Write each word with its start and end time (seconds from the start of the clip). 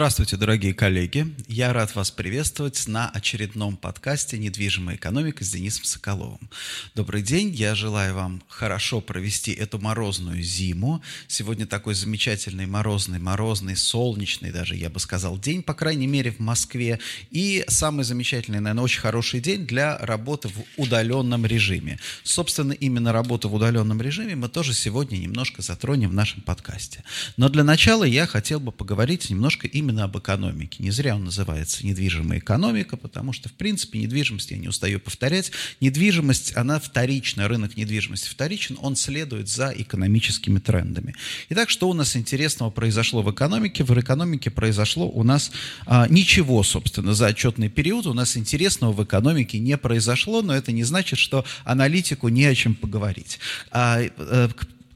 Здравствуйте, 0.00 0.38
дорогие 0.38 0.72
коллеги. 0.72 1.26
Я 1.46 1.74
рад 1.74 1.94
вас 1.94 2.10
приветствовать 2.10 2.86
на 2.86 3.10
очередном 3.10 3.76
подкасте 3.76 4.38
«Недвижимая 4.38 4.96
экономика» 4.96 5.44
с 5.44 5.50
Денисом 5.50 5.84
Соколовым. 5.84 6.48
Добрый 6.94 7.20
день. 7.20 7.50
Я 7.50 7.74
желаю 7.74 8.14
вам 8.14 8.42
хорошо 8.48 9.02
провести 9.02 9.52
эту 9.52 9.78
морозную 9.78 10.42
зиму. 10.42 11.02
Сегодня 11.28 11.66
такой 11.66 11.92
замечательный 11.92 12.64
морозный, 12.64 13.18
морозный, 13.18 13.76
солнечный 13.76 14.50
даже, 14.52 14.74
я 14.74 14.88
бы 14.88 14.98
сказал, 15.00 15.38
день, 15.38 15.62
по 15.62 15.74
крайней 15.74 16.06
мере, 16.06 16.30
в 16.30 16.38
Москве. 16.38 16.98
И 17.30 17.66
самый 17.68 18.04
замечательный, 18.04 18.60
наверное, 18.60 18.84
очень 18.84 19.00
хороший 19.00 19.40
день 19.40 19.66
для 19.66 19.98
работы 19.98 20.48
в 20.48 20.64
удаленном 20.78 21.44
режиме. 21.44 21.98
Собственно, 22.22 22.72
именно 22.72 23.12
работу 23.12 23.50
в 23.50 23.54
удаленном 23.54 24.00
режиме 24.00 24.34
мы 24.34 24.48
тоже 24.48 24.72
сегодня 24.72 25.18
немножко 25.18 25.60
затронем 25.60 26.08
в 26.08 26.14
нашем 26.14 26.40
подкасте. 26.40 27.04
Но 27.36 27.50
для 27.50 27.64
начала 27.64 28.04
я 28.04 28.26
хотел 28.26 28.60
бы 28.60 28.72
поговорить 28.72 29.28
немножко 29.28 29.66
и 29.66 29.89
именно 29.90 30.04
об 30.04 30.16
экономике. 30.16 30.82
Не 30.82 30.90
зря 30.90 31.16
он 31.16 31.24
называется 31.24 31.84
недвижимая 31.84 32.38
экономика, 32.38 32.96
потому 32.96 33.32
что, 33.32 33.48
в 33.48 33.52
принципе, 33.52 33.98
недвижимость, 33.98 34.50
я 34.52 34.56
не 34.56 34.68
устаю 34.68 35.00
повторять, 35.00 35.50
недвижимость, 35.80 36.56
она 36.56 36.78
вторична, 36.78 37.48
рынок 37.48 37.76
недвижимости 37.76 38.28
вторичен, 38.28 38.78
он 38.80 38.96
следует 38.96 39.48
за 39.48 39.72
экономическими 39.76 40.58
трендами. 40.60 41.14
Итак, 41.48 41.70
что 41.70 41.88
у 41.88 41.92
нас 41.92 42.16
интересного 42.16 42.70
произошло 42.70 43.22
в 43.22 43.30
экономике? 43.32 43.82
В 43.84 43.98
экономике 43.98 44.50
произошло 44.50 45.08
у 45.08 45.24
нас 45.24 45.50
а, 45.86 46.06
ничего, 46.08 46.62
собственно, 46.62 47.12
за 47.14 47.26
отчетный 47.26 47.68
период. 47.68 48.06
У 48.06 48.14
нас 48.14 48.36
интересного 48.36 48.92
в 48.92 49.02
экономике 49.02 49.58
не 49.58 49.76
произошло, 49.76 50.42
но 50.42 50.54
это 50.54 50.72
не 50.72 50.84
значит, 50.84 51.18
что 51.18 51.44
аналитику 51.64 52.28
не 52.28 52.44
о 52.44 52.54
чем 52.54 52.74
поговорить. 52.74 53.40
А, 53.72 54.00
а, 54.18 54.48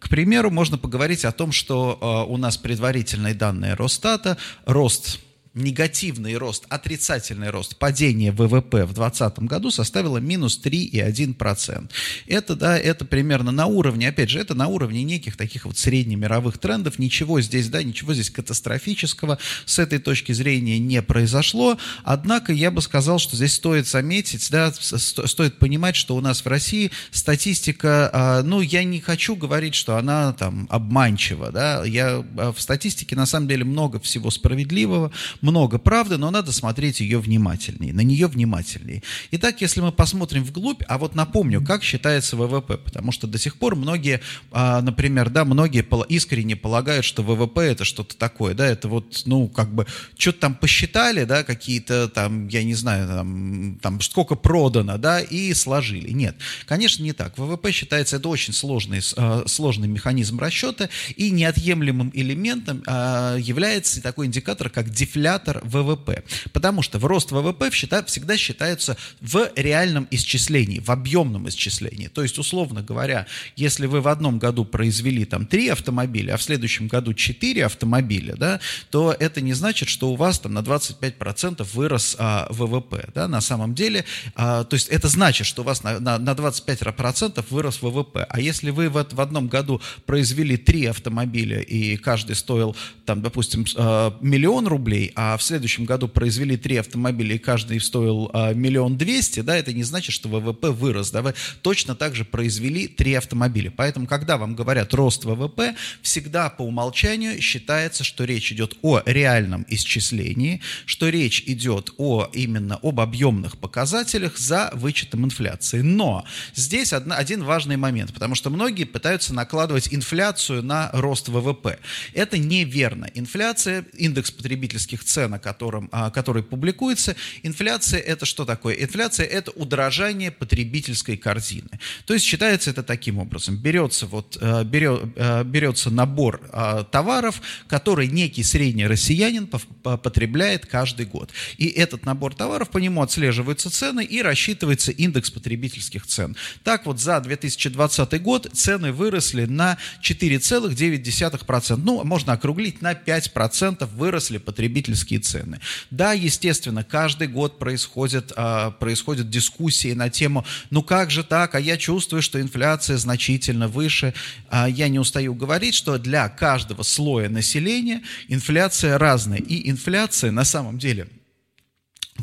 к 0.04 0.10
примеру, 0.10 0.50
можно 0.50 0.76
поговорить 0.76 1.24
о 1.24 1.32
том, 1.32 1.50
что 1.50 1.98
э, 2.28 2.30
у 2.30 2.36
нас 2.36 2.58
предварительные 2.58 3.32
данные 3.32 3.72
Росстата, 3.72 4.36
рост 4.66 5.18
негативный 5.54 6.36
рост, 6.36 6.64
отрицательный 6.68 7.50
рост, 7.50 7.76
падение 7.76 8.32
ВВП 8.32 8.84
в 8.84 8.92
2020 8.92 9.38
году 9.40 9.70
составило 9.70 10.18
минус 10.18 10.60
3,1%. 10.62 11.90
Это, 12.26 12.56
да, 12.56 12.76
это 12.76 13.04
примерно 13.04 13.52
на 13.52 13.66
уровне, 13.66 14.08
опять 14.08 14.30
же, 14.30 14.40
это 14.40 14.54
на 14.54 14.66
уровне 14.66 15.04
неких 15.04 15.36
таких 15.36 15.64
вот 15.64 15.78
среднемировых 15.78 16.58
трендов. 16.58 16.98
Ничего 16.98 17.40
здесь, 17.40 17.68
да, 17.68 17.82
ничего 17.82 18.14
здесь 18.14 18.30
катастрофического 18.30 19.38
с 19.64 19.78
этой 19.78 20.00
точки 20.00 20.32
зрения 20.32 20.78
не 20.78 21.00
произошло. 21.02 21.78
Однако 22.02 22.52
я 22.52 22.70
бы 22.72 22.82
сказал, 22.82 23.18
что 23.20 23.36
здесь 23.36 23.54
стоит 23.54 23.86
заметить, 23.86 24.48
да, 24.50 24.72
стоит 24.72 25.58
понимать, 25.58 25.94
что 25.94 26.16
у 26.16 26.20
нас 26.20 26.44
в 26.44 26.48
России 26.48 26.90
статистика, 27.12 28.10
а, 28.12 28.42
ну, 28.42 28.60
я 28.60 28.82
не 28.82 29.00
хочу 29.00 29.36
говорить, 29.36 29.76
что 29.76 29.96
она 29.96 30.32
там 30.32 30.66
обманчива, 30.70 31.52
да, 31.52 31.84
я 31.84 32.24
а, 32.38 32.52
в 32.52 32.60
статистике 32.60 33.14
на 33.14 33.26
самом 33.26 33.46
деле 33.46 33.64
много 33.64 34.00
всего 34.00 34.30
справедливого, 34.30 35.12
много 35.44 35.78
правды, 35.78 36.16
но 36.16 36.30
надо 36.30 36.52
смотреть 36.52 37.00
ее 37.00 37.20
внимательнее, 37.20 37.92
на 37.92 38.00
нее 38.00 38.26
внимательнее. 38.26 39.02
Итак, 39.30 39.60
если 39.60 39.82
мы 39.82 39.92
посмотрим 39.92 40.42
вглубь, 40.42 40.82
а 40.88 40.96
вот 40.96 41.14
напомню, 41.14 41.62
как 41.62 41.84
считается 41.84 42.36
ВВП, 42.36 42.78
потому 42.78 43.12
что 43.12 43.26
до 43.26 43.38
сих 43.38 43.56
пор 43.56 43.76
многие, 43.76 44.22
а, 44.50 44.80
например, 44.80 45.28
да, 45.28 45.44
многие 45.44 45.84
искренне 46.08 46.56
полагают, 46.56 47.04
что 47.04 47.22
ВВП 47.22 47.60
это 47.60 47.84
что-то 47.84 48.16
такое, 48.16 48.54
да, 48.54 48.66
это 48.66 48.88
вот, 48.88 49.22
ну, 49.26 49.48
как 49.48 49.72
бы, 49.72 49.86
что-то 50.16 50.40
там 50.40 50.54
посчитали, 50.54 51.24
да, 51.24 51.44
какие-то 51.44 52.08
там, 52.08 52.48
я 52.48 52.64
не 52.64 52.74
знаю, 52.74 53.06
там, 53.06 53.78
там 53.82 54.00
сколько 54.00 54.36
продано, 54.36 54.96
да, 54.96 55.20
и 55.20 55.52
сложили. 55.52 56.10
Нет, 56.10 56.36
конечно, 56.64 57.02
не 57.02 57.12
так. 57.12 57.36
ВВП 57.36 57.70
считается, 57.70 58.16
это 58.16 58.30
очень 58.30 58.54
сложный, 58.54 59.00
а, 59.16 59.44
сложный 59.46 59.88
механизм 59.88 60.38
расчета, 60.38 60.88
и 61.16 61.30
неотъемлемым 61.30 62.10
элементом 62.14 62.82
а, 62.86 63.36
является 63.36 64.02
такой 64.02 64.26
индикатор, 64.26 64.70
как 64.70 64.88
дефляция 64.88 65.33
индикатор 65.34 65.60
ВВП. 65.64 66.22
Потому 66.52 66.82
что 66.82 66.98
в 66.98 67.04
рост 67.04 67.32
ВВП 67.32 67.70
всегда 67.70 68.36
считается 68.36 68.96
в 69.20 69.50
реальном 69.56 70.06
исчислении, 70.10 70.80
в 70.80 70.90
объемном 70.90 71.48
исчислении. 71.48 72.08
То 72.08 72.22
есть, 72.22 72.38
условно 72.38 72.82
говоря, 72.82 73.26
если 73.56 73.86
вы 73.86 74.00
в 74.00 74.08
одном 74.08 74.38
году 74.38 74.64
произвели 74.64 75.24
там 75.24 75.46
3 75.46 75.68
автомобиля, 75.68 76.34
а 76.34 76.36
в 76.36 76.42
следующем 76.42 76.88
году 76.88 77.14
4 77.14 77.64
автомобиля, 77.64 78.36
да, 78.36 78.60
то 78.90 79.14
это 79.18 79.40
не 79.40 79.54
значит, 79.54 79.88
что 79.88 80.10
у 80.10 80.16
вас 80.16 80.38
там 80.38 80.54
на 80.54 80.60
25% 80.60 81.66
вырос 81.74 82.16
а, 82.18 82.46
ВВП. 82.50 83.08
Да, 83.14 83.28
на 83.28 83.40
самом 83.40 83.74
деле, 83.74 84.04
а, 84.34 84.64
то 84.64 84.74
есть 84.74 84.88
это 84.88 85.08
значит, 85.08 85.46
что 85.46 85.62
у 85.62 85.64
вас 85.64 85.82
на, 85.82 86.00
на, 86.00 86.18
на 86.18 86.30
25% 86.30 87.44
вырос 87.50 87.82
ВВП. 87.82 88.26
А 88.28 88.40
если 88.40 88.70
вы 88.70 88.88
в, 88.88 89.06
в 89.10 89.20
одном 89.20 89.48
году 89.48 89.80
произвели 90.06 90.56
3 90.56 90.86
автомобиля, 90.86 91.60
и 91.60 91.96
каждый 91.96 92.36
стоил, 92.36 92.76
там, 93.06 93.22
допустим, 93.22 93.64
а, 93.76 94.16
миллион 94.20 94.66
рублей, 94.66 95.12
а 95.14 95.23
а 95.26 95.38
в 95.38 95.42
следующем 95.42 95.86
году 95.86 96.06
произвели 96.06 96.58
три 96.58 96.76
автомобиля, 96.76 97.36
и 97.36 97.38
каждый 97.38 97.80
стоил 97.80 98.30
а, 98.34 98.52
миллион 98.52 98.98
двести, 98.98 99.40
да, 99.40 99.56
это 99.56 99.72
не 99.72 99.82
значит, 99.82 100.12
что 100.12 100.28
ВВП 100.28 100.68
вырос, 100.70 101.10
да, 101.10 101.22
вы 101.22 101.34
точно 101.62 101.94
так 101.94 102.14
же 102.14 102.26
произвели 102.26 102.88
три 102.88 103.14
автомобиля. 103.14 103.72
Поэтому, 103.74 104.06
когда 104.06 104.36
вам 104.36 104.54
говорят 104.54 104.92
рост 104.92 105.24
ВВП, 105.24 105.76
всегда 106.02 106.50
по 106.50 106.60
умолчанию 106.60 107.40
считается, 107.40 108.04
что 108.04 108.24
речь 108.24 108.52
идет 108.52 108.76
о 108.82 109.00
реальном 109.06 109.64
исчислении, 109.68 110.60
что 110.84 111.08
речь 111.08 111.42
идет 111.46 111.94
о 111.96 112.28
именно 112.34 112.78
об 112.82 113.00
объемных 113.00 113.56
показателях 113.56 114.36
за 114.36 114.70
вычетом 114.74 115.24
инфляции. 115.24 115.80
Но 115.80 116.26
здесь 116.54 116.92
одна, 116.92 117.16
один 117.16 117.44
важный 117.44 117.78
момент, 117.78 118.12
потому 118.12 118.34
что 118.34 118.50
многие 118.50 118.84
пытаются 118.84 119.32
накладывать 119.32 119.88
инфляцию 119.94 120.62
на 120.62 120.90
рост 120.92 121.28
ВВП. 121.28 121.78
Это 122.12 122.36
неверно. 122.36 123.10
Инфляция, 123.14 123.86
индекс 123.96 124.30
потребительских 124.30 125.02
цен 125.02 125.13
цен, 125.14 125.34
о 125.34 125.38
котором, 125.38 125.88
который 126.12 126.42
публикуется. 126.42 127.14
Инфляция– 127.42 128.00
это 128.12 128.26
что 128.26 128.44
такое? 128.44 128.74
Инфляция– 128.74 129.26
это 129.38 129.52
удорожание 129.52 130.30
потребительской 130.30 131.16
корзины. 131.16 131.70
То 132.06 132.14
есть 132.14 132.26
считается 132.26 132.70
это 132.70 132.82
таким 132.82 133.18
образом. 133.18 133.56
Берется, 133.56 134.06
вот, 134.06 134.36
э, 134.40 134.64
берет, 134.64 135.02
э, 135.14 135.44
берется 135.44 135.90
набор 135.90 136.40
э, 136.52 136.84
товаров, 136.90 137.40
который 137.68 138.08
некий 138.08 138.42
средний 138.42 138.86
россиянин 138.86 139.46
потребляет 139.82 140.66
каждый 140.66 141.06
год. 141.06 141.30
И 141.58 141.68
этот 141.68 142.04
набор 142.06 142.34
товаров, 142.34 142.70
по 142.70 142.78
нему 142.78 143.02
отслеживаются 143.02 143.70
цены 143.70 144.04
и 144.04 144.20
рассчитывается 144.20 144.90
индекс 144.90 145.30
потребительских 145.30 146.06
цен. 146.06 146.36
Так 146.64 146.86
вот, 146.86 147.00
за 147.00 147.20
2020 147.20 148.22
год 148.22 148.50
цены 148.52 148.90
выросли 148.92 149.44
на 149.44 149.78
4,9%. 150.02 151.76
Ну, 151.76 152.02
можно 152.04 152.32
округлить, 152.32 152.82
на 152.82 152.94
5% 152.94 153.86
выросли 153.94 154.38
потребительские 154.38 155.03
потребительские 155.04 155.20
цены. 155.20 155.60
Да, 155.90 156.12
естественно, 156.12 156.84
каждый 156.84 157.28
год 157.28 157.58
происходят, 157.58 158.32
а, 158.36 158.70
происходят 158.70 159.30
дискуссии 159.30 159.94
на 159.94 160.10
тему, 160.10 160.44
ну 160.70 160.82
как 160.82 161.10
же 161.10 161.22
так, 161.22 161.54
а 161.54 161.60
я 161.60 161.76
чувствую, 161.76 162.22
что 162.22 162.40
инфляция 162.40 162.96
значительно 162.96 163.68
выше. 163.68 164.14
А 164.50 164.68
я 164.68 164.88
не 164.88 164.98
устаю 164.98 165.34
говорить, 165.34 165.74
что 165.74 165.98
для 165.98 166.28
каждого 166.28 166.82
слоя 166.82 167.28
населения 167.28 168.02
инфляция 168.28 168.98
разная. 168.98 169.38
И 169.38 169.70
инфляция 169.70 170.30
на 170.30 170.44
самом 170.44 170.78
деле– 170.78 171.06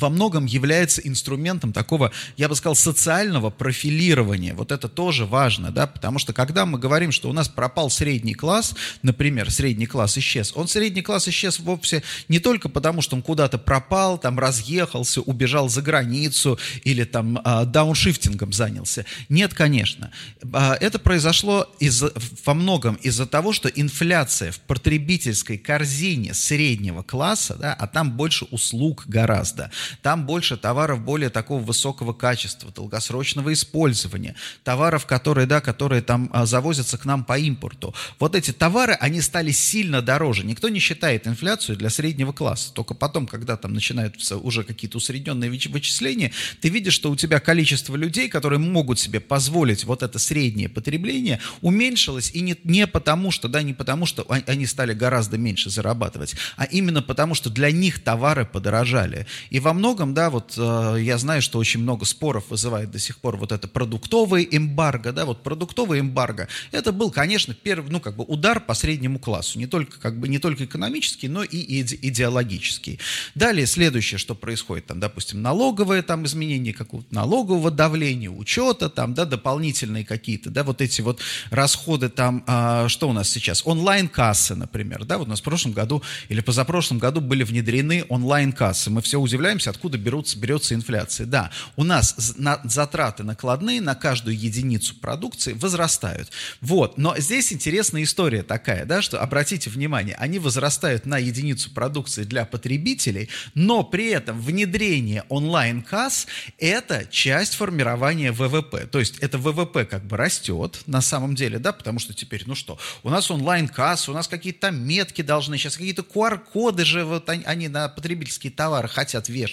во 0.02 0.10
многом 0.10 0.46
является 0.46 1.02
инструментом 1.02 1.74
такого, 1.74 2.12
я 2.38 2.50
бы 2.50 2.56
сказал, 2.56 2.76
социального 2.76 3.50
профилирования. 3.50 4.54
Вот 4.54 4.72
это 4.72 4.90
тоже 4.90 5.26
важно, 5.26 5.72
да, 5.72 5.88
потому 5.88 6.20
что 6.20 6.34
когда 6.34 6.66
мы 6.66 6.80
говорим, 6.80 7.12
что 7.12 7.30
у 7.30 7.34
нас 7.34 7.48
пропал 7.48 7.90
средний 7.90 8.34
класс, 8.34 8.76
например, 9.04 9.52
средний 9.52 9.86
класс 9.86 10.18
исчез, 10.18 10.54
он 10.56 10.68
средний 10.68 11.02
класс 11.02 11.28
исчез 11.28 11.60
вовсе 11.60 12.04
не 12.28 12.40
только 12.40 12.70
потому, 12.70 13.02
что 13.02 13.16
он 13.16 13.22
куда-то 13.22 13.58
пропал, 13.58 14.18
там 14.18 14.40
разъехался, 14.40 15.22
убежал 15.22 15.70
за 15.70 15.82
границу 15.82 16.60
или 16.84 17.04
там 17.04 17.40
а, 17.44 17.66
дауншифтингом 17.66 18.54
занялся. 18.54 19.06
Нет, 19.30 19.54
конечно. 19.54 20.12
А, 20.54 20.76
это 20.80 21.00
произошло 21.00 21.68
из, 21.80 22.04
во 22.46 22.54
многом 22.54 22.96
из-за 22.96 23.26
того, 23.26 23.54
что 23.54 23.70
инфляция 23.70 24.52
в 24.52 24.60
потребительской 24.62 25.58
корзине 25.58 26.34
среднего 26.34 27.04
класса, 27.04 27.56
да, 27.60 27.74
а 27.74 27.88
там 27.88 28.12
больше 28.12 28.46
услуг 28.46 29.04
гораздо, 29.08 29.72
там 30.02 30.26
больше 30.26 30.58
товаров 30.58 31.02
более 31.02 31.30
такого 31.30 31.62
высокого 31.62 32.14
качества, 32.14 32.72
долгосрочного 32.72 33.54
использования, 33.54 34.36
товаров, 34.64 35.06
которые, 35.06 35.48
да, 35.48 35.62
которые 35.62 36.02
там 36.02 36.30
а, 36.34 36.46
завозятся 36.46 36.98
к 36.98 37.06
нам 37.06 37.24
по 37.24 37.38
импорту. 37.38 37.94
Вот 38.20 38.36
эти 38.36 38.52
товары, 38.52 38.94
они 38.94 39.22
стали 39.22 39.52
сильно 39.52 40.02
дороже. 40.02 40.46
Никто 40.46 40.70
не 40.70 40.80
считает 40.80 41.28
инфляцию 41.28 41.78
для 41.78 41.90
среднего 41.90 42.32
класса. 42.32 42.74
Только 42.74 42.94
потом, 42.94 43.28
когда 43.28 43.58
там 43.58 43.74
начинаются 43.74 44.38
уже 44.38 44.64
какие-то 44.64 44.98
усредненные 44.98 45.50
вычисления, 45.50 46.32
ты 46.60 46.70
видишь, 46.70 46.94
что 46.94 47.12
у 47.12 47.16
тебя 47.16 47.40
количество 47.40 47.96
людей, 47.96 48.30
которые 48.30 48.60
могут 48.60 49.00
себе 49.00 49.20
позволить 49.20 49.84
вот 49.84 50.04
это 50.04 50.20
среднее 50.20 50.70
потребление, 50.70 51.40
уменьшилось, 51.62 52.32
и 52.34 52.42
не, 52.42 52.56
не 52.64 52.88
потому 52.88 53.32
что, 53.32 53.48
да, 53.48 53.62
не 53.62 53.74
потому 53.74 54.06
что 54.06 54.26
они 54.48 54.66
стали 54.66 54.94
гораздо 54.94 55.38
меньше 55.38 55.70
зарабатывать, 55.70 56.36
а 56.58 56.66
именно 56.66 57.02
потому 57.02 57.36
что 57.36 57.50
для 57.50 57.72
них 57.72 58.04
товары 58.04 58.46
подорожали. 58.46 59.28
И 59.50 59.60
во 59.60 59.71
во 59.72 59.74
многом, 59.74 60.14
да, 60.14 60.30
вот 60.30 60.56
э, 60.58 60.98
я 61.00 61.18
знаю, 61.18 61.42
что 61.42 61.58
очень 61.58 61.80
много 61.80 62.04
споров 62.04 62.44
вызывает 62.50 62.92
до 62.92 63.00
сих 63.00 63.20
пор 63.20 63.38
вот 63.38 63.54
это 63.54 63.70
продуктовый 63.70 64.46
эмбарго, 64.52 65.14
да, 65.14 65.24
вот 65.24 65.44
продуктовый 65.44 66.02
эмбарго, 66.02 66.50
это 66.74 66.92
был, 66.92 67.10
конечно, 67.10 67.54
первый, 67.54 67.90
ну, 67.90 68.02
как 68.02 68.18
бы 68.18 68.26
удар 68.26 68.60
по 68.60 68.74
среднему 68.74 69.18
классу, 69.18 69.60
не 69.60 69.68
только, 69.68 69.98
как 69.98 70.20
бы, 70.20 70.28
не 70.28 70.40
только 70.40 70.66
экономический, 70.66 71.30
но 71.30 71.44
и 71.44 71.58
иде 71.58 71.98
идеологический. 72.02 73.00
Далее, 73.34 73.66
следующее, 73.66 74.18
что 74.18 74.36
происходит, 74.36 74.88
там, 74.88 75.00
допустим, 75.00 75.42
налоговое 75.42 76.02
там 76.02 76.26
изменение 76.26 76.74
какого-то 76.74 77.16
налогового 77.16 77.72
давления, 77.72 78.30
учета, 78.30 78.90
там, 78.90 79.14
да, 79.14 79.24
дополнительные 79.24 80.04
какие-то, 80.04 80.50
да, 80.50 80.66
вот 80.66 80.82
эти 80.82 81.00
вот 81.00 81.22
расходы 81.50 82.10
там, 82.10 82.44
э, 82.46 82.90
что 82.90 83.08
у 83.08 83.14
нас 83.14 83.30
сейчас, 83.30 83.62
онлайн-кассы, 83.66 84.54
например, 84.56 85.06
да, 85.06 85.18
вот 85.18 85.28
у 85.28 85.30
нас 85.30 85.40
в 85.40 85.44
прошлом 85.44 85.72
году 85.72 86.04
или 86.28 86.42
позапрошлом 86.42 87.00
году 87.00 87.22
были 87.22 87.44
внедрены 87.44 88.04
онлайн-кассы, 88.10 88.90
мы 88.90 89.02
все 89.02 89.18
удивляемся, 89.18 89.61
откуда 89.70 89.98
берутся, 89.98 90.38
берется 90.38 90.76
инфляция. 90.76 91.26
Да, 91.26 91.52
у 91.76 91.84
нас 91.84 92.34
на, 92.38 92.60
затраты 92.64 93.24
накладные 93.24 93.82
на 93.82 93.96
каждую 93.96 94.38
единицу 94.38 94.96
продукции 94.96 95.54
возрастают. 95.54 96.30
Вот, 96.60 96.98
но 96.98 97.18
здесь 97.18 97.54
интересная 97.54 98.04
история 98.04 98.44
такая, 98.44 98.86
да, 98.86 99.02
что, 99.02 99.22
обратите 99.22 99.70
внимание, 99.70 100.16
они 100.16 100.40
возрастают 100.40 101.06
на 101.06 101.18
единицу 101.18 101.72
продукции 101.72 102.24
для 102.24 102.46
потребителей, 102.46 103.30
но 103.54 103.84
при 103.84 104.10
этом 104.10 104.40
внедрение 104.42 105.24
онлайн-касс– 105.30 106.28
это 106.58 107.06
часть 107.10 107.56
формирования 107.56 108.32
ВВП. 108.32 108.88
То 108.88 109.00
есть 109.00 109.18
это 109.20 109.38
ВВП 109.38 109.86
как 109.86 110.06
бы 110.06 110.18
растет 110.18 110.82
на 110.86 111.02
самом 111.02 111.36
деле, 111.36 111.60
да, 111.60 111.72
потому 111.72 112.00
что 112.00 112.14
теперь, 112.14 112.44
ну 112.46 112.56
что, 112.56 112.78
у 113.04 113.10
нас 113.10 113.30
онлайн-касс, 113.32 114.10
у 114.10 114.14
нас 114.14 114.28
какие-то 114.28 114.72
метки 114.72 115.22
должны, 115.22 115.58
сейчас 115.58 115.78
какие-то 115.78 116.02
QR-коды 116.02 116.86
же 116.86 117.04
вот 117.06 117.30
они, 117.30 117.44
они 117.44 117.68
на 117.68 117.90
потребительские 117.90 118.52
товары 118.52 118.88
хотят 118.88 119.30
вешать, 119.30 119.51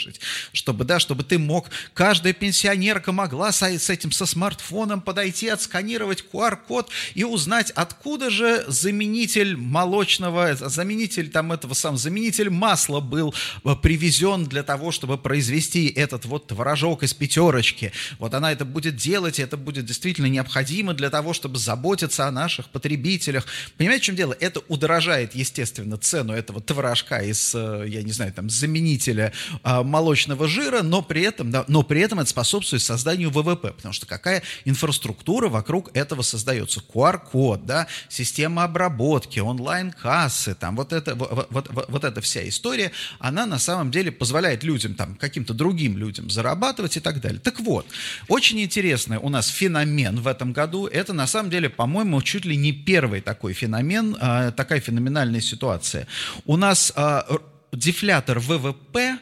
чтобы, 0.53 0.85
да, 0.85 0.99
чтобы 0.99 1.25
ты 1.25 1.39
мог, 1.39 1.69
каждая 1.95 2.33
пенсионерка 2.33 3.13
могла 3.13 3.53
с, 3.53 3.63
с 3.63 3.91
этим, 3.91 4.13
со 4.13 4.27
смартфоном 4.27 5.01
подойти, 5.01 5.49
отсканировать 5.49 6.25
QR-код 6.33 6.91
и 7.15 7.25
узнать, 7.25 7.71
откуда 7.71 8.31
же 8.31 8.65
заменитель 8.69 9.57
молочного, 9.57 10.55
заменитель 10.55 11.31
там 11.31 11.53
этого 11.53 11.75
сам, 11.75 11.97
заменитель 11.97 12.51
масла 12.51 13.01
был 13.01 13.35
э, 13.65 13.75
привезен 13.83 14.45
для 14.45 14.63
того, 14.63 14.91
чтобы 14.93 15.19
произвести 15.19 15.89
этот 15.89 16.25
вот 16.25 16.47
творожок 16.49 17.03
из 17.03 17.15
пятерочки. 17.15 17.93
Вот 18.19 18.35
она 18.35 18.53
это 18.53 18.65
будет 18.65 18.97
делать, 18.97 19.39
и 19.39 19.43
это 19.43 19.57
будет 19.57 19.87
действительно 19.87 20.27
необходимо 20.27 20.95
для 20.95 21.11
того, 21.11 21.33
чтобы 21.33 21.59
заботиться 21.59 22.27
о 22.27 22.31
наших 22.31 22.69
потребителях. 22.69 23.47
Понимаете, 23.77 24.03
в 24.03 24.07
чем 24.07 24.17
дело? 24.17 24.37
Это 24.39 24.61
удорожает, 24.69 25.35
естественно, 25.35 25.97
цену 25.99 26.33
этого 26.33 26.61
творожка 26.61 27.19
из, 27.19 27.55
э, 27.55 27.85
я 27.89 28.03
не 28.03 28.13
знаю, 28.13 28.33
там, 28.33 28.51
заменителя 28.51 29.33
а, 29.63 29.83
молочного 29.89 30.47
жира, 30.47 30.83
но 30.83 31.03
при 31.03 31.23
этом, 31.23 31.51
да, 31.51 31.65
но 31.69 31.83
при 31.83 32.01
этом 32.01 32.21
это 32.21 32.31
способствует 32.31 32.83
созданию 32.83 33.31
ВВП, 33.31 33.73
потому 33.73 33.93
что 33.93 34.07
какая 34.07 34.43
инфраструктура 34.65 35.49
вокруг 35.49 35.91
этого 35.97 36.23
создается? 36.23 36.81
QR-код, 36.81 37.67
да, 37.67 37.87
система 38.09 38.65
обработки, 38.65 39.41
онлайн-кассы, 39.41 40.55
там, 40.55 40.77
вот 40.77 40.93
это, 40.93 41.15
вот, 41.15 41.49
вот, 41.51 41.89
вот 41.89 42.05
эта 42.05 42.21
вся 42.21 42.47
история, 42.49 42.93
она 43.19 43.47
на 43.47 43.59
самом 43.59 43.91
деле 43.91 44.13
позволяет 44.13 44.63
людям, 44.63 44.95
там, 44.95 45.15
каким-то 45.15 45.55
другим 45.55 45.97
людям 45.99 46.31
зарабатывать 46.31 46.97
и 46.97 47.01
так 47.01 47.21
далее. 47.21 47.41
Так 47.41 47.61
вот, 47.61 47.87
очень 48.29 48.61
интересный 48.61 49.19
у 49.19 49.29
нас 49.29 49.49
феномен 49.49 50.21
в 50.21 50.27
этом 50.27 50.53
году, 50.53 50.87
это 50.87 51.13
на 51.13 51.27
самом 51.27 51.51
деле, 51.51 51.69
по-моему, 51.69 52.21
чуть 52.23 52.45
ли 52.45 52.57
не 52.57 52.73
первый 52.73 53.21
такой 53.21 53.53
феномен, 53.53 54.17
а, 54.21 54.51
такая 54.53 54.81
феноменальная 54.81 55.41
ситуация. 55.41 56.07
У 56.45 56.57
нас 56.57 56.93
а, 56.97 57.27
дефлятор 57.73 58.39
ВВП, 58.41 59.19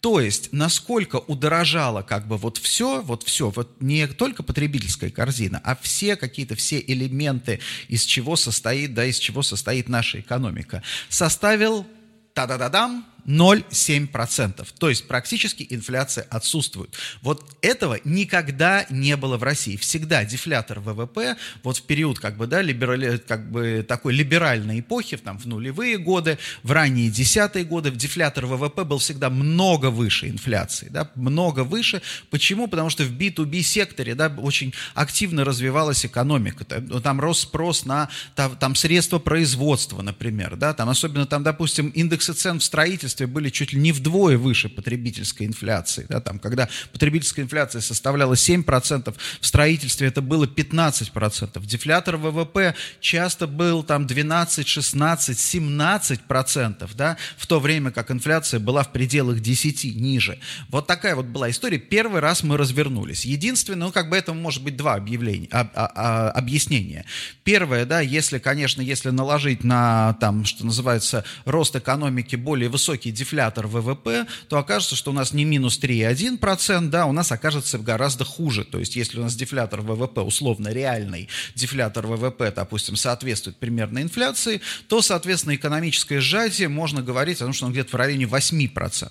то 0.00 0.18
есть, 0.18 0.48
насколько 0.52 1.16
удорожало 1.16 2.00
как 2.02 2.26
бы 2.26 2.38
вот 2.38 2.56
все, 2.56 3.02
вот 3.02 3.22
все, 3.22 3.50
вот 3.50 3.80
не 3.80 4.06
только 4.06 4.42
потребительская 4.42 5.10
корзина, 5.10 5.60
а 5.62 5.76
все 5.76 6.16
какие-то, 6.16 6.54
все 6.54 6.82
элементы, 6.86 7.60
из 7.88 8.04
чего 8.04 8.36
состоит, 8.36 8.94
да, 8.94 9.04
из 9.04 9.18
чего 9.18 9.42
состоит 9.42 9.90
наша 9.90 10.20
экономика, 10.20 10.82
составил, 11.10 11.86
та-да-да-дам, 12.32 13.04
0,7%. 13.26 14.66
То 14.78 14.88
есть 14.88 15.06
практически 15.06 15.66
инфляция 15.68 16.26
отсутствует. 16.30 16.94
Вот 17.22 17.56
этого 17.62 17.98
никогда 18.04 18.86
не 18.90 19.16
было 19.16 19.36
в 19.36 19.42
России. 19.42 19.76
Всегда 19.76 20.24
дефлятор 20.24 20.80
ВВП, 20.80 21.36
вот 21.62 21.76
в 21.76 21.82
период 21.82 22.18
как 22.18 22.36
бы, 22.36 22.46
да, 22.46 22.62
либерали, 22.62 23.18
как 23.18 23.50
бы 23.50 23.84
такой 23.86 24.14
либеральной 24.14 24.80
эпохи, 24.80 25.16
там, 25.16 25.38
в 25.38 25.46
нулевые 25.46 25.98
годы, 25.98 26.38
в 26.62 26.72
ранние 26.72 27.10
десятые 27.10 27.64
годы, 27.64 27.90
дефлятор 27.90 28.46
ВВП 28.46 28.84
был 28.84 28.98
всегда 28.98 29.30
много 29.30 29.90
выше 29.90 30.28
инфляции, 30.28 30.88
да, 30.90 31.10
много 31.14 31.64
выше. 31.64 32.02
Почему? 32.30 32.66
Потому 32.66 32.90
что 32.90 33.04
в 33.04 33.12
B2B 33.12 33.62
секторе, 33.62 34.14
да, 34.14 34.28
очень 34.28 34.72
активно 34.94 35.44
развивалась 35.44 36.06
экономика. 36.06 36.64
Там 36.64 37.20
рос 37.20 37.40
спрос 37.40 37.84
на 37.84 38.08
там, 38.34 38.56
там 38.56 38.74
средства 38.74 39.18
производства, 39.18 40.02
например, 40.02 40.56
да, 40.56 40.74
там 40.74 40.88
особенно 40.88 41.26
там, 41.26 41.42
допустим, 41.42 41.88
индексы 41.88 42.32
цен 42.32 42.60
в 42.60 42.64
строительстве 42.64 43.09
строительстве 43.10 43.26
были 43.26 43.50
чуть 43.50 43.72
ли 43.72 43.80
не 43.80 43.92
вдвое 43.92 44.38
выше 44.38 44.68
потребительской 44.68 45.46
инфляции. 45.46 46.06
Да, 46.08 46.20
там, 46.20 46.38
когда 46.38 46.68
потребительская 46.92 47.44
инфляция 47.44 47.80
составляла 47.80 48.34
7%, 48.34 49.14
в 49.40 49.46
строительстве 49.46 50.08
это 50.08 50.22
было 50.22 50.46
15%. 50.46 51.66
Дефлятор 51.66 52.16
ВВП 52.16 52.74
часто 53.00 53.46
был 53.46 53.82
там 53.82 54.06
12, 54.06 54.66
16, 54.66 55.38
17%, 55.38 56.90
да, 56.94 57.16
в 57.36 57.46
то 57.46 57.60
время 57.60 57.90
как 57.90 58.10
инфляция 58.10 58.60
была 58.60 58.82
в 58.82 58.92
пределах 58.92 59.40
10, 59.40 59.96
ниже. 59.96 60.38
Вот 60.68 60.86
такая 60.86 61.14
вот 61.14 61.26
была 61.26 61.50
история. 61.50 61.78
Первый 61.78 62.20
раз 62.20 62.42
мы 62.42 62.56
развернулись. 62.56 63.24
Единственное, 63.24 63.86
ну, 63.86 63.92
как 63.92 64.08
бы 64.10 64.16
этому 64.16 64.40
может 64.40 64.62
быть 64.62 64.76
два 64.76 64.94
объявления, 64.94 65.48
об, 65.50 65.68
а, 65.74 65.90
а, 65.94 66.30
объяснения. 66.30 67.04
Первое, 67.44 67.84
да, 67.84 68.00
если, 68.00 68.38
конечно, 68.38 68.82
если 68.82 69.10
наложить 69.10 69.64
на, 69.64 70.14
там, 70.20 70.44
что 70.44 70.64
называется, 70.64 71.24
рост 71.44 71.76
экономики 71.76 72.36
более 72.36 72.68
высокий, 72.68 72.99
высокий 73.00 73.12
дефлятор 73.12 73.66
ВВП, 73.66 74.26
то 74.48 74.58
окажется, 74.58 74.94
что 74.94 75.10
у 75.10 75.14
нас 75.14 75.32
не 75.32 75.44
минус 75.44 75.80
3,1%, 75.80 76.88
да, 76.88 77.06
у 77.06 77.12
нас 77.12 77.32
окажется 77.32 77.78
гораздо 77.78 78.24
хуже. 78.24 78.64
То 78.64 78.78
есть, 78.78 78.96
если 78.96 79.18
у 79.18 79.22
нас 79.22 79.34
дефлятор 79.34 79.80
ВВП, 79.80 80.20
условно 80.20 80.68
реальный 80.68 81.28
дефлятор 81.54 82.06
ВВП, 82.06 82.52
допустим, 82.54 82.96
соответствует 82.96 83.56
примерно 83.56 84.02
инфляции, 84.02 84.60
то, 84.88 85.00
соответственно, 85.00 85.54
экономическое 85.54 86.20
сжатие 86.20 86.68
можно 86.68 87.02
говорить 87.02 87.40
о 87.40 87.44
том, 87.44 87.52
что 87.54 87.66
оно 87.66 87.72
где-то 87.72 87.90
в 87.90 87.94
районе 87.94 88.26
8%. 88.26 89.10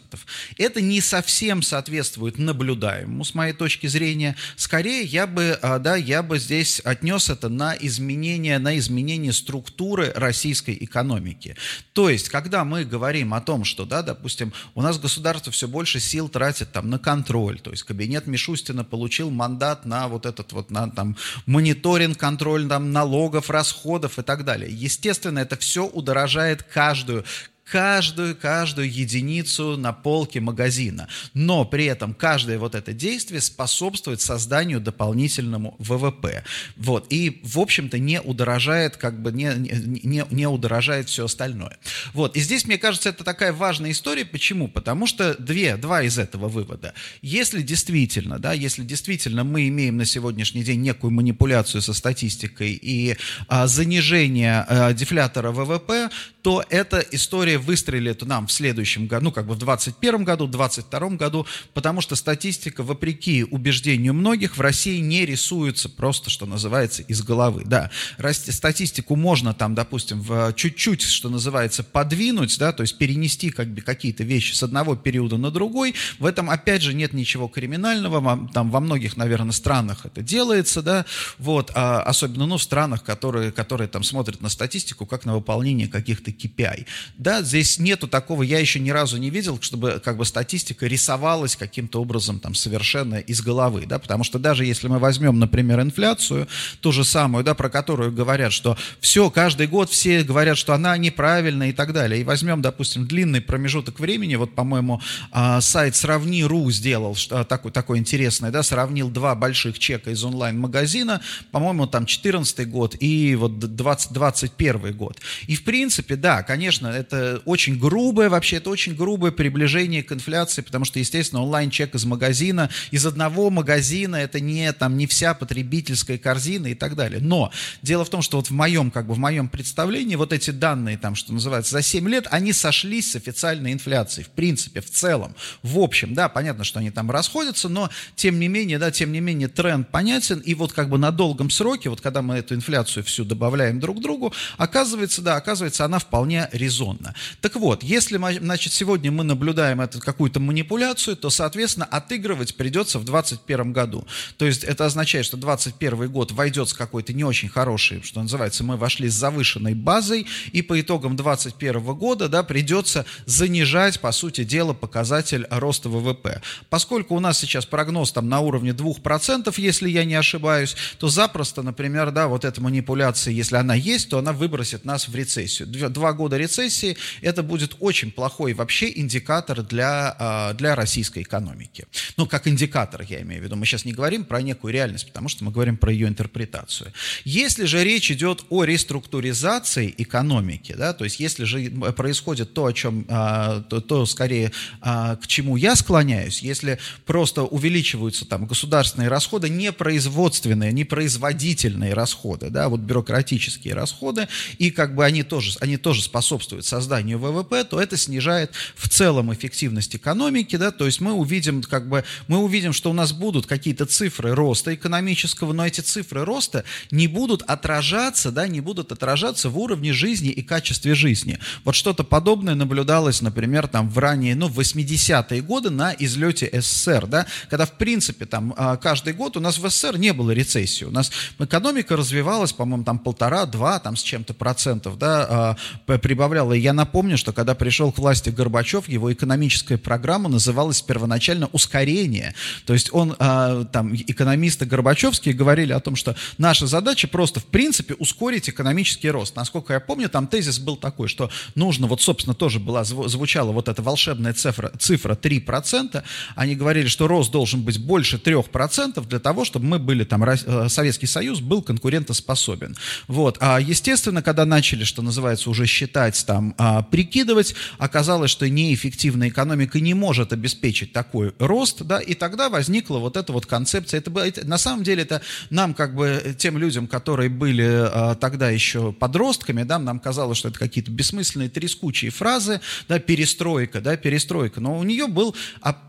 Это 0.57 0.81
не 0.81 1.01
совсем 1.01 1.63
соответствует 1.63 2.37
наблюдаемому, 2.37 3.23
с 3.23 3.33
моей 3.33 3.53
точки 3.53 3.87
зрения. 3.87 4.35
Скорее, 4.55 5.03
я 5.03 5.25
бы, 5.25 5.57
а, 5.61 5.79
да, 5.79 5.95
я 5.95 6.21
бы 6.21 6.37
здесь 6.37 6.79
отнес 6.83 7.29
это 7.29 7.49
на 7.49 7.75
изменение, 7.79 8.59
на 8.59 8.77
изменение 8.77 9.33
структуры 9.33 10.11
российской 10.15 10.77
экономики. 10.79 11.55
То 11.93 12.09
есть, 12.09 12.29
когда 12.29 12.63
мы 12.63 12.85
говорим 12.85 13.33
о 13.33 13.41
том, 13.41 13.63
что, 13.63 13.78
да, 13.85 14.01
допустим, 14.01 14.53
у 14.75 14.81
нас 14.81 14.99
государство 14.99 15.51
все 15.51 15.67
больше 15.67 15.99
сил 15.99 16.29
тратит 16.29 16.71
там 16.71 16.89
на 16.89 16.99
контроль, 16.99 17.59
то 17.59 17.71
есть 17.71 17.83
кабинет 17.83 18.27
Мишустина 18.27 18.83
получил 18.83 19.29
мандат 19.29 19.85
на 19.85 20.07
вот 20.07 20.25
этот 20.25 20.51
вот, 20.53 20.71
на 20.71 20.89
там 20.89 21.15
мониторинг, 21.45 22.17
контроль 22.17 22.67
там 22.67 22.91
налогов, 22.91 23.49
расходов 23.49 24.19
и 24.19 24.23
так 24.23 24.45
далее. 24.45 24.69
Естественно, 24.71 25.39
это 25.39 25.57
все 25.57 25.85
удорожает 25.85 26.63
каждую 26.63 27.25
каждую, 27.69 28.35
каждую 28.35 28.91
единицу 28.91 29.77
на 29.77 29.93
полке 29.93 30.39
магазина. 30.39 31.07
Но 31.33 31.65
при 31.65 31.85
этом 31.85 32.13
каждое 32.13 32.57
вот 32.57 32.75
это 32.75 32.93
действие 32.93 33.41
способствует 33.41 34.21
созданию 34.21 34.79
дополнительному 34.79 35.75
ВВП. 35.79 36.43
Вот. 36.77 37.05
И, 37.09 37.41
в 37.43 37.59
общем-то, 37.59 37.99
не 37.99 38.19
удорожает, 38.21 38.97
как 38.97 39.21
бы 39.21 39.31
не, 39.31 39.53
не, 39.55 40.25
не 40.31 40.47
удорожает 40.47 41.09
все 41.09 41.25
остальное. 41.25 41.77
Вот. 42.13 42.35
И 42.35 42.39
здесь, 42.41 42.65
мне 42.65 42.77
кажется, 42.77 43.09
это 43.09 43.23
такая 43.23 43.53
важная 43.53 43.91
история. 43.91 44.25
Почему? 44.25 44.67
Потому 44.67 45.05
что 45.05 45.35
две, 45.35 45.77
два 45.77 46.01
из 46.01 46.17
этого 46.17 46.47
вывода. 46.47 46.93
Если 47.21 47.61
действительно, 47.61 48.39
да, 48.39 48.53
если 48.53 48.83
действительно 48.83 49.43
мы 49.43 49.67
имеем 49.67 49.97
на 49.97 50.05
сегодняшний 50.05 50.63
день 50.63 50.81
некую 50.81 51.11
манипуляцию 51.11 51.81
со 51.81 51.93
статистикой 51.93 52.71
и 52.71 53.15
а, 53.47 53.67
занижение 53.67 54.65
а, 54.67 54.93
дефлятора 54.93 55.51
ВВП, 55.51 56.09
то 56.41 56.63
эта 56.69 56.99
история 57.11 57.58
выстрелит 57.59 58.21
нам 58.23 58.47
в 58.47 58.51
следующем 58.51 59.07
году, 59.07 59.25
ну, 59.25 59.31
как 59.31 59.45
бы 59.45 59.53
в 59.53 59.59
2021 59.59 60.23
году, 60.23 60.47
в 60.47 60.51
2022 60.51 61.09
году, 61.17 61.45
потому 61.73 62.01
что 62.01 62.15
статистика, 62.15 62.83
вопреки 62.83 63.43
убеждению 63.43 64.13
многих, 64.13 64.57
в 64.57 64.61
России 64.61 64.99
не 64.99 65.25
рисуется 65.25 65.89
просто, 65.89 66.29
что 66.29 66.45
называется, 66.45 67.01
из 67.03 67.21
головы. 67.21 67.63
Да, 67.65 67.91
статистику 68.33 69.15
можно 69.15 69.53
там, 69.53 69.75
допустим, 69.75 70.21
в 70.21 70.53
чуть-чуть, 70.53 71.01
что 71.01 71.29
называется, 71.29 71.83
подвинуть, 71.83 72.57
да, 72.57 72.71
то 72.71 72.81
есть 72.81 72.97
перенести 72.97 73.49
как 73.49 73.67
бы 73.73 73.81
какие-то 73.81 74.23
вещи 74.23 74.53
с 74.53 74.63
одного 74.63 74.95
периода 74.95 75.37
на 75.37 75.51
другой. 75.51 75.95
В 76.19 76.25
этом, 76.25 76.49
опять 76.49 76.81
же, 76.81 76.93
нет 76.93 77.13
ничего 77.13 77.47
криминального, 77.47 78.49
там 78.53 78.71
во 78.71 78.79
многих, 78.79 79.17
наверное, 79.17 79.51
странах 79.51 80.05
это 80.05 80.21
делается, 80.21 80.81
да, 80.81 81.05
вот, 81.37 81.71
а 81.75 82.01
особенно, 82.01 82.45
ну, 82.45 82.57
в 82.57 82.63
странах, 82.63 83.03
которые, 83.03 83.51
которые 83.51 83.87
там 83.87 84.03
смотрят 84.03 84.41
на 84.41 84.49
статистику 84.49 85.05
как 85.05 85.25
на 85.25 85.35
выполнение 85.35 85.87
каких-то 85.87 86.31
KPI. 86.31 86.85
Да, 87.17 87.41
здесь 87.49 87.79
нету 87.79 88.07
такого, 88.07 88.43
я 88.43 88.59
еще 88.59 88.79
ни 88.79 88.91
разу 88.91 89.17
не 89.17 89.29
видел, 89.29 89.59
чтобы 89.61 90.01
как 90.03 90.17
бы 90.17 90.25
статистика 90.25 90.87
рисовалась 90.87 91.55
каким-то 91.55 92.01
образом 92.01 92.39
там 92.39 92.55
совершенно 92.55 93.15
из 93.15 93.41
головы, 93.41 93.85
да, 93.85 93.99
потому 93.99 94.23
что 94.23 94.39
даже 94.39 94.65
если 94.65 94.87
мы 94.87 94.99
возьмем, 94.99 95.39
например, 95.39 95.81
инфляцию, 95.81 96.47
ту 96.81 96.91
же 96.91 97.03
самую, 97.03 97.43
да, 97.43 97.53
про 97.53 97.69
которую 97.69 98.11
говорят, 98.11 98.53
что 98.53 98.77
все, 98.99 99.29
каждый 99.29 99.67
год 99.67 99.89
все 99.89 100.23
говорят, 100.23 100.57
что 100.57 100.73
она 100.73 100.95
неправильная 100.97 101.69
и 101.69 101.73
так 101.73 101.93
далее, 101.93 102.21
и 102.21 102.23
возьмем, 102.23 102.61
допустим, 102.61 103.07
длинный 103.07 103.41
промежуток 103.41 103.99
времени, 103.99 104.35
вот, 104.35 104.55
по-моему, 104.55 105.01
а, 105.31 105.59
сайт 105.61 105.95
Сравни.ру 105.95 106.71
сделал 106.71 107.15
что, 107.15 107.43
такой, 107.43 107.71
такой 107.71 107.97
интересный, 107.97 108.51
да, 108.51 108.63
сравнил 108.63 109.09
два 109.09 109.35
больших 109.35 109.79
чека 109.79 110.11
из 110.11 110.23
онлайн-магазина, 110.23 111.21
по-моему, 111.51 111.87
там 111.87 112.05
14 112.05 112.69
год 112.69 112.95
и 112.99 113.35
вот 113.35 113.59
2021 113.59 114.93
год. 114.95 115.17
И, 115.47 115.55
в 115.55 115.63
принципе, 115.63 116.15
да, 116.15 116.43
конечно, 116.43 116.87
это 116.87 117.38
очень 117.45 117.79
грубое, 117.79 118.29
вообще, 118.29 118.57
это 118.57 118.69
очень 118.69 118.95
грубое 118.95 119.31
приближение 119.31 120.03
к 120.03 120.11
инфляции, 120.11 120.61
потому 120.61 120.85
что, 120.85 120.99
естественно, 120.99 121.41
онлайн-чек 121.43 121.95
из 121.95 122.05
магазина, 122.05 122.69
из 122.91 123.05
одного 123.05 123.49
магазина, 123.49 124.15
это 124.15 124.39
не, 124.39 124.71
там, 124.73 124.97
не 124.97 125.07
вся 125.07 125.33
потребительская 125.33 126.17
корзина 126.17 126.67
и 126.67 126.75
так 126.75 126.95
далее. 126.95 127.19
Но 127.21 127.51
дело 127.81 128.05
в 128.05 128.09
том, 128.09 128.21
что 128.21 128.37
вот 128.37 128.47
в 128.47 128.51
моем, 128.51 128.91
как 128.91 129.07
бы, 129.07 129.13
в 129.13 129.19
моем 129.19 129.47
представлении 129.47 130.15
вот 130.15 130.33
эти 130.33 130.51
данные, 130.51 130.97
там, 130.97 131.15
что 131.15 131.33
называется, 131.33 131.71
за 131.71 131.81
7 131.81 132.07
лет, 132.09 132.27
они 132.31 132.53
сошлись 132.53 133.11
с 133.11 133.15
официальной 133.15 133.73
инфляцией, 133.73 134.25
в 134.25 134.29
принципе, 134.29 134.81
в 134.81 134.89
целом, 134.89 135.35
в 135.63 135.79
общем, 135.79 136.13
да, 136.13 136.29
понятно, 136.29 136.63
что 136.63 136.79
они 136.79 136.91
там 136.91 137.11
расходятся, 137.11 137.69
но, 137.69 137.89
тем 138.15 138.39
не 138.39 138.47
менее, 138.47 138.79
да, 138.79 138.91
тем 138.91 139.11
не 139.11 139.19
менее, 139.19 139.47
тренд 139.47 139.89
понятен, 139.89 140.39
и 140.39 140.53
вот 140.53 140.73
как 140.73 140.89
бы 140.89 140.97
на 140.97 141.11
долгом 141.11 141.49
сроке, 141.49 141.89
вот 141.89 142.01
когда 142.01 142.21
мы 142.21 142.35
эту 142.35 142.55
инфляцию 142.55 143.03
всю 143.03 143.23
добавляем 143.23 143.79
друг 143.79 143.99
к 143.99 144.01
другу, 144.01 144.33
оказывается, 144.57 145.21
да, 145.21 145.35
оказывается, 145.35 145.85
она 145.85 145.99
вполне 145.99 146.49
резонна. 146.51 147.15
Так 147.41 147.55
вот, 147.55 147.83
если, 147.83 148.17
значит, 148.39 148.73
сегодня 148.73 149.11
мы 149.11 149.23
наблюдаем 149.23 149.81
эту 149.81 149.99
какую-то 149.99 150.39
манипуляцию, 150.39 151.15
то, 151.15 151.29
соответственно, 151.29 151.85
отыгрывать 151.85 152.55
придется 152.55 152.99
в 152.99 153.05
2021 153.05 153.73
году. 153.73 154.07
То 154.37 154.45
есть 154.45 154.63
это 154.63 154.85
означает, 154.85 155.25
что 155.25 155.37
2021 155.37 156.11
год 156.11 156.31
войдет 156.31 156.69
с 156.69 156.73
какой-то 156.73 157.13
не 157.13 157.23
очень 157.23 157.49
хорошей, 157.49 158.01
что 158.03 158.21
называется, 158.21 158.63
мы 158.63 158.77
вошли 158.77 159.09
с 159.09 159.13
завышенной 159.13 159.73
базой, 159.73 160.25
и 160.51 160.61
по 160.61 160.79
итогам 160.79 161.15
2021 161.15 161.95
года, 161.95 162.29
да, 162.29 162.43
придется 162.43 163.05
занижать, 163.25 163.99
по 163.99 164.11
сути 164.11 164.43
дела, 164.43 164.73
показатель 164.73 165.47
роста 165.49 165.89
ВВП. 165.89 166.41
Поскольку 166.69 167.15
у 167.15 167.19
нас 167.19 167.39
сейчас 167.39 167.65
прогноз 167.65 168.11
там 168.11 168.29
на 168.29 168.39
уровне 168.39 168.71
2%, 168.71 169.53
если 169.57 169.89
я 169.89 170.05
не 170.05 170.15
ошибаюсь, 170.15 170.75
то 170.97 171.09
запросто, 171.09 171.61
например, 171.61 172.11
да, 172.11 172.27
вот 172.27 172.45
эта 172.45 172.61
манипуляция, 172.61 173.33
если 173.33 173.55
она 173.55 173.75
есть, 173.75 174.09
то 174.09 174.19
она 174.19 174.33
выбросит 174.33 174.85
нас 174.85 175.07
в 175.07 175.15
рецессию. 175.15 175.67
Два 175.67 176.13
года 176.13 176.37
рецессии 176.37 176.97
это 177.21 177.43
будет 177.43 177.75
очень 177.79 178.11
плохой 178.11 178.53
вообще 178.53 178.91
индикатор 178.93 179.63
для, 179.63 180.15
а, 180.17 180.53
для 180.53 180.75
российской 180.75 181.23
экономики. 181.23 181.85
Ну, 182.17 182.25
как 182.25 182.47
индикатор, 182.47 183.01
я 183.01 183.21
имею 183.21 183.41
в 183.41 183.43
виду. 183.43 183.55
Мы 183.55 183.65
сейчас 183.65 183.85
не 183.85 183.93
говорим 183.93 184.23
про 184.23 184.41
некую 184.41 184.73
реальность, 184.73 185.07
потому 185.07 185.29
что 185.29 185.43
мы 185.43 185.51
говорим 185.51 185.77
про 185.77 185.91
ее 185.91 186.07
интерпретацию. 186.07 186.91
Если 187.25 187.65
же 187.65 187.83
речь 187.83 188.11
идет 188.11 188.45
о 188.49 188.63
реструктуризации 188.63 189.93
экономики, 189.97 190.75
да, 190.77 190.93
то 190.93 191.03
есть 191.03 191.19
если 191.19 191.45
же 191.45 191.69
происходит 191.95 192.53
то, 192.53 192.65
о 192.65 192.73
чем, 192.73 193.05
а, 193.09 193.61
то, 193.61 193.81
то 193.81 194.05
скорее 194.05 194.51
а, 194.81 195.15
к 195.15 195.27
чему 195.27 195.55
я 195.55 195.75
склоняюсь, 195.75 196.41
если 196.41 196.79
просто 197.05 197.43
увеличиваются 197.43 198.25
там 198.25 198.45
государственные 198.45 199.09
расходы, 199.09 199.49
не 199.49 199.71
производственные, 199.71 200.71
не 200.71 200.83
производительные 200.83 201.93
расходы, 201.93 202.49
да, 202.49 202.69
вот 202.69 202.81
бюрократические 202.81 203.73
расходы, 203.73 204.27
и 204.57 204.71
как 204.71 204.95
бы 204.95 205.05
они 205.05 205.23
тоже, 205.23 205.57
они 205.61 205.77
тоже 205.77 206.01
способствуют 206.01 206.65
созданию 206.65 206.98
ВВП, 207.03 207.63
то 207.63 207.79
это 207.81 207.97
снижает 207.97 208.51
в 208.75 208.89
целом 208.89 209.33
эффективность 209.33 209.95
экономики, 209.95 210.55
да, 210.55 210.71
то 210.71 210.85
есть 210.85 211.01
мы 211.01 211.13
увидим, 211.13 211.61
как 211.61 211.87
бы, 211.87 212.03
мы 212.27 212.37
увидим, 212.37 212.73
что 212.73 212.89
у 212.89 212.93
нас 212.93 213.13
будут 213.13 213.45
какие-то 213.45 213.85
цифры 213.85 214.33
роста 214.35 214.73
экономического, 214.73 215.53
но 215.53 215.65
эти 215.65 215.81
цифры 215.81 216.25
роста 216.25 216.63
не 216.91 217.07
будут 217.07 217.41
отражаться, 217.43 218.31
да, 218.31 218.47
не 218.47 218.61
будут 218.61 218.91
отражаться 218.91 219.49
в 219.49 219.57
уровне 219.57 219.93
жизни 219.93 220.29
и 220.29 220.41
качестве 220.41 220.95
жизни. 220.95 221.39
Вот 221.63 221.75
что-то 221.75 222.03
подобное 222.03 222.55
наблюдалось, 222.55 223.21
например, 223.21 223.67
там 223.67 223.89
в 223.89 223.97
ранее, 223.97 224.35
ну, 224.35 224.47
в 224.47 224.59
80-е 224.59 225.41
годы 225.41 225.69
на 225.69 225.93
излете 225.97 226.49
СССР, 226.53 227.07
да, 227.07 227.25
когда, 227.49 227.65
в 227.65 227.77
принципе, 227.77 228.25
там 228.25 228.53
а, 228.57 228.77
каждый 228.77 229.13
год 229.13 229.37
у 229.37 229.39
нас 229.39 229.57
в 229.57 229.69
СССР 229.69 229.97
не 229.97 230.13
было 230.13 230.31
рецессии, 230.31 230.85
у 230.85 230.91
нас 230.91 231.11
экономика 231.37 231.95
развивалась, 231.95 232.53
по-моему, 232.53 232.83
там 232.83 232.99
полтора-два, 232.99 233.79
там 233.79 233.95
с 233.95 234.03
чем-то 234.03 234.33
процентов, 234.33 234.97
да, 234.97 235.55
а, 235.87 235.97
прибавляла. 235.97 236.53
Я 236.53 236.73
напомню, 236.89 237.19
что 237.19 237.33
когда 237.33 237.53
пришел 237.53 237.91
к 237.91 237.99
власти 237.99 238.31
Горбачев, 238.31 238.89
его 238.89 239.13
экономическая 239.13 239.77
программа 239.77 240.27
называлась 240.27 240.81
первоначально 240.81 241.47
«Ускорение». 241.51 242.33
То 242.65 242.73
есть 242.73 242.89
он, 242.91 243.15
а, 243.19 243.63
там, 243.65 243.93
экономисты 243.95 244.65
Горбачевские 244.65 245.35
говорили 245.35 245.71
о 245.71 245.79
том, 245.79 245.95
что 245.95 246.15
наша 246.39 246.65
задача 246.65 247.07
просто, 247.07 247.41
в 247.41 247.45
принципе, 247.45 247.93
ускорить 247.93 248.49
экономический 248.49 249.11
рост. 249.11 249.35
Насколько 249.35 249.73
я 249.73 249.79
помню, 249.79 250.09
там 250.09 250.25
тезис 250.25 250.57
был 250.57 250.77
такой, 250.77 251.07
что 251.07 251.29
нужно, 251.53 251.85
вот, 251.85 252.01
собственно, 252.01 252.33
тоже 252.33 252.59
была, 252.59 252.83
звучала 252.83 253.51
вот 253.51 253.69
эта 253.69 253.83
волшебная 253.83 254.33
цифра, 254.33 254.71
цифра 254.79 255.13
3%. 255.13 256.03
Они 256.35 256.55
говорили, 256.55 256.87
что 256.87 257.07
рост 257.07 257.31
должен 257.31 257.61
быть 257.61 257.77
больше 257.77 258.17
3% 258.17 259.07
для 259.07 259.19
того, 259.19 259.45
чтобы 259.45 259.67
мы 259.67 259.77
были, 259.77 260.05
там, 260.05 260.23
э, 260.23 260.69
Советский 260.69 261.05
Союз 261.07 261.39
был 261.39 261.61
конкурентоспособен. 261.61 262.75
Вот. 263.07 263.37
А, 263.41 263.59
естественно, 263.59 264.23
когда 264.23 264.45
начали, 264.45 264.85
что 264.85 265.03
называется, 265.03 265.51
уже 265.51 265.67
считать, 265.67 266.25
там, 266.25 266.55
а, 266.57 266.78
прикидывать, 266.81 267.55
оказалось, 267.77 268.31
что 268.31 268.49
неэффективная 268.49 269.29
экономика 269.29 269.79
не 269.79 269.93
может 269.93 270.33
обеспечить 270.33 270.93
такой 270.93 271.33
рост, 271.39 271.81
да, 271.83 271.99
и 271.99 272.13
тогда 272.13 272.49
возникла 272.49 272.99
вот 272.99 273.17
эта 273.17 273.33
вот 273.33 273.45
концепция. 273.45 273.99
Это, 273.99 274.11
это, 274.19 274.47
на 274.47 274.57
самом 274.57 274.83
деле 274.83 275.03
это 275.03 275.21
нам, 275.49 275.73
как 275.73 275.95
бы, 275.95 276.35
тем 276.37 276.57
людям, 276.57 276.87
которые 276.87 277.29
были 277.29 277.67
а, 277.67 278.15
тогда 278.15 278.49
еще 278.49 278.91
подростками, 278.91 279.63
да, 279.63 279.79
нам 279.79 279.99
казалось, 279.99 280.37
что 280.37 280.49
это 280.49 280.59
какие-то 280.59 280.91
бессмысленные 280.91 281.49
трескучие 281.49 282.11
фразы, 282.11 282.61
да, 282.87 282.99
перестройка, 282.99 283.81
да, 283.81 283.97
перестройка, 283.97 284.61
но 284.61 284.77
у 284.77 284.83
нее 284.83 285.07
был 285.07 285.35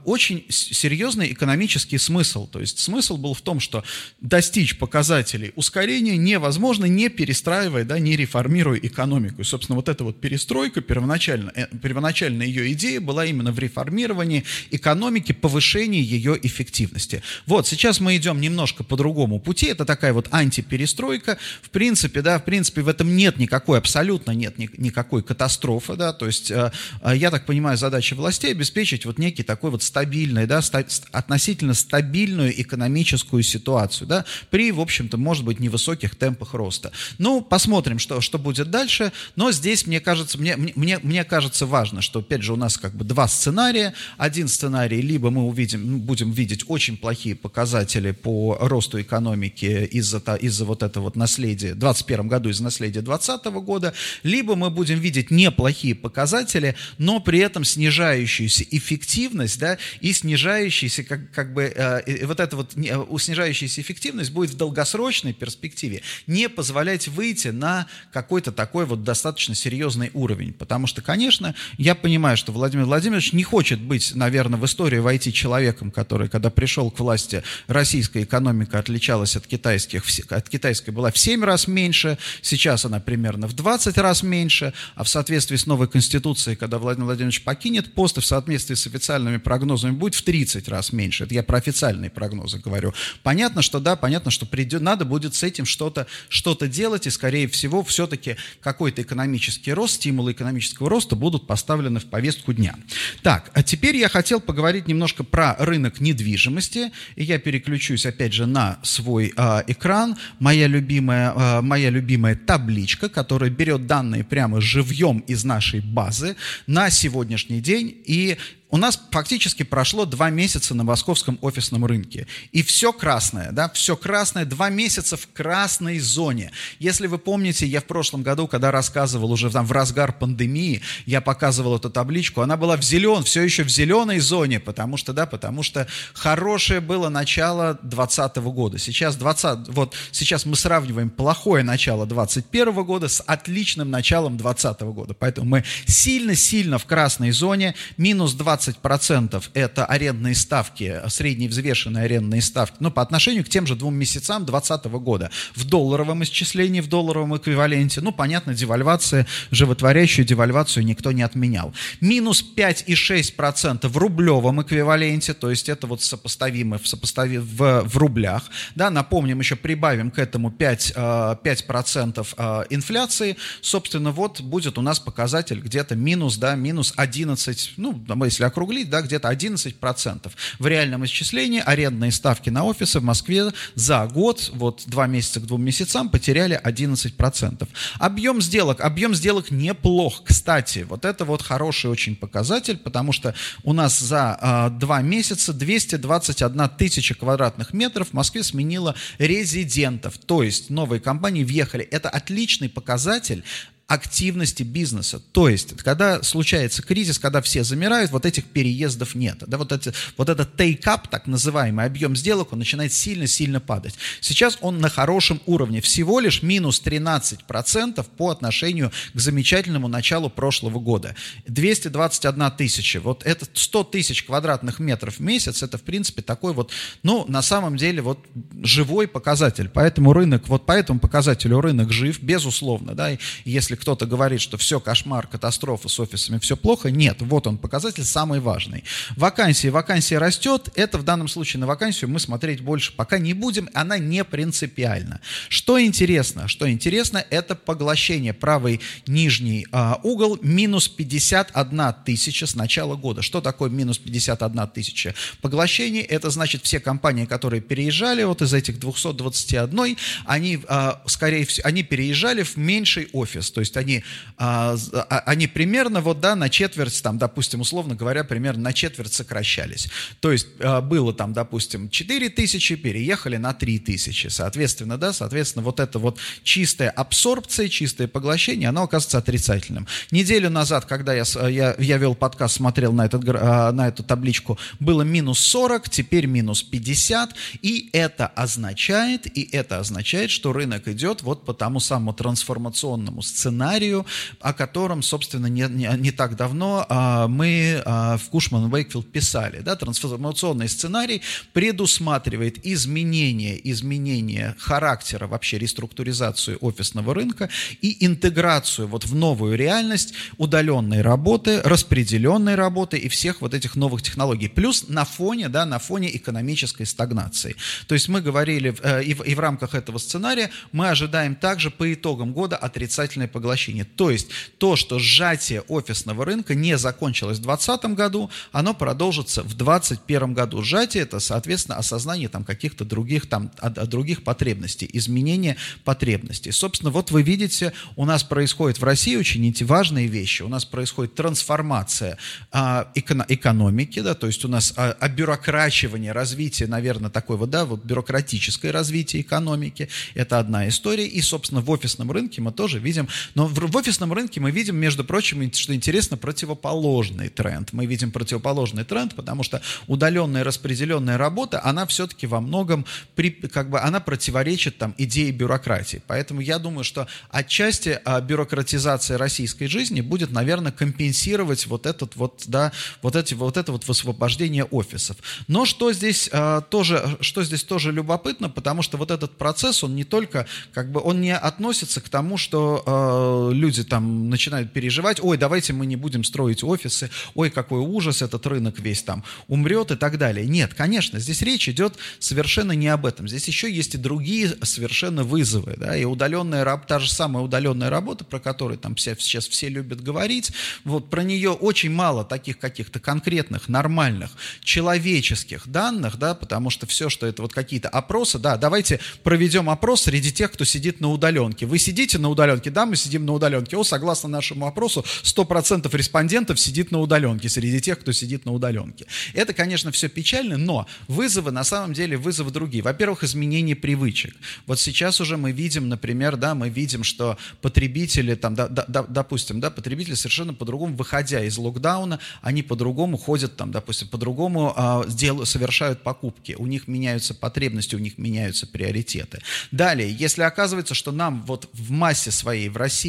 очень 0.04 0.44
серьезный 0.49 1.32
экономический 1.32 1.99
смысл, 1.99 2.47
то 2.47 2.61
есть 2.61 2.78
смысл 2.78 3.16
был 3.16 3.35
в 3.35 3.40
том, 3.42 3.61
что 3.61 3.85
достичь 4.20 4.78
показателей 4.78 5.52
ускорения 5.56 6.16
невозможно, 6.16 6.87
не 6.87 7.09
перестраивая, 7.09 7.85
да, 7.85 7.99
не 7.99 8.16
реформируя 8.16 8.78
экономику. 8.78 9.40
И, 9.42 9.44
собственно, 9.44 9.76
вот 9.76 9.88
эта 9.88 10.04
вот 10.04 10.20
перестройка, 10.20 10.79
первоначально, 10.80 11.52
э, 11.54 11.66
первоначально 11.82 12.42
ее 12.42 12.72
идея 12.72 13.00
была 13.00 13.26
именно 13.26 13.52
в 13.52 13.58
реформировании 13.58 14.44
экономики, 14.70 15.32
повышении 15.32 16.02
ее 16.02 16.38
эффективности. 16.42 17.22
Вот, 17.46 17.66
сейчас 17.66 18.00
мы 18.00 18.16
идем 18.16 18.40
немножко 18.40 18.84
по 18.84 18.96
другому 18.96 19.40
пути, 19.40 19.66
это 19.66 19.84
такая 19.84 20.12
вот 20.12 20.28
антиперестройка, 20.32 21.38
в 21.62 21.70
принципе, 21.70 22.22
да, 22.22 22.38
в 22.38 22.44
принципе, 22.44 22.82
в 22.82 22.88
этом 22.88 23.16
нет 23.16 23.38
никакой, 23.38 23.78
абсолютно 23.78 24.32
нет 24.32 24.58
ни, 24.58 24.68
никакой 24.76 25.22
катастрофы, 25.22 25.96
да, 25.96 26.12
то 26.12 26.26
есть, 26.26 26.50
э, 26.50 26.72
э, 27.02 27.16
я 27.16 27.30
так 27.30 27.46
понимаю, 27.46 27.76
задача 27.76 28.14
властей 28.14 28.52
обеспечить 28.52 29.04
вот 29.06 29.18
некий 29.18 29.42
такой 29.42 29.70
вот 29.70 29.82
стабильный, 29.82 30.46
да, 30.46 30.62
ста, 30.62 30.84
относительно 31.12 31.75
стабильную 31.75 32.60
экономическую 32.60 33.42
ситуацию, 33.42 34.06
да, 34.06 34.25
при, 34.50 34.72
в 34.72 34.80
общем-то, 34.80 35.16
может 35.16 35.44
быть, 35.44 35.60
невысоких 35.60 36.14
темпах 36.14 36.54
роста. 36.54 36.92
Ну, 37.18 37.40
посмотрим, 37.40 37.99
что, 37.99 38.20
что 38.20 38.38
будет 38.38 38.70
дальше, 38.70 39.12
но 39.37 39.52
здесь, 39.52 39.87
мне 39.87 40.00
кажется, 40.00 40.38
мне, 40.38 40.56
мне, 40.56 40.69
мне 40.74 41.24
кажется 41.24 41.66
важно, 41.66 42.02
что, 42.02 42.20
опять 42.20 42.42
же, 42.42 42.52
у 42.52 42.56
нас 42.56 42.76
как 42.78 42.94
бы 42.94 43.04
два 43.04 43.28
сценария. 43.28 43.94
Один 44.16 44.48
сценарий, 44.48 45.00
либо 45.00 45.30
мы 45.30 45.44
увидим, 45.44 46.00
будем 46.00 46.32
видеть 46.32 46.64
очень 46.68 46.96
плохие 46.96 47.34
показатели 47.34 48.12
по 48.12 48.56
росту 48.60 49.00
экономики 49.00 49.88
из-за 49.90 50.20
из 50.36 50.60
вот 50.60 50.82
этого 50.82 51.04
вот 51.04 51.16
наследия, 51.16 51.74
в 51.74 51.78
2021 51.78 52.28
году 52.28 52.50
из-за 52.50 52.64
наследия 52.64 53.00
2020 53.00 53.44
года, 53.64 53.94
либо 54.22 54.54
мы 54.54 54.70
будем 54.70 55.00
видеть 55.00 55.30
неплохие 55.30 55.94
показатели, 55.94 56.76
но 56.98 57.20
при 57.20 57.40
этом 57.40 57.64
снижающуюся 57.64 58.64
эффективность, 58.70 59.58
да, 59.58 59.78
и 60.00 60.12
снижающаяся, 60.12 61.04
как, 61.04 61.30
как 61.32 61.54
бы, 61.54 61.62
э, 61.64 62.26
вот 62.26 62.40
эта 62.40 62.56
вот 62.56 62.76
э, 62.76 63.18
снижающаяся 63.18 63.80
эффективность 63.80 64.32
будет 64.32 64.50
в 64.50 64.56
долгосрочной 64.56 65.32
перспективе 65.32 66.02
не 66.26 66.48
позволять 66.48 67.08
выйти 67.08 67.48
на 67.48 67.86
какой-то 68.12 68.52
такой 68.52 68.86
вот 68.86 69.02
достаточно 69.04 69.54
серьезный 69.54 70.10
уровень. 70.14 70.52
Потому 70.61 70.87
что, 70.87 71.00
конечно, 71.00 71.55
я 71.79 71.95
понимаю, 71.95 72.37
что 72.37 72.52
Владимир 72.52 72.85
Владимирович 72.85 73.33
не 73.33 73.43
хочет 73.43 73.81
быть, 73.81 74.14
наверное, 74.14 74.61
в 74.61 74.67
истории 74.67 74.99
войти 74.99 75.33
человеком, 75.33 75.90
который, 75.90 76.29
когда 76.29 76.50
пришел 76.50 76.90
к 76.90 77.00
власти, 77.00 77.43
российская 77.67 78.25
экономика 78.25 78.79
отличалась 78.79 79.37
от 79.37 79.47
китайских, 79.47 80.05
от 80.31 80.50
китайской 80.50 80.90
была 80.90 81.11
в 81.11 81.17
7 81.17 81.43
раз 81.43 81.67
меньше, 81.67 82.19
сейчас 82.43 82.85
она 82.85 83.00
примерно 83.00 83.49
в 83.49 83.55
20 83.55 83.97
раз 83.97 84.23
меньше, 84.23 84.75
а 84.97 85.05
в 85.05 85.09
соответствии 85.09 85.57
с 85.57 85.64
новой 85.64 85.88
конституцией, 85.88 86.57
когда 86.57 86.76
Владимир 86.76 87.07
Владимирович 87.07 87.43
покинет 87.43 87.95
пост, 87.95 88.19
и 88.19 88.21
в 88.21 88.26
соответствии 88.26 88.75
с 88.75 88.87
официальными 88.87 89.38
прогнозами 89.38 89.93
будет 89.93 90.14
в 90.14 90.23
30 90.23 90.69
раз 90.69 90.93
меньше. 90.93 91.25
Это 91.25 91.33
я 91.33 91.43
про 91.43 91.57
официальные 91.57 92.11
прогнозы 92.11 92.59
говорю. 92.59 92.93
Понятно, 93.23 93.62
что 93.62 93.81
да, 93.81 93.97
понятно, 93.97 94.31
что 94.31 94.45
придет, 94.45 94.83
надо 94.83 95.07
будет 95.07 95.35
с 95.35 95.43
этим 95.43 95.64
что-то 95.64 96.07
что 96.29 96.55
делать, 96.67 97.07
и, 97.07 97.11
скорее 97.11 97.49
всего, 97.49 97.83
все-таки 97.83 98.37
какой-то 98.61 99.00
экономический 99.00 99.73
рост, 99.73 99.95
стимулы 99.95 100.33
экономического 100.33 100.50
экономического 100.50 100.90
роста 100.90 101.16
будут 101.16 101.47
поставлены 101.47 102.00
в 102.00 102.07
повестку 102.07 102.52
дня. 102.52 102.75
Так, 103.23 103.50
а 103.54 103.62
теперь 103.62 103.97
я 103.97 104.09
хотел 104.09 104.40
поговорить 104.40 104.88
немножко 104.88 105.25
про 105.25 105.57
рынок 105.59 106.00
недвижимости, 106.00 106.90
и 107.16 107.25
я 107.25 107.38
переключусь 107.38 108.07
опять 108.07 108.33
же 108.33 108.47
на 108.47 108.78
свой 108.83 109.33
э, 109.37 109.62
экран. 109.69 110.16
Моя 110.38 110.66
любимая, 110.66 111.33
э, 111.33 111.61
моя 111.61 111.90
любимая 111.90 112.35
табличка, 112.35 113.09
которая 113.09 113.50
берет 113.50 113.87
данные 113.87 114.25
прямо 114.25 114.61
живьем 114.61 115.21
из 115.21 115.45
нашей 115.45 115.80
базы 115.80 116.37
на 116.66 116.90
сегодняшний 116.90 117.61
день 117.61 117.97
и 118.04 118.37
у 118.70 118.76
нас 118.76 119.00
фактически 119.10 119.64
прошло 119.64 120.04
два 120.04 120.30
месяца 120.30 120.74
на 120.74 120.84
московском 120.84 121.38
офисном 121.40 121.84
рынке. 121.84 122.26
И 122.52 122.62
все 122.62 122.92
красное, 122.92 123.50
да, 123.50 123.68
все 123.70 123.96
красное, 123.96 124.44
два 124.44 124.70
месяца 124.70 125.16
в 125.16 125.28
красной 125.32 125.98
зоне. 125.98 126.52
Если 126.78 127.06
вы 127.06 127.18
помните, 127.18 127.66
я 127.66 127.80
в 127.80 127.84
прошлом 127.84 128.22
году, 128.22 128.46
когда 128.46 128.70
рассказывал 128.70 129.32
уже 129.32 129.50
там 129.50 129.66
в 129.66 129.72
разгар 129.72 130.12
пандемии, 130.12 130.82
я 131.04 131.20
показывал 131.20 131.76
эту 131.76 131.90
табличку, 131.90 132.42
она 132.42 132.56
была 132.56 132.76
в 132.76 132.82
зелен, 132.82 133.24
все 133.24 133.42
еще 133.42 133.64
в 133.64 133.68
зеленой 133.68 134.20
зоне, 134.20 134.60
потому 134.60 134.96
что, 134.96 135.12
да, 135.12 135.26
потому 135.26 135.62
что 135.62 135.88
хорошее 136.12 136.80
было 136.80 137.08
начало 137.08 137.78
2020 137.82 138.36
года. 138.36 138.78
Сейчас 138.78 139.16
20, 139.16 139.68
вот 139.68 139.94
сейчас 140.12 140.46
мы 140.46 140.54
сравниваем 140.54 141.10
плохое 141.10 141.64
начало 141.64 142.06
2021 142.06 142.84
года 142.84 143.08
с 143.08 143.20
отличным 143.20 143.90
началом 143.90 144.36
2020 144.36 144.80
года. 144.94 145.14
Поэтому 145.14 145.48
мы 145.48 145.64
сильно-сильно 145.86 146.78
в 146.78 146.84
красной 146.84 147.32
зоне, 147.32 147.74
минус 147.96 148.34
20 148.34 148.60
20% 148.69 149.43
это 149.55 149.85
арендные 149.85 150.35
ставки, 150.35 151.00
средние 151.09 151.49
взвешенные 151.49 152.05
арендные 152.05 152.43
ставки, 152.43 152.76
но 152.81 152.90
по 152.90 153.02
отношению 153.02 153.45
к 153.45 153.49
тем 153.49 153.67
же 153.67 153.75
двум 153.76 153.95
месяцам 153.95 154.45
2020 154.45 154.87
года. 155.02 155.31
В 155.55 155.64
долларовом 155.64 156.23
исчислении, 156.25 156.81
в 156.81 156.88
долларовом 156.88 157.37
эквиваленте, 157.37 158.00
ну, 158.00 158.12
понятно, 158.12 158.55
девальвация, 158.55 159.26
животворящую 159.50 160.26
девальвацию 160.26 160.85
никто 160.85 161.12
не 161.12 161.23
отменял. 161.23 161.75
Минус 162.00 162.45
5,6% 162.57 163.88
в 163.88 163.97
рублевом 163.97 164.62
эквиваленте, 164.62 165.35
то 165.35 165.50
есть 165.50 165.69
это 165.69 165.87
вот 165.87 166.02
сопоставимо 166.02 166.79
в, 166.79 166.87
сопостави, 166.87 167.38
в, 167.38 167.83
в 167.83 167.97
рублях. 167.97 168.45
Да, 168.75 168.90
напомним, 168.90 169.40
еще 169.40 169.57
прибавим 169.57 170.11
к 170.11 170.19
этому 170.19 170.50
5, 170.50 170.93
5% 170.97 172.21
э, 172.21 172.25
э, 172.37 172.64
инфляции, 172.71 173.37
собственно, 173.61 174.12
вот 174.12 174.40
будет 174.40 174.79
у 174.79 174.83
нас 174.83 174.99
показатель 175.00 175.61
где-то 175.61 175.97
минус, 175.97 176.37
да, 176.37 176.55
минус 176.55 176.93
11, 176.97 177.75
ну, 177.76 178.25
если 178.25 178.45
округлить, 178.50 178.90
да, 178.90 179.00
где-то 179.02 179.30
11%. 179.30 180.30
В 180.59 180.66
реальном 180.66 181.04
исчислении 181.04 181.62
арендные 181.64 182.12
ставки 182.12 182.50
на 182.50 182.64
офисы 182.64 183.00
в 183.00 183.04
Москве 183.04 183.52
за 183.75 184.07
год, 184.07 184.50
вот 184.54 184.83
два 184.87 185.07
месяца 185.07 185.40
к 185.40 185.47
двум 185.47 185.62
месяцам, 185.62 186.09
потеряли 186.09 186.61
11%. 186.62 187.69
Объем 187.99 188.42
сделок, 188.42 188.80
объем 188.80 189.14
сделок 189.14 189.50
неплох, 189.50 190.23
кстати, 190.25 190.80
вот 190.88 191.04
это 191.04 191.25
вот 191.25 191.42
хороший 191.42 191.90
очень 191.90 192.16
показатель, 192.16 192.76
потому 192.76 193.12
что 193.12 193.35
у 193.62 193.73
нас 193.73 193.99
за 193.99 194.38
э, 194.40 194.78
два 194.78 195.00
месяца 195.02 195.52
221 195.52 196.69
тысяча 196.71 197.14
квадратных 197.14 197.73
метров 197.73 198.09
в 198.09 198.12
Москве 198.12 198.42
сменила 198.42 198.95
резидентов, 199.19 200.19
то 200.19 200.42
есть 200.42 200.71
новые 200.71 201.00
компании 201.00 201.45
въехали. 201.45 201.85
Это 201.85 202.09
отличный 202.09 202.69
показатель 202.69 203.45
активности 203.90 204.62
бизнеса. 204.62 205.18
То 205.18 205.49
есть, 205.49 205.76
когда 205.78 206.23
случается 206.23 206.80
кризис, 206.80 207.18
когда 207.18 207.42
все 207.42 207.64
замирают, 207.64 208.12
вот 208.12 208.25
этих 208.25 208.44
переездов 208.44 209.16
нет. 209.16 209.42
Да, 209.49 209.59
вот, 209.59 209.73
эти, 209.73 209.92
вот 210.16 210.28
этот 210.28 210.54
take-up, 210.54 211.09
так 211.11 211.26
называемый 211.26 211.85
объем 211.87 212.14
сделок, 212.14 212.52
он 212.52 212.61
начинает 212.61 212.92
сильно-сильно 212.92 213.59
падать. 213.59 213.97
Сейчас 214.20 214.59
он 214.61 214.78
на 214.78 214.90
хорошем 214.90 215.42
уровне, 215.44 215.80
всего 215.80 216.20
лишь 216.20 216.44
минус 216.44 216.80
13% 216.85 218.07
по 218.16 218.31
отношению 218.31 218.92
к 219.12 219.18
замечательному 219.18 219.88
началу 219.88 220.31
прошлого 220.31 220.79
года. 220.79 221.16
221 221.48 222.53
тысяча, 222.53 223.00
вот 223.00 223.26
это 223.26 223.44
100 223.53 223.85
тысяч 223.85 224.22
квадратных 224.22 224.79
метров 224.79 225.16
в 225.16 225.20
месяц, 225.20 225.64
это, 225.64 225.79
в 225.79 225.83
принципе, 225.83 226.22
такой 226.22 226.53
вот, 226.53 226.70
ну, 227.03 227.24
на 227.26 227.42
самом 227.42 227.76
деле, 227.76 228.03
вот 228.03 228.24
живой 228.62 229.09
показатель. 229.09 229.68
Поэтому 229.68 230.12
рынок, 230.12 230.46
вот 230.46 230.64
по 230.64 230.70
этому 230.70 231.00
показателю 231.00 231.61
рынок 231.61 231.90
жив, 231.90 232.22
безусловно, 232.22 232.94
да, 232.94 233.18
если 233.44 233.80
кто-то 233.81 234.07
говорит, 234.07 234.40
что 234.40 234.57
все, 234.57 234.79
кошмар, 234.79 235.27
катастрофа 235.27 235.88
с 235.88 235.99
офисами, 235.99 236.38
все 236.38 236.57
плохо. 236.57 236.90
Нет, 236.90 237.16
вот 237.21 237.47
он 237.47 237.59
показатель 237.59 238.05
самый 238.05 238.40
важный. 238.40 238.85
Вакансии, 239.16 239.69
вакансия 239.69 240.19
растет. 240.19 240.69
Это 240.75 240.99
в 240.99 241.03
данном 241.03 241.29
случае 241.29 241.61
на 241.61 241.66
вакансию 241.66 242.11
мы 242.11 242.21
смотреть 242.21 242.61
больше 242.61 242.93
пока 242.95 243.19
не 243.19 243.35
будем. 243.35 243.69
Она 243.75 243.99
не 243.99 244.25
принципиальна. 244.25 245.21
Что 245.49 245.81
интересно? 245.81 246.49
Что 246.49 246.71
интересно, 246.71 247.25
это 247.31 247.55
поглощение. 247.55 248.33
Правый 248.33 248.81
нижний 249.07 249.66
а, 249.73 250.01
угол 250.03 250.38
минус 250.43 250.88
51 250.88 251.95
тысяча 252.05 252.47
с 252.47 252.55
начала 252.55 252.97
года. 252.97 253.23
Что 253.23 253.40
такое 253.40 253.71
минус 253.71 253.99
51 253.99 254.69
тысяча? 254.69 255.14
Поглощение, 255.40 256.03
это 256.03 256.31
значит 256.31 256.62
все 256.64 256.81
компании, 256.81 257.25
которые 257.25 257.61
переезжали, 257.61 258.23
вот 258.25 258.43
из 258.43 258.53
этих 258.53 258.79
221, 258.79 259.97
они, 260.27 260.61
а, 260.69 261.03
скорее 261.07 261.45
всего, 261.47 261.66
они 261.66 261.83
переезжали 261.83 262.43
в 262.43 262.57
меньший 262.57 263.09
офис. 263.12 263.51
То 263.51 263.61
есть 263.61 263.69
есть 263.70 263.76
они, 263.76 264.04
а, 264.37 264.76
а, 264.92 265.18
они 265.26 265.46
примерно 265.46 266.00
вот, 266.00 266.20
да, 266.20 266.35
на 266.35 266.48
четверть, 266.48 267.02
там, 267.02 267.18
допустим, 267.18 267.61
условно 267.61 267.94
говоря, 267.94 268.24
примерно 268.24 268.64
на 268.64 268.72
четверть 268.72 269.12
сокращались. 269.12 269.88
То 270.20 270.33
есть 270.33 270.48
а, 270.61 270.80
было 270.80 271.12
там, 271.12 271.33
допустим, 271.33 271.88
4 271.88 272.28
тысячи, 272.30 272.76
переехали 272.76 273.37
на 273.37 273.52
3 273.52 273.78
тысячи. 273.78 274.28
Соответственно, 274.28 274.98
да, 274.98 275.12
соответственно, 275.12 275.64
вот 275.64 275.80
это 275.80 275.98
вот 275.98 276.18
чистая 276.42 276.90
абсорбция, 276.90 277.68
чистое 277.68 278.09
поглощение, 278.09 278.68
оно 278.68 278.83
оказывается 278.83 279.18
отрицательным. 279.18 279.87
Неделю 280.11 280.50
назад, 280.50 280.87
когда 280.87 281.14
я, 281.14 281.24
я, 281.48 281.74
я 281.78 281.96
вел 281.98 282.14
подкаст, 282.14 282.56
смотрел 282.56 282.92
на, 282.92 283.06
этот, 283.06 283.24
на 283.24 283.88
эту 283.88 284.02
табличку, 284.02 284.59
было 284.80 285.02
минус 285.02 285.40
40, 285.40 285.88
теперь 285.88 286.26
минус 286.26 286.62
50, 286.62 287.35
и 287.62 287.90
это 287.92 288.26
означает, 288.26 289.26
и 289.38 289.48
это 289.52 289.78
означает, 289.78 290.30
что 290.30 290.52
рынок 290.52 290.88
идет 290.88 291.22
вот 291.22 291.44
по 291.44 291.54
тому 291.54 291.80
самому 291.80 292.12
трансформационному 292.12 293.22
сценарию, 293.22 293.60
сценарию, 293.61 294.07
о 294.40 294.53
котором, 294.55 295.03
собственно, 295.03 295.46
не, 295.46 295.66
не, 295.68 295.88
не 295.99 296.11
так 296.12 296.37
давно 296.37 296.87
а, 296.88 297.29
мы 297.29 297.83
а, 297.85 298.16
в 298.16 298.31
Кушман 298.31 298.73
Уэйкфилд 298.73 299.12
писали. 299.12 299.61
Да? 299.61 299.77
Трансформационный 299.77 300.68
сценарий 300.68 301.20
предусматривает 301.53 302.66
изменение, 302.66 303.61
изменение 303.70 304.55
характера, 304.59 305.27
вообще 305.27 305.59
реструктуризацию 305.59 306.57
офисного 306.62 307.14
рынка 307.14 307.51
и 307.83 308.07
интеграцию 308.07 308.88
вот 308.88 309.05
в 309.05 309.14
новую 309.14 309.59
реальность 309.59 310.14
удаленной 310.38 311.03
работы, 311.03 311.61
распределенной 311.62 312.55
работы 312.55 312.96
и 312.96 313.09
всех 313.09 313.42
вот 313.42 313.53
этих 313.53 313.77
новых 313.77 314.01
технологий. 314.01 314.49
Плюс 314.49 314.88
на 314.88 315.05
фоне, 315.05 315.51
да, 315.51 315.66
на 315.66 315.79
фоне 315.79 316.16
экономической 316.16 316.87
стагнации. 316.87 317.57
То 317.87 317.94
есть 317.94 318.09
мы 318.09 318.23
говорили, 318.23 318.75
э, 318.83 319.03
и 319.03 319.12
в, 319.14 319.23
и 319.23 319.35
в 319.35 319.40
рамках 319.40 319.75
этого 319.75 319.99
сценария 319.99 320.51
мы 320.73 320.88
ожидаем 320.88 321.35
также 321.35 321.70
по 321.70 321.92
итогам 321.92 322.33
года 322.33 322.57
отрицательное 322.57 323.29
поглощение 323.29 323.49
поглощения. 323.50 323.84
То 323.84 324.10
есть 324.10 324.28
то, 324.58 324.76
что 324.76 325.00
сжатие 325.00 325.62
офисного 325.62 326.24
рынка 326.24 326.54
не 326.54 326.78
закончилось 326.78 327.38
в 327.38 327.42
2020 327.42 327.96
году, 327.96 328.30
оно 328.52 328.74
продолжится 328.74 329.42
в 329.42 329.54
2021 329.54 330.34
году. 330.34 330.62
Сжатие– 330.62 331.02
это, 331.04 331.18
соответственно, 331.18 331.78
осознание 331.78 332.28
там, 332.28 332.44
каких-то 332.44 332.84
других, 332.84 333.28
там, 333.28 333.50
других 333.86 334.22
потребностей, 334.22 334.88
изменение 334.92 335.56
потребностей. 335.84 336.52
Собственно, 336.52 336.90
вот 336.90 337.10
вы 337.10 337.22
видите, 337.22 337.72
у 337.96 338.04
нас 338.04 338.22
происходит 338.22 338.78
в 338.78 338.84
России 338.84 339.16
очень 339.16 339.40
важные 339.66 340.06
вещи. 340.06 340.42
У 340.42 340.48
нас 340.48 340.64
происходит 340.64 341.14
трансформация 341.16 342.18
а, 342.52 342.88
эко- 342.94 343.26
экономики, 343.28 344.00
да, 344.00 344.14
то 344.14 344.28
есть 344.28 344.44
у 344.44 344.48
нас 344.48 344.74
а, 344.76 344.92
обюрокрачивание, 345.00 346.12
развитие, 346.12 346.68
наверное, 346.68 347.10
такое 347.10 347.36
вот, 347.36 347.50
да, 347.50 347.64
вот 347.64 347.84
бюрократическое 347.84 348.70
развитие 348.70 349.22
экономики. 349.22 349.88
Это 350.14 350.38
одна 350.38 350.68
история. 350.68 351.06
И, 351.06 351.20
собственно, 351.20 351.60
в 351.60 351.70
офисном 351.70 352.12
рынке 352.12 352.40
мы 352.40 352.52
тоже 352.60 352.78
видим 352.78 353.08
но 353.40 353.46
в, 353.46 353.55
в 353.55 353.74
офисном 353.74 354.12
рынке 354.12 354.38
мы 354.38 354.50
видим, 354.50 354.76
между 354.76 355.03
прочим, 355.03 355.50
что 355.55 355.74
интересно, 355.74 356.18
противоположный 356.18 357.31
тренд. 357.31 357.72
Мы 357.72 357.87
видим 357.87 358.12
противоположный 358.12 358.85
тренд, 358.85 359.14
потому 359.14 359.44
что 359.44 359.62
удаленная 359.87 360.44
распределенная 360.44 361.16
работа, 361.16 361.64
она 361.64 361.87
все-таки 361.87 362.26
во 362.26 362.42
многом, 362.42 362.85
при, 363.14 363.31
как 363.31 363.70
бы, 363.70 363.81
она 363.81 363.98
противоречит 364.00 364.76
там 364.76 364.94
идее 364.98 365.33
бюрократии. 365.33 366.03
Поэтому 366.07 366.42
я 366.42 366.59
думаю, 366.59 366.85
что 366.85 367.07
отчасти 367.31 367.98
а, 368.05 368.20
бюрократизация 368.20 369.16
российской 369.16 369.68
жизни 369.68 370.03
будет, 370.03 370.33
наверное, 370.33 370.70
компенсировать 370.70 371.66
вот 371.66 371.87
этот 371.87 372.16
вот, 372.16 372.42
да, 372.46 372.72
вот 373.00 373.16
эти, 373.16 373.33
вот 373.33 373.57
это 373.57 373.72
вот 373.72 373.88
высвобождение 373.88 374.64
офисов. 374.64 375.16
Но 375.48 375.64
что 375.64 375.94
здесь 375.94 376.29
а, 376.31 376.61
тоже, 376.61 377.16
что 377.22 377.42
здесь 377.42 377.64
тоже 377.64 377.90
любопытно, 377.90 378.50
потому 378.50 378.83
что 378.83 378.98
вот 378.98 379.11
этот 379.11 379.38
процесс, 379.38 379.83
он 379.83 379.96
не 379.96 380.05
только, 380.05 380.46
как 380.74 380.92
бы, 380.92 381.00
он 381.00 381.22
не 381.22 381.35
относится 381.35 382.03
к 382.03 382.11
тому, 382.11 382.37
что 382.37 382.83
а, 382.85 383.19
э, 383.20 383.52
люди 383.52 383.85
там 383.85 384.28
начинают 384.28 384.72
переживать, 384.72 385.22
ой, 385.22 385.37
давайте 385.37 385.72
мы 385.72 385.87
не 385.87 385.96
будем 385.96 386.24
строить 386.24 386.64
офисы, 386.64 387.11
ой, 387.35 387.50
какой 387.50 387.80
ужас, 387.80 388.22
этот 388.22 388.46
рынок 388.46 388.78
весь 388.78 389.02
там 389.02 389.24
умрет 389.48 389.90
и 389.90 389.96
так 389.96 390.18
далее. 390.18 390.46
Нет, 390.46 390.74
конечно, 390.74 391.18
здесь 391.18 391.42
речь 391.42 391.68
идет 391.68 391.96
совершенно 392.18 392.72
не 392.72 392.88
об 392.88 393.06
этом. 393.06 393.28
Здесь 393.28 393.48
еще 393.48 393.70
есть 393.70 393.94
и 393.94 393.98
другие 393.98 394.56
совершенно 394.62 395.24
вызовы, 395.24 395.74
да, 395.76 395.96
и 395.96 396.04
удаленная 396.04 396.64
работа, 396.64 396.88
та 396.88 396.98
же 396.98 397.11
самая 397.11 397.44
удаленная 397.44 397.90
работа, 397.90 398.24
про 398.24 398.40
которую 398.40 398.78
там 398.78 398.94
все, 398.94 399.16
сейчас 399.18 399.48
все 399.48 399.68
любят 399.68 400.02
говорить, 400.02 400.52
вот 400.85 401.11
про 401.11 401.22
нее 401.22 401.50
очень 401.50 401.90
мало 401.90 402.24
таких 402.24 402.59
каких-то 402.59 403.00
конкретных, 403.00 403.68
нормальных, 403.68 404.30
человеческих 404.62 405.68
данных, 405.68 406.16
да, 406.18 406.35
потому 406.35 406.70
что 406.70 406.87
все, 406.87 407.09
что 407.09 407.26
это 407.26 407.42
вот 407.42 407.52
какие-то 407.52 407.88
опросы, 407.88 408.38
да, 408.38 408.56
давайте 408.56 409.00
проведем 409.22 409.68
опрос 409.68 410.02
среди 410.02 410.33
тех, 410.33 410.52
кто 410.52 410.64
сидит 410.64 411.00
на 411.00 411.11
удаленке. 411.11 411.66
Вы 411.66 411.78
сидите 411.78 412.18
на 412.18 412.28
удаленке? 412.28 412.70
Да, 412.70 412.87
мы 412.87 412.96
сидим 412.96 413.10
на 413.18 413.33
удаленке. 413.33 413.77
О, 413.77 413.85
согласно 413.85 414.29
нашему 414.29 414.66
опросу, 414.66 415.05
100% 415.23 415.94
респондентов 415.96 416.61
сидит 416.61 416.90
на 416.90 417.01
удаленке 417.01 417.49
среди 417.49 417.81
тех, 417.81 417.99
кто 417.99 418.12
сидит 418.12 418.44
на 418.44 418.53
удаленке. 418.53 419.07
Это, 419.35 419.53
конечно, 419.53 419.90
все 419.92 420.09
печально, 420.09 420.57
но 420.57 420.87
вызовы 421.09 421.51
на 421.51 421.64
самом 421.64 421.92
деле 421.94 422.16
вызовы 422.16 422.51
другие. 422.51 422.83
Во-первых, 422.83 423.25
изменение 423.25 423.75
привычек. 423.75 424.35
Вот 424.66 424.79
сейчас 424.79 425.20
уже 425.20 425.37
мы 425.37 425.53
видим, 425.53 425.88
например, 425.88 426.37
да, 426.37 426.55
мы 426.55 426.68
видим, 426.68 427.03
что 427.03 427.38
потребители, 427.62 428.35
там, 428.35 428.55
да, 428.55 428.68
да, 428.68 429.03
допустим, 429.03 429.61
да, 429.61 429.70
потребители 429.70 430.14
совершенно 430.14 430.53
по-другому, 430.53 430.96
выходя 430.96 431.42
из 431.42 431.57
локдауна, 431.57 432.20
они 432.42 432.62
по-другому 432.62 433.16
ходят, 433.16 433.57
там, 433.57 433.70
допустим, 433.70 434.09
по-другому 434.09 435.05
делают, 435.09 435.49
совершают 435.49 436.03
покупки. 436.03 436.57
У 436.59 436.66
них 436.66 436.88
меняются 436.88 437.35
потребности, 437.35 437.94
у 437.94 437.99
них 437.99 438.18
меняются 438.18 438.66
приоритеты. 438.66 439.40
Далее, 439.70 440.12
если 440.12 440.42
оказывается, 440.42 440.94
что 440.94 441.12
нам 441.12 441.42
вот 441.46 441.68
в 441.73 441.90
массе 441.90 442.31
своей 442.31 442.68
в 442.68 442.77
России 442.77 442.99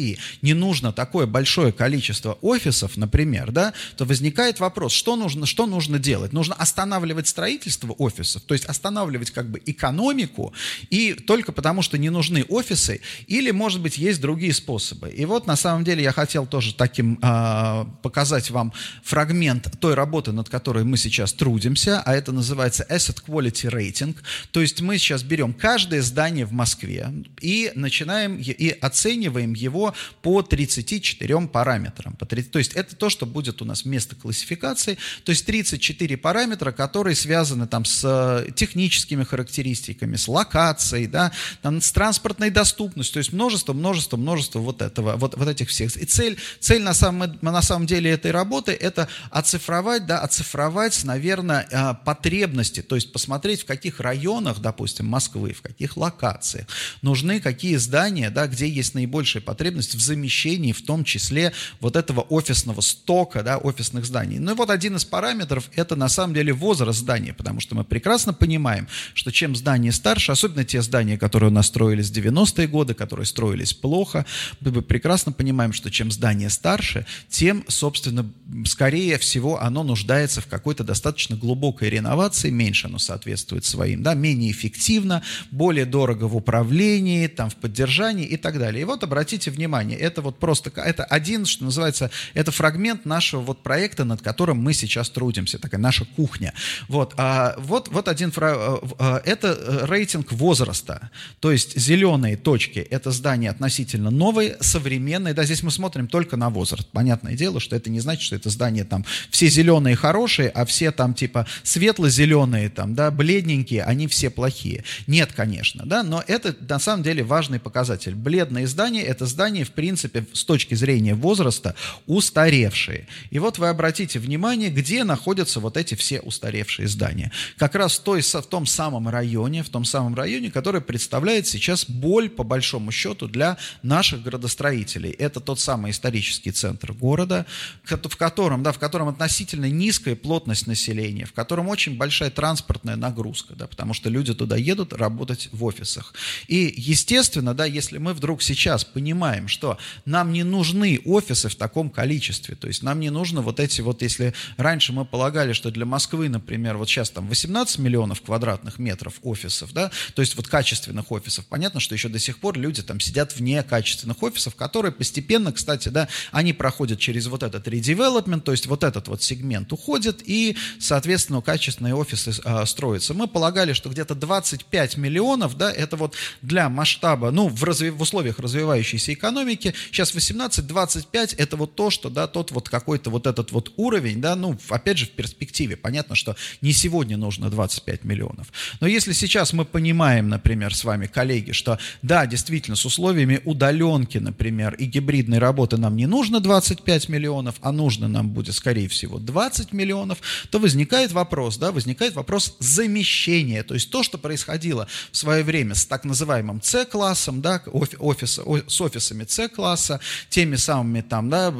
не 0.42 0.54
нужно 0.54 0.92
такое 0.92 1.26
большое 1.26 1.72
количество 1.72 2.38
офисов, 2.40 2.96
например, 2.96 3.52
да, 3.52 3.72
то 3.96 4.04
возникает 4.04 4.60
вопрос, 4.60 4.92
что 4.92 5.16
нужно, 5.16 5.46
что 5.46 5.66
нужно 5.66 5.98
делать? 5.98 6.32
Нужно 6.32 6.54
останавливать 6.54 7.28
строительство 7.28 7.92
офисов, 7.92 8.42
то 8.42 8.54
есть 8.54 8.66
останавливать 8.66 9.30
как 9.30 9.50
бы 9.50 9.60
экономику, 9.64 10.52
и 10.90 11.14
только 11.14 11.52
потому, 11.52 11.82
что 11.82 11.98
не 11.98 12.10
нужны 12.10 12.44
офисы, 12.48 13.00
или, 13.26 13.50
может 13.50 13.80
быть, 13.80 13.98
есть 13.98 14.20
другие 14.20 14.54
способы. 14.54 15.10
И 15.10 15.24
вот, 15.24 15.46
на 15.46 15.56
самом 15.56 15.84
деле, 15.84 16.02
я 16.02 16.12
хотел 16.12 16.46
тоже 16.46 16.74
таким 16.74 17.18
э, 17.22 17.84
показать 18.02 18.50
вам 18.50 18.72
фрагмент 19.02 19.68
той 19.80 19.94
работы, 19.94 20.32
над 20.32 20.48
которой 20.48 20.84
мы 20.84 20.96
сейчас 20.96 21.32
трудимся, 21.32 22.02
а 22.04 22.14
это 22.14 22.32
называется 22.32 22.86
Asset 22.88 23.22
Quality 23.26 23.70
Rating, 23.70 24.16
то 24.50 24.60
есть 24.60 24.80
мы 24.80 24.98
сейчас 24.98 25.22
берем 25.22 25.52
каждое 25.52 26.02
здание 26.02 26.46
в 26.46 26.52
Москве 26.52 27.12
и 27.40 27.72
начинаем 27.74 28.36
и 28.36 28.68
оцениваем 28.80 29.54
его 29.54 29.81
по 30.22 30.42
34 30.42 31.48
параметрам. 31.48 32.16
То 32.16 32.58
есть 32.58 32.74
это 32.74 32.96
то, 32.96 33.10
что 33.10 33.26
будет 33.26 33.62
у 33.62 33.64
нас 33.64 33.84
вместо 33.84 34.16
классификации. 34.16 34.98
То 35.24 35.30
есть 35.30 35.46
34 35.46 36.16
параметра, 36.16 36.72
которые 36.72 37.16
связаны 37.16 37.66
там 37.66 37.84
с 37.84 38.02
э, 38.04 38.52
техническими 38.52 39.24
характеристиками, 39.24 40.16
с 40.16 40.28
локацией, 40.28 41.06
да, 41.06 41.32
там, 41.62 41.80
с 41.80 41.92
транспортной 41.92 42.50
доступностью. 42.50 43.14
То 43.14 43.18
есть 43.18 43.32
множество, 43.32 43.72
множество, 43.72 44.16
множество 44.16 44.60
вот 44.60 44.82
этого, 44.82 45.16
вот, 45.16 45.36
вот 45.36 45.48
этих 45.48 45.68
всех. 45.68 45.96
И 45.96 46.04
цель, 46.04 46.38
цель 46.60 46.82
на, 46.82 46.94
самом, 46.94 47.38
на 47.40 47.62
самом 47.62 47.86
деле 47.86 48.10
этой 48.10 48.30
работы 48.30 48.72
это 48.72 49.08
оцифровать, 49.30 50.06
да, 50.06 50.20
оцифровать, 50.20 51.04
наверное, 51.04 51.66
э, 51.70 51.94
потребности. 52.04 52.82
То 52.82 52.94
есть 52.94 53.12
посмотреть, 53.12 53.62
в 53.62 53.66
каких 53.66 54.00
районах, 54.00 54.60
допустим, 54.60 55.06
Москвы, 55.06 55.52
в 55.52 55.62
каких 55.62 55.96
локациях 55.96 56.66
нужны 57.02 57.40
какие 57.40 57.76
здания, 57.76 58.30
да, 58.30 58.46
где 58.46 58.68
есть 58.68 58.94
наибольшая 58.94 59.42
потребность 59.72 59.94
в 59.94 60.00
замещении, 60.00 60.72
в 60.72 60.82
том 60.82 61.04
числе 61.04 61.52
вот 61.80 61.96
этого 61.96 62.20
офисного 62.20 62.82
стока, 62.82 63.42
да, 63.42 63.56
офисных 63.58 64.04
зданий. 64.04 64.38
Ну 64.38 64.52
и 64.52 64.54
вот 64.54 64.70
один 64.70 64.96
из 64.96 65.04
параметров– 65.04 65.70
это 65.76 65.96
на 65.96 66.08
самом 66.08 66.34
деле 66.34 66.52
возраст 66.52 66.98
здания, 66.98 67.32
потому 67.32 67.60
что 67.60 67.74
мы 67.74 67.84
прекрасно 67.84 68.34
понимаем, 68.34 68.86
что 69.14 69.30
чем 69.30 69.56
здание 69.56 69.92
старше, 69.92 70.32
особенно 70.32 70.64
те 70.64 70.82
здания, 70.82 71.16
которые 71.16 71.50
у 71.50 71.52
нас 71.52 71.68
строились 71.68 72.10
в 72.10 72.12
90-е 72.12 72.66
годы, 72.68 72.94
которые 72.94 73.24
строились 73.24 73.72
плохо, 73.72 74.26
мы 74.60 74.82
прекрасно 74.82 75.32
понимаем, 75.32 75.72
что 75.72 75.90
чем 75.90 76.10
здание 76.10 76.50
старше, 76.50 77.06
тем, 77.30 77.64
собственно, 77.68 78.30
скорее 78.66 79.16
всего, 79.16 79.58
оно 79.62 79.82
нуждается 79.84 80.40
в 80.40 80.46
какой-то 80.46 80.84
достаточно 80.84 81.36
глубокой 81.36 81.88
реновации, 81.88 82.50
меньше 82.50 82.88
оно 82.88 82.98
соответствует 82.98 83.64
своим, 83.64 84.02
да, 84.02 84.14
менее 84.14 84.50
эффективно, 84.50 85.22
более 85.50 85.86
дорого 85.86 86.24
в 86.24 86.36
управлении, 86.36 87.26
там, 87.26 87.48
в 87.48 87.56
поддержании 87.56 88.26
и 88.26 88.36
так 88.36 88.58
далее. 88.58 88.82
И 88.82 88.84
вот 88.84 89.02
обратите 89.02 89.50
внимание, 89.50 89.61
это 89.66 90.22
вот 90.22 90.38
просто, 90.38 90.72
это 90.80 91.04
один, 91.04 91.46
что 91.46 91.64
называется, 91.64 92.10
это 92.34 92.50
фрагмент 92.52 93.04
нашего 93.04 93.40
вот 93.40 93.62
проекта, 93.62 94.04
над 94.04 94.22
которым 94.22 94.58
мы 94.58 94.72
сейчас 94.72 95.10
трудимся, 95.10 95.58
такая 95.58 95.80
наша 95.80 96.04
кухня. 96.04 96.54
Вот, 96.88 97.14
а, 97.16 97.54
вот, 97.58 97.88
вот 97.88 98.08
один, 98.08 98.30
фра... 98.30 98.80
А, 98.98 99.22
это 99.24 99.48
э, 99.48 99.86
рейтинг 99.86 100.32
возраста, 100.32 101.10
то 101.40 101.52
есть 101.52 101.78
зеленые 101.78 102.36
точки, 102.36 102.78
это 102.78 103.10
здания 103.10 103.50
относительно 103.50 104.10
новые, 104.10 104.56
современные, 104.60 105.34
да, 105.34 105.44
здесь 105.44 105.62
мы 105.62 105.70
смотрим 105.70 106.08
только 106.08 106.36
на 106.36 106.50
возраст. 106.50 106.88
Понятное 106.88 107.34
дело, 107.34 107.60
что 107.60 107.76
это 107.76 107.90
не 107.90 108.00
значит, 108.00 108.22
что 108.22 108.36
это 108.36 108.50
здание 108.50 108.84
там 108.84 109.04
все 109.30 109.48
зеленые 109.48 109.96
хорошие, 109.96 110.48
а 110.48 110.64
все 110.64 110.90
там 110.90 111.14
типа 111.14 111.46
светло-зеленые, 111.62 112.70
там, 112.70 112.94
да, 112.94 113.10
бледненькие, 113.10 113.84
они 113.84 114.06
все 114.06 114.30
плохие. 114.30 114.84
Нет, 115.06 115.32
конечно, 115.32 115.84
да, 115.86 116.02
но 116.02 116.22
это 116.26 116.56
на 116.68 116.78
самом 116.78 117.02
деле 117.02 117.22
важный 117.22 117.60
показатель. 117.60 118.14
Бледные 118.14 118.66
здания– 118.66 119.02
это 119.02 119.26
здания, 119.26 119.51
в 119.60 119.72
принципе, 119.72 120.26
с 120.32 120.44
точки 120.44 120.74
зрения 120.74 121.14
возраста, 121.14 121.74
устаревшие. 122.06 123.06
И 123.30 123.38
вот 123.38 123.58
вы 123.58 123.68
обратите 123.68 124.18
внимание, 124.18 124.70
где 124.70 125.04
находятся 125.04 125.60
вот 125.60 125.76
эти 125.76 125.94
все 125.94 126.20
устаревшие 126.20 126.88
здания. 126.88 127.30
Как 127.58 127.74
раз 127.74 127.98
в, 127.98 128.02
той, 128.02 128.22
в 128.22 128.46
том 128.46 128.66
самом 128.66 129.08
районе, 129.08 129.62
в 129.62 129.68
том 129.68 129.84
самом 129.84 130.14
районе, 130.14 130.50
который 130.50 130.80
представляет 130.80 131.46
сейчас 131.46 131.88
боль, 131.88 132.28
по 132.28 132.42
большому 132.42 132.90
счету, 132.90 133.28
для 133.28 133.58
наших 133.82 134.22
градостроителей. 134.22 135.10
Это 135.10 135.40
тот 135.40 135.60
самый 135.60 135.90
исторический 135.90 136.50
центр 136.50 136.92
города, 136.92 137.46
в 137.84 138.16
котором, 138.16 138.62
да, 138.62 138.72
в 138.72 138.78
котором 138.78 139.08
относительно 139.08 139.68
низкая 139.68 140.16
плотность 140.16 140.66
населения, 140.66 141.26
в 141.26 141.32
котором 141.32 141.68
очень 141.68 141.96
большая 141.96 142.30
транспортная 142.30 142.96
нагрузка, 142.96 143.54
да, 143.54 143.66
потому 143.66 143.94
что 143.94 144.08
люди 144.08 144.34
туда 144.34 144.56
едут 144.56 144.92
работать 144.92 145.48
в 145.52 145.64
офисах. 145.64 146.14
И, 146.48 146.72
естественно, 146.76 147.54
да, 147.54 147.64
если 147.64 147.98
мы 147.98 148.14
вдруг 148.14 148.42
сейчас 148.42 148.84
понимаем, 148.84 149.41
что 149.48 149.78
нам 150.04 150.32
не 150.32 150.44
нужны 150.44 151.00
офисы 151.04 151.48
в 151.48 151.54
таком 151.54 151.90
количестве, 151.90 152.54
то 152.54 152.66
есть 152.68 152.82
нам 152.82 153.00
не 153.00 153.10
нужно 153.10 153.42
вот 153.42 153.60
эти 153.60 153.80
вот, 153.80 154.02
если 154.02 154.34
раньше 154.56 154.92
мы 154.92 155.04
полагали, 155.04 155.52
что 155.52 155.70
для 155.70 155.86
Москвы, 155.86 156.28
например, 156.28 156.76
вот 156.76 156.88
сейчас 156.88 157.10
там 157.10 157.28
18 157.28 157.78
миллионов 157.78 158.22
квадратных 158.22 158.78
метров 158.78 159.14
офисов, 159.22 159.72
да, 159.72 159.90
то 160.14 160.22
есть 160.22 160.36
вот 160.36 160.48
качественных 160.48 161.10
офисов, 161.12 161.46
понятно, 161.46 161.80
что 161.80 161.94
еще 161.94 162.08
до 162.08 162.18
сих 162.18 162.38
пор 162.38 162.58
люди 162.58 162.82
там 162.82 163.00
сидят 163.00 163.34
вне 163.36 163.62
качественных 163.62 164.22
офисов, 164.22 164.54
которые 164.54 164.92
постепенно, 164.92 165.52
кстати, 165.52 165.88
да, 165.88 166.08
они 166.30 166.52
проходят 166.52 166.98
через 166.98 167.26
вот 167.26 167.42
этот 167.42 167.66
редевелопмент, 167.68 168.44
то 168.44 168.52
есть 168.52 168.66
вот 168.66 168.84
этот 168.84 169.08
вот 169.08 169.22
сегмент 169.22 169.72
уходит, 169.72 170.22
и, 170.24 170.56
соответственно, 170.78 171.40
качественные 171.40 171.94
офисы 171.94 172.32
а, 172.44 172.64
строятся. 172.66 173.14
Мы 173.14 173.28
полагали, 173.28 173.72
что 173.72 173.90
где-то 173.90 174.14
25 174.14 174.96
миллионов, 174.96 175.56
да, 175.56 175.72
это 175.72 175.96
вот 175.96 176.14
для 176.40 176.68
масштаба, 176.68 177.30
ну, 177.30 177.48
в, 177.48 177.62
разви, 177.64 177.90
в 177.90 178.00
условиях 178.00 178.38
развивающейся 178.38 179.12
экономики, 179.12 179.21
сейчас 179.30 180.14
18-25 180.14 181.34
это 181.38 181.56
вот 181.56 181.74
то, 181.74 181.90
что, 181.90 182.10
да, 182.10 182.26
тот 182.26 182.50
вот 182.50 182.68
какой-то 182.68 183.10
вот 183.10 183.26
этот 183.26 183.52
вот 183.52 183.72
уровень, 183.76 184.20
да, 184.20 184.36
ну, 184.36 184.58
опять 184.68 184.98
же, 184.98 185.06
в 185.06 185.10
перспективе, 185.10 185.76
понятно, 185.76 186.14
что 186.14 186.36
не 186.60 186.72
сегодня 186.72 187.16
нужно 187.16 187.50
25 187.50 188.04
миллионов. 188.04 188.48
Но 188.80 188.86
если 188.86 189.12
сейчас 189.12 189.52
мы 189.52 189.64
понимаем, 189.64 190.28
например, 190.28 190.74
с 190.74 190.84
вами, 190.84 191.06
коллеги, 191.06 191.52
что, 191.52 191.78
да, 192.02 192.26
действительно, 192.26 192.76
с 192.76 192.84
условиями 192.84 193.40
удаленки, 193.44 194.18
например, 194.18 194.74
и 194.74 194.84
гибридной 194.86 195.38
работы 195.38 195.76
нам 195.76 195.96
не 195.96 196.06
нужно 196.06 196.40
25 196.40 197.08
миллионов, 197.08 197.56
а 197.60 197.72
нужно 197.72 198.08
нам 198.08 198.30
будет, 198.30 198.54
скорее 198.54 198.88
всего, 198.88 199.18
20 199.18 199.72
миллионов, 199.72 200.18
то 200.50 200.58
возникает 200.58 201.12
вопрос, 201.12 201.58
да, 201.58 201.72
возникает 201.72 202.14
вопрос 202.14 202.56
замещения, 202.58 203.62
то 203.62 203.74
есть 203.74 203.90
то, 203.90 204.02
что 204.02 204.18
происходило 204.18 204.88
в 205.10 205.16
свое 205.16 205.44
время 205.44 205.74
с 205.74 205.84
так 205.84 206.04
называемым 206.04 206.60
С-классом, 206.62 207.42
да, 207.42 207.62
офис, 207.66 208.40
с 208.66 208.80
офисами 208.80 209.11
С-класса, 209.12 210.00
теми 210.28 210.56
самыми 210.56 211.00
там, 211.00 211.30
да, 211.30 211.52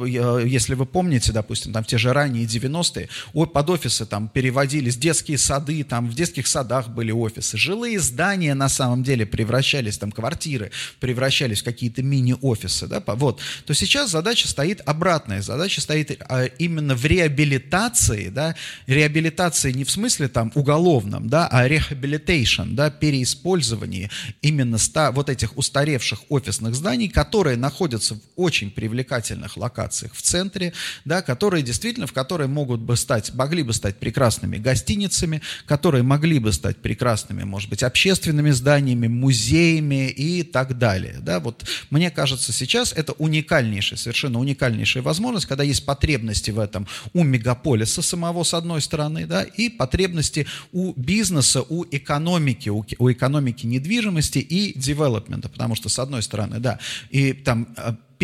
если 0.43 0.75
вы 0.75 0.85
помните, 0.85 1.31
допустим, 1.31 1.73
там 1.73 1.83
те 1.83 1.97
же 1.97 2.13
ранние 2.13 2.45
90-е, 2.45 3.09
под 3.45 3.69
офисы 3.69 4.05
там 4.05 4.27
переводились 4.27 4.97
детские 4.97 5.37
сады, 5.37 5.83
там 5.83 6.09
в 6.09 6.15
детских 6.15 6.47
садах 6.47 6.89
были 6.89 7.11
офисы, 7.11 7.57
жилые 7.57 7.99
здания 7.99 8.53
на 8.53 8.69
самом 8.69 9.03
деле 9.03 9.25
превращались, 9.25 9.97
там 9.97 10.11
квартиры 10.11 10.71
превращались 10.99 11.61
в 11.61 11.65
какие-то 11.65 12.01
мини-офисы, 12.03 12.87
да, 12.87 13.03
вот, 13.05 13.39
то 13.65 13.73
сейчас 13.73 14.11
задача 14.11 14.47
стоит 14.47 14.81
обратная, 14.85 15.41
задача 15.41 15.81
стоит 15.81 16.21
а, 16.27 16.45
именно 16.45 16.95
в 16.95 17.05
реабилитации, 17.05 18.29
да, 18.29 18.55
реабилитации 18.87 19.71
не 19.71 19.83
в 19.83 19.91
смысле 19.91 20.27
там 20.27 20.51
уголовном, 20.55 21.29
да, 21.29 21.47
а 21.47 21.67
rehabilitation, 21.67 22.73
да, 22.73 22.89
переиспользовании 22.89 24.09
именно 24.41 24.77
ста, 24.77 25.11
вот 25.11 25.29
этих 25.29 25.57
устаревших 25.57 26.23
офисных 26.29 26.75
зданий, 26.75 27.09
которые 27.09 27.42
которые 27.43 27.57
находятся 27.57 28.15
в 28.15 28.19
очень 28.37 28.71
привлекательных 28.71 29.57
локациях 29.57 30.13
в 30.13 30.21
центре, 30.21 30.71
да, 31.03 31.21
которые 31.21 31.61
действительно, 31.61 32.07
в 32.07 32.13
которые 32.13 32.47
могут 32.47 32.79
бы 32.79 32.95
стать, 32.95 33.33
могли 33.33 33.63
бы 33.63 33.73
стать 33.73 33.97
прекрасными 33.97 34.55
гостиницами, 34.55 35.41
которые 35.65 36.03
могли 36.03 36.39
бы 36.39 36.53
стать 36.53 36.77
прекрасными, 36.77 37.43
может 37.43 37.69
быть, 37.69 37.83
общественными 37.83 38.51
зданиями, 38.51 39.07
музеями 39.07 40.09
и 40.09 40.43
так 40.43 40.77
далее. 40.77 41.17
Да, 41.19 41.41
вот 41.41 41.65
мне 41.89 42.11
кажется, 42.11 42.53
сейчас 42.53 42.93
это 42.93 43.11
уникальнейшая, 43.11 43.99
совершенно 43.99 44.39
уникальнейшая 44.39 45.03
возможность, 45.03 45.45
когда 45.45 45.65
есть 45.65 45.85
потребности 45.85 46.49
в 46.49 46.59
этом 46.59 46.87
у 47.11 47.25
мегаполиса 47.25 48.01
самого, 48.01 48.45
с 48.45 48.53
одной 48.53 48.79
стороны, 48.79 49.25
да, 49.25 49.43
и 49.43 49.67
потребности 49.67 50.47
у 50.71 50.93
бизнеса, 50.93 51.61
у 51.67 51.83
экономики, 51.91 52.69
у, 52.69 52.85
у 52.99 53.11
экономики 53.11 53.65
недвижимости 53.65 54.39
и 54.39 54.79
девелопмента, 54.79 55.49
потому 55.49 55.75
что, 55.75 55.89
с 55.89 55.99
одной 55.99 56.23
стороны, 56.23 56.59
да, 56.61 56.79
и 57.09 57.32
je 57.33 57.43
tam 57.43 57.65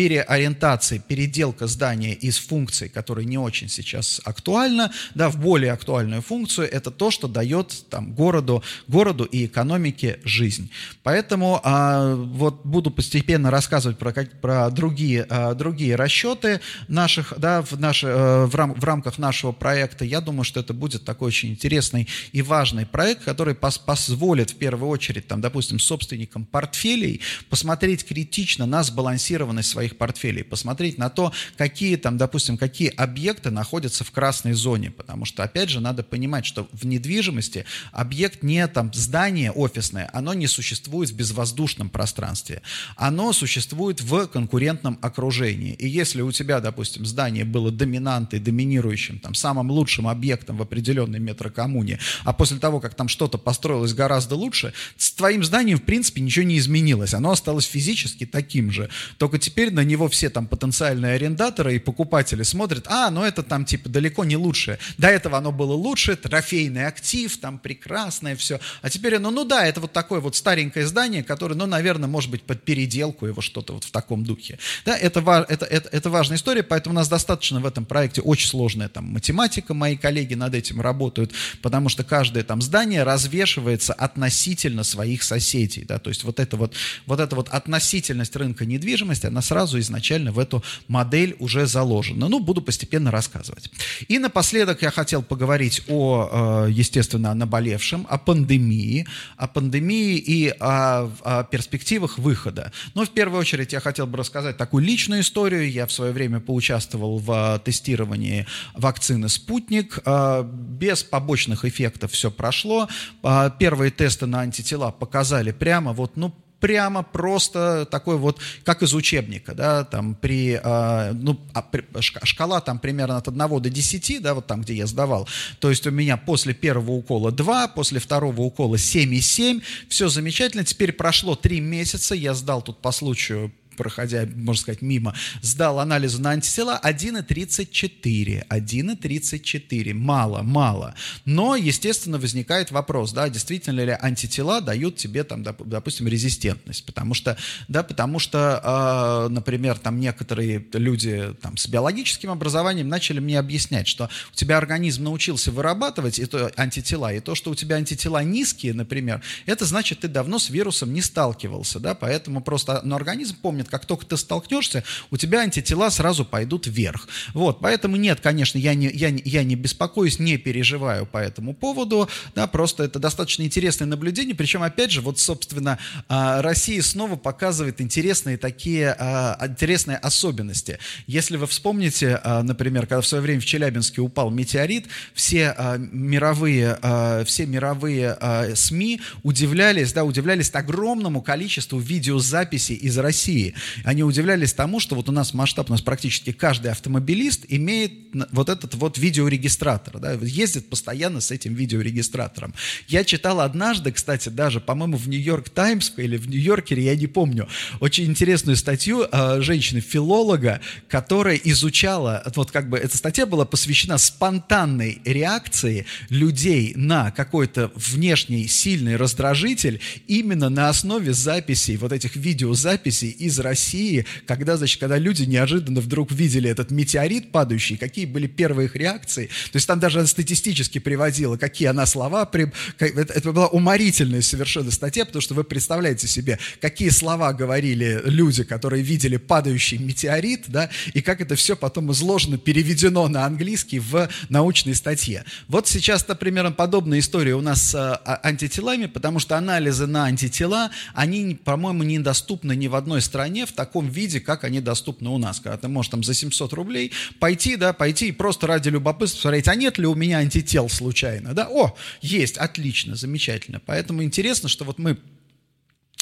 переориентация, 0.00 0.98
переделка 0.98 1.66
здания 1.66 2.14
из 2.14 2.38
функций, 2.38 2.88
которые 2.88 3.26
не 3.26 3.36
очень 3.36 3.68
сейчас 3.68 4.18
актуальна, 4.24 4.90
да, 5.14 5.28
в 5.28 5.36
более 5.38 5.72
актуальную 5.72 6.22
функцию, 6.22 6.72
это 6.72 6.90
то, 6.90 7.10
что 7.10 7.28
дает 7.28 7.84
там, 7.90 8.14
городу, 8.14 8.62
городу 8.88 9.24
и 9.24 9.44
экономике 9.44 10.18
жизнь. 10.24 10.70
Поэтому 11.02 11.60
а, 11.64 12.14
вот 12.14 12.64
буду 12.64 12.90
постепенно 12.90 13.50
рассказывать 13.50 13.98
про, 13.98 14.14
про 14.40 14.70
другие, 14.70 15.26
а, 15.28 15.52
другие 15.52 15.96
расчеты 15.96 16.62
наших, 16.88 17.34
да, 17.36 17.60
в, 17.60 17.78
наши, 17.78 18.06
а, 18.08 18.46
в, 18.46 18.54
рам, 18.54 18.72
в 18.72 18.84
рамках 18.84 19.18
нашего 19.18 19.52
проекта. 19.52 20.06
Я 20.06 20.22
думаю, 20.22 20.44
что 20.44 20.60
это 20.60 20.72
будет 20.72 21.04
такой 21.04 21.28
очень 21.28 21.50
интересный 21.50 22.08
и 22.32 22.40
важный 22.40 22.86
проект, 22.86 23.24
который 23.24 23.54
пос, 23.54 23.76
позволит 23.76 24.52
в 24.52 24.56
первую 24.56 24.88
очередь, 24.88 25.26
там, 25.26 25.42
допустим, 25.42 25.78
собственникам 25.78 26.46
портфелей 26.46 27.20
посмотреть 27.50 28.06
критично 28.06 28.64
на 28.64 28.82
сбалансированность 28.82 29.68
своих 29.68 29.89
своих 29.90 29.96
портфелей, 29.96 30.44
посмотреть 30.44 30.98
на 30.98 31.10
то, 31.10 31.32
какие 31.56 31.96
там, 31.96 32.16
допустим, 32.16 32.56
какие 32.56 32.88
объекты 32.88 33.50
находятся 33.50 34.04
в 34.04 34.10
красной 34.10 34.52
зоне, 34.52 34.90
потому 34.90 35.24
что, 35.24 35.42
опять 35.42 35.70
же, 35.70 35.80
надо 35.80 36.02
понимать, 36.02 36.46
что 36.46 36.68
в 36.72 36.86
недвижимости 36.86 37.64
объект 37.92 38.42
не 38.42 38.66
там 38.68 38.92
здание 38.94 39.50
офисное, 39.52 40.08
оно 40.12 40.34
не 40.34 40.46
существует 40.46 41.10
в 41.10 41.16
безвоздушном 41.16 41.90
пространстве, 41.90 42.62
оно 42.96 43.32
существует 43.32 44.00
в 44.00 44.26
конкурентном 44.26 44.98
окружении. 45.02 45.74
И 45.74 45.88
если 45.88 46.22
у 46.22 46.32
тебя, 46.32 46.60
допустим, 46.60 47.04
здание 47.04 47.44
было 47.44 47.70
доминантой, 47.70 48.38
доминирующим, 48.38 49.18
там, 49.18 49.34
самым 49.34 49.70
лучшим 49.70 50.06
объектом 50.06 50.56
в 50.56 50.62
определенной 50.62 51.18
метрокоммуне, 51.18 51.98
а 52.24 52.32
после 52.32 52.58
того, 52.58 52.80
как 52.80 52.94
там 52.94 53.08
что-то 53.08 53.38
построилось 53.38 53.94
гораздо 53.94 54.36
лучше, 54.36 54.72
с 54.96 55.12
твоим 55.12 55.44
зданием, 55.44 55.78
в 55.78 55.82
принципе, 55.82 56.20
ничего 56.20 56.44
не 56.44 56.58
изменилось, 56.58 57.14
оно 57.14 57.30
осталось 57.30 57.64
физически 57.64 58.26
таким 58.26 58.70
же, 58.70 58.88
только 59.18 59.38
теперь 59.38 59.69
на 59.70 59.84
него 59.84 60.08
все 60.08 60.30
там 60.30 60.46
потенциальные 60.46 61.14
арендаторы 61.14 61.76
и 61.76 61.78
покупатели 61.78 62.42
смотрят, 62.42 62.86
а, 62.88 63.10
ну 63.10 63.22
это 63.22 63.42
там 63.42 63.64
типа 63.64 63.88
далеко 63.88 64.24
не 64.24 64.36
лучшее. 64.36 64.78
До 64.98 65.08
этого 65.08 65.38
оно 65.38 65.52
было 65.52 65.72
лучше, 65.72 66.16
трофейный 66.16 66.86
актив, 66.86 67.36
там 67.38 67.58
прекрасное 67.58 68.36
все. 68.36 68.60
А 68.82 68.90
теперь 68.90 69.16
оно, 69.16 69.30
ну 69.30 69.44
да, 69.44 69.66
это 69.66 69.80
вот 69.80 69.92
такое 69.92 70.20
вот 70.20 70.36
старенькое 70.36 70.86
здание, 70.86 71.22
которое, 71.22 71.54
ну, 71.54 71.66
наверное, 71.66 72.08
может 72.08 72.30
быть 72.30 72.42
под 72.42 72.62
переделку 72.62 73.26
его 73.26 73.40
что-то 73.40 73.74
вот 73.74 73.84
в 73.84 73.90
таком 73.90 74.24
духе. 74.24 74.58
Да, 74.84 74.96
это, 74.96 75.20
это, 75.48 75.64
это, 75.64 75.88
это 75.90 76.10
важная 76.10 76.36
история, 76.36 76.62
поэтому 76.62 76.94
у 76.94 76.96
нас 76.96 77.08
достаточно 77.08 77.60
в 77.60 77.66
этом 77.66 77.84
проекте 77.84 78.20
очень 78.20 78.48
сложная 78.48 78.88
там 78.88 79.04
математика, 79.04 79.74
мои 79.74 79.96
коллеги 79.96 80.34
над 80.34 80.54
этим 80.54 80.80
работают, 80.80 81.32
потому 81.62 81.88
что 81.88 82.04
каждое 82.04 82.42
там 82.42 82.62
здание 82.62 83.02
развешивается 83.02 83.92
относительно 83.92 84.84
своих 84.84 85.22
соседей, 85.22 85.84
да, 85.84 85.98
то 85.98 86.10
есть 86.10 86.24
вот 86.24 86.40
это 86.40 86.56
вот, 86.56 86.74
вот 87.06 87.20
эта 87.20 87.36
вот 87.36 87.48
относительность 87.48 88.34
рынка 88.36 88.64
недвижимости, 88.64 89.26
она 89.26 89.42
сразу 89.42 89.59
сразу 89.60 89.78
изначально 89.78 90.32
в 90.32 90.38
эту 90.38 90.62
модель 90.88 91.36
уже 91.38 91.66
заложено. 91.66 92.28
Ну, 92.28 92.40
буду 92.40 92.62
постепенно 92.62 93.10
рассказывать. 93.10 93.70
И 94.08 94.18
напоследок 94.18 94.80
я 94.82 94.90
хотел 94.90 95.22
поговорить 95.22 95.82
о, 95.88 96.66
э, 96.66 96.70
естественно, 96.70 97.30
о 97.30 97.34
наболевшем, 97.34 98.06
о 98.08 98.16
пандемии, 98.16 99.06
о 99.36 99.46
пандемии 99.46 100.16
и 100.16 100.48
о, 100.48 101.10
о 101.22 101.44
перспективах 101.44 102.18
выхода. 102.18 102.72
Но 102.94 103.04
в 103.04 103.10
первую 103.10 103.40
очередь 103.40 103.74
я 103.74 103.80
хотел 103.80 104.06
бы 104.06 104.16
рассказать 104.16 104.56
такую 104.56 104.82
личную 104.82 105.20
историю. 105.20 105.70
Я 105.70 105.86
в 105.86 105.92
свое 105.92 106.12
время 106.12 106.40
поучаствовал 106.40 107.18
в 107.18 107.60
тестировании 107.62 108.46
вакцины 108.74 109.28
«Спутник». 109.28 109.98
Э, 110.06 110.42
без 110.42 111.02
побочных 111.02 111.66
эффектов 111.66 112.12
все 112.12 112.30
прошло. 112.30 112.88
Э, 113.22 113.50
первые 113.58 113.90
тесты 113.90 114.24
на 114.24 114.40
антитела 114.40 114.90
показали 114.90 115.52
прямо 115.52 115.92
вот, 115.92 116.16
ну, 116.16 116.32
прямо 116.60 117.02
просто 117.02 117.86
такой 117.90 118.16
вот, 118.16 118.38
как 118.64 118.82
из 118.82 118.94
учебника, 118.94 119.54
да, 119.54 119.84
там 119.84 120.14
при, 120.14 120.60
э, 120.62 121.12
ну, 121.14 121.40
а, 121.54 121.64
шкала 122.00 122.60
там 122.60 122.78
примерно 122.78 123.16
от 123.16 123.28
1 123.28 123.60
до 123.60 123.70
10, 123.70 124.22
да, 124.22 124.34
вот 124.34 124.46
там, 124.46 124.62
где 124.62 124.74
я 124.74 124.86
сдавал, 124.86 125.28
то 125.58 125.70
есть 125.70 125.86
у 125.86 125.90
меня 125.90 126.16
после 126.16 126.54
первого 126.54 126.92
укола 126.92 127.32
2, 127.32 127.68
после 127.68 127.98
второго 127.98 128.42
укола 128.42 128.76
7,7, 128.76 129.62
все 129.88 130.08
замечательно, 130.08 130.64
теперь 130.64 130.92
прошло 130.92 131.34
3 131.34 131.60
месяца, 131.60 132.14
я 132.14 132.34
сдал 132.34 132.62
тут 132.62 132.80
по 132.80 132.92
случаю 132.92 133.52
проходя, 133.76 134.26
можно 134.34 134.60
сказать, 134.60 134.82
мимо, 134.82 135.14
сдал 135.42 135.80
анализы 135.80 136.20
на 136.20 136.30
антитела 136.30 136.80
1,34. 136.82 138.46
1,34. 138.48 139.94
Мало, 139.94 140.42
мало. 140.42 140.94
Но, 141.24 141.56
естественно, 141.56 142.18
возникает 142.18 142.70
вопрос, 142.70 143.12
да, 143.12 143.28
действительно 143.28 143.80
ли 143.80 143.96
антитела 144.00 144.60
дают 144.60 144.96
тебе, 144.96 145.24
там, 145.24 145.42
допустим, 145.42 146.08
резистентность. 146.08 146.84
Потому 146.84 147.14
что, 147.14 147.36
да, 147.68 147.82
потому 147.82 148.18
что, 148.18 149.26
э, 149.28 149.32
например, 149.32 149.78
там 149.78 150.00
некоторые 150.00 150.64
люди 150.72 151.34
там, 151.40 151.56
с 151.56 151.66
биологическим 151.66 152.30
образованием 152.30 152.88
начали 152.88 153.20
мне 153.20 153.38
объяснять, 153.38 153.86
что 153.86 154.08
у 154.32 154.36
тебя 154.36 154.58
организм 154.58 155.04
научился 155.04 155.50
вырабатывать 155.50 156.18
это 156.18 156.52
антитела, 156.56 157.12
и 157.12 157.20
то, 157.20 157.34
что 157.34 157.50
у 157.50 157.54
тебя 157.54 157.76
антитела 157.76 158.22
низкие, 158.22 158.74
например, 158.74 159.22
это 159.46 159.64
значит, 159.64 160.00
ты 160.00 160.08
давно 160.08 160.38
с 160.38 160.50
вирусом 160.50 160.92
не 160.92 161.02
сталкивался, 161.02 161.80
да, 161.80 161.94
поэтому 161.94 162.40
просто, 162.40 162.80
но 162.84 162.96
организм 162.96 163.36
помнит, 163.40 163.68
как 163.70 163.86
только 163.86 164.06
ты 164.06 164.16
столкнешься, 164.16 164.84
у 165.10 165.16
тебя 165.16 165.40
антитела 165.40 165.90
сразу 165.90 166.24
пойдут 166.24 166.66
вверх. 166.66 167.08
Вот, 167.34 167.60
поэтому 167.60 167.96
нет, 167.96 168.20
конечно, 168.20 168.58
я 168.58 168.74
не, 168.74 168.88
я, 168.88 169.08
я 169.08 169.44
не 169.44 169.54
беспокоюсь, 169.54 170.18
не 170.18 170.36
переживаю 170.36 171.06
по 171.06 171.18
этому 171.18 171.54
поводу, 171.54 172.08
да, 172.34 172.46
просто 172.46 172.84
это 172.84 172.98
достаточно 172.98 173.42
интересное 173.42 173.86
наблюдение, 173.86 174.34
причем, 174.34 174.62
опять 174.62 174.90
же, 174.90 175.00
вот, 175.00 175.18
собственно, 175.18 175.78
а, 176.08 176.42
Россия 176.42 176.82
снова 176.82 177.16
показывает 177.16 177.80
интересные 177.80 178.36
такие, 178.36 178.94
а, 178.98 179.38
интересные 179.46 179.96
особенности. 179.98 180.78
Если 181.06 181.36
вы 181.36 181.46
вспомните, 181.46 182.20
а, 182.22 182.42
например, 182.42 182.82
когда 182.86 183.00
в 183.00 183.06
свое 183.06 183.22
время 183.22 183.40
в 183.40 183.44
Челябинске 183.44 184.00
упал 184.00 184.30
метеорит, 184.30 184.86
все 185.14 185.54
мировые, 185.78 186.78
все 187.24 187.46
мировые 187.46 188.16
СМИ 188.54 189.00
удивлялись, 189.22 189.92
да, 189.92 190.04
удивлялись 190.04 190.50
огромному 190.60 191.22
количеству 191.22 191.78
видеозаписей 191.78 192.76
из 192.76 192.96
России. 192.98 193.49
Они 193.84 194.02
удивлялись 194.02 194.52
тому, 194.52 194.80
что 194.80 194.94
вот 194.94 195.08
у 195.08 195.12
нас 195.12 195.34
масштаб, 195.34 195.70
у 195.70 195.72
нас 195.72 195.82
практически 195.82 196.32
каждый 196.32 196.70
автомобилист 196.70 197.44
имеет 197.48 197.92
вот 198.32 198.48
этот 198.48 198.74
вот 198.74 198.98
видеорегистратор, 198.98 199.98
да, 199.98 200.12
ездит 200.12 200.68
постоянно 200.68 201.20
с 201.20 201.30
этим 201.30 201.54
видеорегистратором. 201.54 202.54
Я 202.88 203.04
читал 203.04 203.40
однажды, 203.40 203.92
кстати, 203.92 204.28
даже, 204.28 204.60
по-моему, 204.60 204.96
в 204.96 205.08
Нью-Йорк 205.08 205.48
Таймс 205.50 205.92
или 205.96 206.16
в 206.16 206.28
Нью-Йоркере, 206.28 206.84
я 206.84 206.96
не 206.96 207.06
помню, 207.06 207.48
очень 207.80 208.04
интересную 208.04 208.56
статью 208.56 209.06
э, 209.10 209.40
женщины-филолога, 209.40 210.60
которая 210.88 211.36
изучала, 211.36 212.22
вот 212.34 212.50
как 212.50 212.68
бы 212.68 212.78
эта 212.78 212.96
статья 212.96 213.26
была 213.26 213.44
посвящена 213.44 213.98
спонтанной 213.98 215.00
реакции 215.04 215.86
людей 216.08 216.72
на 216.76 217.10
какой-то 217.10 217.72
внешний 217.74 218.46
сильный 218.46 218.96
раздражитель 218.96 219.80
именно 220.06 220.48
на 220.48 220.68
основе 220.68 221.12
записей, 221.12 221.76
вот 221.76 221.92
этих 221.92 222.16
видеозаписей 222.16 223.10
из 223.10 223.38
России, 223.40 224.06
когда, 224.26 224.56
значит, 224.56 224.80
когда 224.80 224.98
люди 224.98 225.24
неожиданно 225.24 225.80
вдруг 225.80 226.12
видели 226.12 226.48
этот 226.50 226.70
метеорит 226.70 227.32
падающий, 227.32 227.76
какие 227.76 228.06
были 228.06 228.26
первые 228.26 228.66
их 228.66 228.76
реакции. 228.76 229.26
То 229.52 229.56
есть 229.56 229.66
там 229.66 229.80
даже 229.80 230.06
статистически 230.06 230.78
приводила, 230.78 231.36
какие 231.36 231.68
она 231.68 231.86
слова. 231.86 232.26
При... 232.26 232.52
Это, 232.78 233.12
это 233.12 233.32
была 233.32 233.48
уморительная 233.48 234.22
совершенно 234.22 234.70
статья, 234.70 235.04
потому 235.04 235.22
что 235.22 235.34
вы 235.34 235.44
представляете 235.44 236.06
себе, 236.06 236.38
какие 236.60 236.90
слова 236.90 237.32
говорили 237.32 238.00
люди, 238.04 238.44
которые 238.44 238.82
видели 238.82 239.16
падающий 239.16 239.78
метеорит, 239.78 240.44
да, 240.48 240.70
и 240.94 241.00
как 241.00 241.20
это 241.20 241.34
все 241.34 241.56
потом 241.56 241.92
изложено, 241.92 242.38
переведено 242.38 243.08
на 243.08 243.24
английский 243.24 243.78
в 243.78 244.08
научной 244.28 244.74
статье. 244.74 245.24
Вот 245.48 245.68
сейчас, 245.68 246.06
например, 246.06 246.50
подобная 246.52 246.98
история 246.98 247.34
у 247.34 247.40
нас 247.40 247.70
с 247.70 247.74
а, 247.74 248.20
антителами, 248.22 248.86
потому 248.86 249.18
что 249.18 249.36
анализы 249.36 249.86
на 249.86 250.04
антитела, 250.04 250.70
они, 250.94 251.34
по-моему, 251.34 251.82
недоступны 251.82 252.56
ни 252.56 252.66
в 252.66 252.74
одной 252.74 253.00
стране, 253.00 253.29
стране 253.30 253.46
в 253.46 253.52
таком 253.52 253.88
виде, 253.88 254.20
как 254.20 254.44
они 254.44 254.60
доступны 254.60 255.08
у 255.08 255.18
нас. 255.18 255.38
Когда 255.38 255.56
ты 255.56 255.68
можешь 255.68 255.90
там 255.90 256.02
за 256.02 256.14
700 256.14 256.52
рублей 256.52 256.92
пойти, 257.20 257.56
да, 257.56 257.72
пойти 257.72 258.08
и 258.08 258.12
просто 258.12 258.46
ради 258.46 258.70
любопытства 258.70 259.18
посмотреть, 259.18 259.48
а 259.48 259.54
нет 259.54 259.78
ли 259.78 259.86
у 259.86 259.94
меня 259.94 260.18
антител 260.18 260.68
случайно, 260.68 261.32
да? 261.32 261.48
О, 261.48 261.76
есть, 262.00 262.38
отлично, 262.38 262.96
замечательно. 262.96 263.60
Поэтому 263.64 264.02
интересно, 264.02 264.48
что 264.48 264.64
вот 264.64 264.78
мы 264.78 264.98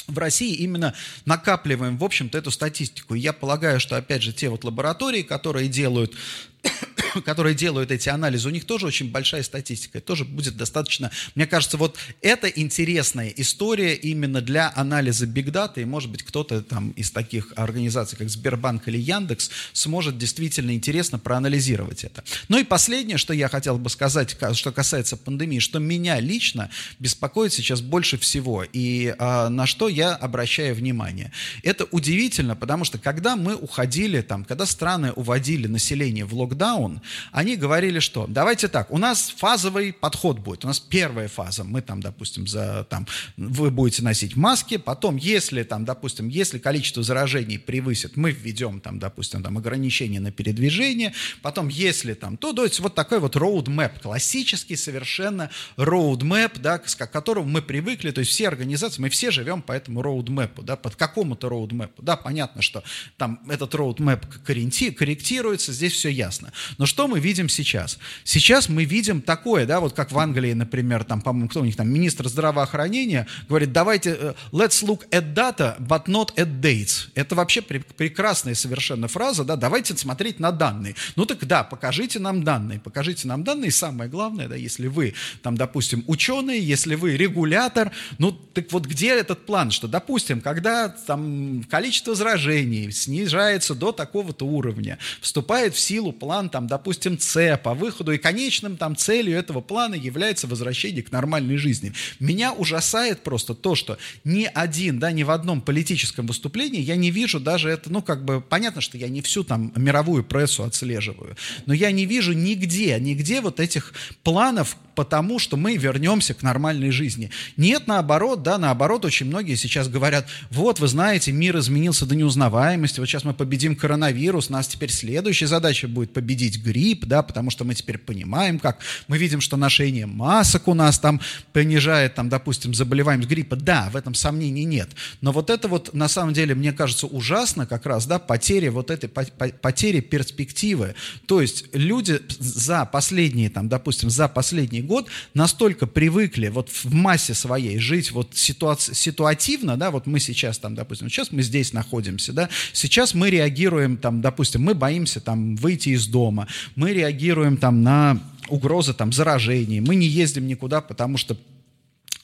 в 0.07 0.17
России 0.17 0.55
именно 0.55 0.95
накапливаем, 1.27 1.99
в 1.99 2.05
общем-то, 2.05 2.39
эту 2.39 2.51
статистику. 2.51 3.15
Я 3.15 3.35
полагаю, 3.35 3.79
что, 3.79 3.97
опять 3.97 4.23
же, 4.23 4.33
те 4.33 4.49
вот 4.49 4.65
лаборатории, 4.65 5.23
которые 5.23 5.69
делают 5.69 6.15
которые 7.25 7.55
делают 7.55 7.91
эти 7.91 8.09
анализы, 8.09 8.49
у 8.49 8.51
них 8.51 8.65
тоже 8.65 8.87
очень 8.87 9.11
большая 9.11 9.43
статистика. 9.43 10.01
Тоже 10.01 10.25
будет 10.25 10.57
достаточно... 10.57 11.11
Мне 11.35 11.47
кажется, 11.47 11.77
вот 11.77 11.97
это 12.21 12.49
интересная 12.49 13.29
история 13.29 13.95
именно 13.95 14.41
для 14.41 14.73
анализа 14.75 15.27
Data, 15.27 15.81
и, 15.81 15.85
может 15.85 16.11
быть, 16.11 16.23
кто-то 16.23 16.63
там 16.63 16.91
из 16.91 17.11
таких 17.11 17.53
организаций, 17.57 18.19
как 18.19 18.29
Сбербанк 18.29 18.89
или 18.89 18.99
Яндекс, 18.99 19.51
сможет 19.73 20.19
действительно 20.19 20.73
интересно 20.73 21.19
проанализировать 21.19 22.05
это. 22.05 22.25
Ну 22.49 22.59
и 22.59 22.65
последнее, 22.65 23.19
что 23.19 23.33
я 23.33 23.49
хотел 23.49 23.79
бы 23.79 23.89
сказать, 23.91 24.37
что 24.55 24.73
касается 24.73 25.17
пандемии, 25.17 25.59
что 25.59 25.79
меня 25.79 26.21
лично 26.21 26.71
беспокоит 26.99 27.53
сейчас 27.53 27.81
больше 27.81 28.19
всего, 28.19 28.65
и 28.65 29.15
а, 29.19 29.49
на 29.49 29.67
что 29.67 29.89
я 29.89 30.15
обращаю 30.15 30.75
внимание. 30.75 31.33
Это 31.63 31.87
удивительно, 31.91 32.57
потому 32.57 32.85
что 32.85 32.99
когда 32.99 33.37
мы 33.37 33.55
уходили, 33.55 34.21
там, 34.21 34.45
когда 34.45 34.67
страны 34.67 35.13
уводили 35.13 35.67
население 35.67 36.25
в 36.25 36.35
локдаун, 36.49 37.01
они 37.33 37.57
говорили, 37.57 37.99
что 38.01 38.27
давайте 38.27 38.69
так, 38.69 38.91
у 38.91 38.99
нас 38.99 39.33
фазовый 39.37 39.93
подход 39.93 40.39
будет. 40.39 40.65
У 40.65 40.69
нас 40.69 40.81
первая 40.81 41.29
фаза, 41.29 41.65
мы 41.65 41.83
там, 41.83 42.01
допустим, 42.01 42.47
за, 42.47 42.85
там, 42.89 43.07
вы 43.37 43.71
будете 43.71 44.03
носить 44.03 44.37
маски, 44.37 44.79
потом, 44.79 45.17
если 45.17 45.63
там, 45.63 45.85
допустим, 45.85 46.29
если 46.29 46.59
количество 46.59 47.03
заражений 47.03 47.59
превысит, 47.59 48.17
мы 48.17 48.31
введем 48.33 48.81
там, 48.81 48.99
допустим, 48.99 49.43
там 49.43 49.59
ограничения 49.59 50.21
на 50.21 50.33
передвижение, 50.33 51.13
потом, 51.43 51.69
если 51.69 52.15
там, 52.15 52.37
то, 52.37 52.53
то 52.53 52.65
есть 52.65 52.81
вот 52.81 52.95
такой 52.95 53.21
вот 53.21 53.37
roadmap, 53.37 54.01
классический 54.01 54.77
совершенно 54.77 55.51
roadmap, 55.77 56.59
да, 56.61 56.79
к 56.79 57.11
которому 57.11 57.49
мы 57.49 57.63
привыкли, 57.63 58.11
то 58.11 58.21
есть 58.21 58.31
все 58.31 58.49
организации, 58.49 59.03
мы 59.03 59.09
все 59.11 59.31
живем 59.31 59.63
по 59.63 59.73
этому 59.73 60.01
roadmap, 60.01 60.63
да, 60.63 60.77
под 60.77 60.97
какому-то 60.97 61.49
roadmap, 61.49 61.91
да, 61.99 62.17
понятно, 62.17 62.63
что 62.63 62.83
там 63.17 63.41
этот 63.49 63.75
roadmap 63.75 64.27
корректируется, 64.45 65.73
здесь 65.73 65.93
все 65.93 66.09
ясно. 66.09 66.38
Но 66.79 66.87
что 66.87 67.09
мы 67.09 67.21
видим 67.21 67.49
сейчас? 67.49 67.99
Сейчас 68.25 68.69
мы 68.69 68.85
видим 68.85 69.21
такое, 69.21 69.67
да, 69.67 69.81
вот 69.81 69.95
как 69.95 70.13
в 70.13 70.19
Англии, 70.19 70.53
например, 70.53 71.05
там, 71.05 71.21
по-моему, 71.21 71.49
кто 71.49 71.61
у 71.61 71.65
них 71.65 71.77
там, 71.77 71.89
министр 71.89 72.29
здравоохранения 72.29 73.27
говорит, 73.49 73.73
давайте, 73.73 74.11
uh, 74.11 74.37
let's 74.53 74.85
look 74.85 75.09
at 75.11 75.35
data, 75.35 75.77
but 75.79 76.05
not 76.07 76.35
at 76.37 76.61
dates. 76.61 77.09
Это 77.15 77.35
вообще 77.35 77.63
пр- 77.63 77.85
прекрасная 77.97 78.55
совершенно 78.55 79.09
фраза, 79.09 79.45
да, 79.45 79.57
давайте 79.57 79.97
смотреть 79.97 80.41
на 80.41 80.53
данные. 80.53 80.95
Ну 81.17 81.27
так 81.27 81.45
да, 81.47 81.65
покажите 81.65 82.19
нам 82.19 82.45
данные, 82.45 82.81
покажите 82.81 83.27
нам 83.29 83.45
данные, 83.45 83.71
самое 83.71 84.09
главное, 84.09 84.49
да, 84.49 84.57
если 84.57 84.87
вы, 84.87 85.15
там, 85.43 85.57
допустим, 85.57 86.05
ученый, 86.07 86.61
если 86.61 86.95
вы 86.95 87.17
регулятор, 87.17 87.93
ну 88.19 88.33
так 88.33 88.73
вот 88.73 88.87
где 88.87 89.11
этот 89.11 89.47
план, 89.47 89.71
что, 89.71 89.89
допустим, 89.89 90.41
когда 90.41 90.89
там 90.89 91.65
количество 91.65 92.15
заражений 92.15 92.91
снижается 92.93 93.75
до 93.75 93.93
такого-то 93.93 94.47
уровня, 94.47 94.99
вступает 95.21 95.75
в 95.75 95.81
силу 95.81 96.13
план 96.13 96.28
там, 96.51 96.67
допустим, 96.67 97.19
С 97.19 97.59
по 97.63 97.75
выходу, 97.75 98.13
и 98.13 98.19
конечным 98.19 98.77
там 98.77 98.97
целью 98.97 99.37
этого 99.37 99.61
плана 99.61 99.95
является 99.95 100.47
возвращение 100.47 101.03
к 101.03 101.11
нормальной 101.11 101.57
жизни. 101.57 101.93
Меня 102.21 102.53
ужасает 102.53 103.23
просто 103.23 103.55
то, 103.55 103.75
что 103.75 103.99
ни 104.25 104.45
один, 104.45 104.99
да, 104.99 105.11
ни 105.11 105.23
в 105.23 105.31
одном 105.31 105.61
политическом 105.61 106.27
выступлении 106.27 106.81
я 106.81 106.97
не 106.97 107.11
вижу 107.11 107.41
даже 107.41 107.71
это, 107.71 107.91
ну, 107.91 108.03
как 108.03 108.25
бы, 108.25 108.41
понятно, 108.41 108.81
что 108.81 108.99
я 108.99 109.09
не 109.09 109.23
всю 109.23 109.43
там 109.43 109.73
мировую 109.75 110.23
прессу 110.23 110.65
отслеживаю, 110.65 111.37
но 111.67 111.73
я 111.73 111.91
не 111.91 112.05
вижу 112.05 112.33
нигде, 112.33 112.99
нигде 113.01 113.41
вот 113.41 113.59
этих 113.61 113.95
планов 114.23 114.77
потому, 114.99 115.39
что 115.39 115.57
мы 115.57 115.77
вернемся 115.77 116.35
к 116.35 116.43
нормальной 116.43 116.91
жизни. 116.91 117.31
Нет, 117.57 117.87
наоборот, 117.87 118.43
да, 118.43 118.59
наоборот, 118.59 119.05
очень 119.05 119.27
многие 119.27 119.55
сейчас 119.55 119.87
говорят, 119.89 120.27
вот, 120.51 120.81
вы 120.81 120.89
знаете, 120.89 121.31
мир 121.31 121.57
изменился 121.59 122.05
до 122.05 122.17
неузнаваемости, 122.17 122.99
вот 122.99 123.07
сейчас 123.07 123.23
мы 123.23 123.33
победим 123.33 123.77
коронавирус, 123.77 124.51
нас 124.51 124.67
теперь 124.67 124.91
следующая 124.91 125.47
задача 125.47 125.87
будет 125.87 126.13
победить 126.19 126.61
грипп, 126.61 127.05
да, 127.05 127.23
потому 127.23 127.49
что 127.49 127.63
мы 127.63 127.77
теперь 127.77 127.97
понимаем, 127.97 128.59
как 128.59 128.81
мы 129.07 129.19
видим, 129.19 129.41
что 129.41 129.57
ношение 129.57 130.07
масок 130.07 130.67
у 130.67 130.75
нас 130.75 130.99
там 130.99 131.21
понижает, 131.53 132.17
там, 132.17 132.29
допустим, 132.29 132.75
заболеваемость 132.75 133.29
гриппа. 133.29 133.55
Да, 133.55 133.89
в 133.93 133.95
этом 133.95 134.15
сомнений 134.15 134.65
нет. 134.65 134.91
Но 135.21 135.31
вот 135.31 135.49
это 135.49 135.69
вот, 135.69 135.95
на 135.95 136.09
самом 136.09 136.35
деле, 136.35 136.57
мне 136.57 136.73
кажется, 136.73 137.07
ужасно 137.07 137.67
как 137.67 137.87
раз, 137.87 138.05
да, 138.07 138.19
потеря 138.19 138.73
вот 138.73 138.91
этой, 138.91 139.09
потери 139.09 140.01
перспективы. 140.01 140.97
То 141.27 141.41
есть 141.41 141.67
люди 141.73 142.21
за 142.41 142.85
последние, 142.85 143.49
там, 143.49 143.69
допустим, 143.69 144.11
за 144.11 144.27
последние 144.27 144.83
год 144.83 145.07
настолько 145.35 145.87
привыкли 145.87 146.49
вот 146.49 146.69
в 146.69 146.93
массе 146.93 147.35
своей 147.35 147.79
жить 147.79 148.11
вот 148.11 148.33
ситуаци- 148.33 148.93
ситуативно, 148.93 149.77
да, 149.77 149.93
вот 149.93 150.09
мы 150.09 150.19
сейчас 150.19 150.59
там, 150.59 150.75
допустим, 150.75 151.09
сейчас 151.11 151.31
мы 151.31 151.43
здесь 151.43 151.73
находимся, 151.73 152.33
да, 152.33 152.49
сейчас 152.73 153.15
мы 153.15 153.31
реагируем 153.31 153.97
там, 153.99 154.21
допустим, 154.21 154.63
мы 154.63 154.75
боимся 154.75 155.21
там 155.21 155.55
выйти 155.55 155.91
из 155.91 156.08
дома, 156.09 156.49
мы 156.77 156.93
реагируем 156.93 157.57
там 157.57 157.83
на 157.83 158.21
угрозы 158.49 158.95
там 158.95 159.13
заражений, 159.13 159.81
мы 159.81 159.95
не 159.95 160.07
ездим 160.07 160.47
никуда, 160.47 160.81
потому 160.81 161.17
что 161.17 161.37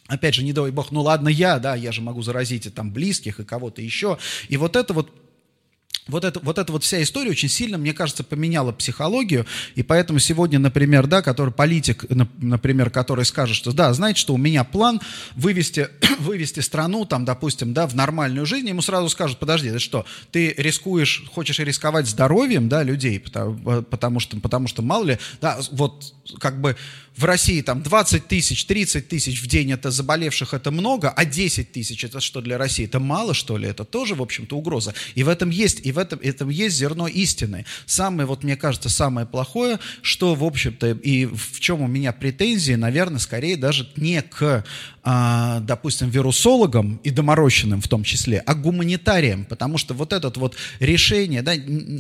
Опять 0.07 0.35
же, 0.35 0.45
не 0.45 0.53
дай 0.53 0.71
бог, 0.71 0.93
ну 0.93 1.01
ладно 1.01 1.31
я, 1.31 1.59
да, 1.59 1.75
я 1.75 1.91
же 1.91 2.03
могу 2.03 2.21
заразить 2.21 2.67
и 2.67 2.71
там 2.71 2.93
близких 2.93 3.41
и 3.41 3.45
кого-то 3.45 3.81
еще. 3.81 4.19
И 4.51 4.59
вот 4.59 4.77
это 4.77 4.93
вот 4.93 5.11
вот, 6.07 6.25
это, 6.25 6.39
вот 6.41 6.59
эта 6.59 6.71
вот 6.71 6.85
вся 6.85 7.03
история 7.03 7.31
очень 7.31 7.49
сильно, 7.49 7.79
мне 7.79 7.95
кажется, 7.95 8.25
поменяла 8.25 8.73
психологию, 8.73 9.47
и 9.75 9.83
поэтому 9.83 10.19
сегодня, 10.19 10.59
например, 10.59 11.07
да, 11.07 11.23
который 11.23 11.53
политик, 11.53 12.05
например, 12.39 12.91
который 12.91 13.25
скажет, 13.25 13.57
что 13.57 13.73
да, 13.73 13.93
знаете, 13.95 14.21
что 14.21 14.35
у 14.35 14.37
меня 14.37 14.65
план 14.65 15.01
вывести, 15.35 15.89
вывести 16.19 16.61
страну, 16.61 17.07
там, 17.07 17.25
допустим, 17.25 17.73
да, 17.73 17.87
в 17.87 17.95
нормальную 17.95 18.45
жизнь, 18.45 18.69
ему 18.69 18.83
сразу 18.83 19.09
скажут, 19.09 19.39
подожди, 19.39 19.69
это 19.69 19.79
что, 19.79 20.05
ты 20.31 20.55
рискуешь, 20.59 21.25
хочешь 21.33 21.59
рисковать 21.59 22.07
здоровьем, 22.07 22.69
да, 22.69 22.83
людей, 22.83 23.19
потому, 23.19 23.83
потому 23.85 24.21
что, 24.21 24.37
потому 24.41 24.69
что, 24.69 24.83
мало 24.83 25.05
ли, 25.05 25.19
да, 25.41 25.59
вот, 25.73 26.13
как 26.39 26.61
бы, 26.61 26.77
в 27.17 27.25
России 27.25 27.63
там 27.63 27.83
20 27.83 28.27
тысяч, 28.27 28.65
30 28.67 29.09
тысяч 29.09 29.41
в 29.41 29.47
день 29.47 29.73
это 29.73 29.91
заболевших, 29.91 30.53
это 30.53 30.71
много, 30.71 31.11
а 31.11 31.25
10 31.25 31.71
тысяч 31.71 32.05
это 32.05 32.21
что 32.21 32.41
для 32.41 32.59
России? 32.59 32.87
Это 32.87 32.99
мало, 32.99 33.35
что 33.35 33.57
ли? 33.57 33.69
Это 33.69 33.85
тоже, 33.85 34.15
в 34.15 34.23
общем-то, 34.23 34.57
угроза. 34.57 34.95
И 35.15 35.23
в 35.23 35.29
этом 35.29 35.51
есть, 35.51 35.81
и 35.87 35.93
в 35.93 35.99
этом, 35.99 36.19
этом 36.21 36.49
есть 36.49 36.77
зерно 36.77 37.07
истины. 37.07 37.67
Самое, 37.87 38.27
вот 38.27 38.43
мне 38.43 38.57
кажется, 38.57 38.89
самое 38.89 39.27
плохое, 39.27 39.79
что, 40.03 40.35
в 40.35 40.45
общем-то, 40.45 40.91
и 40.91 41.27
в 41.27 41.61
чем 41.61 41.83
у 41.83 41.87
меня 41.87 42.13
претензии, 42.13 42.75
наверное, 42.75 43.21
скорее 43.21 43.57
даже 43.57 43.89
не 43.97 44.21
к 44.23 44.65
допустим, 45.05 46.09
вирусологам 46.09 46.99
и 47.05 47.11
доморощенным 47.11 47.83
в 47.83 47.89
том 47.89 48.05
числе, 48.05 48.39
а 48.39 48.55
гуманитариям, 48.55 49.45
потому 49.45 49.77
что 49.77 49.93
вот 49.93 50.15
это 50.15 50.33
вот 50.41 50.57
решение, 50.81 51.43
да, 51.43 51.55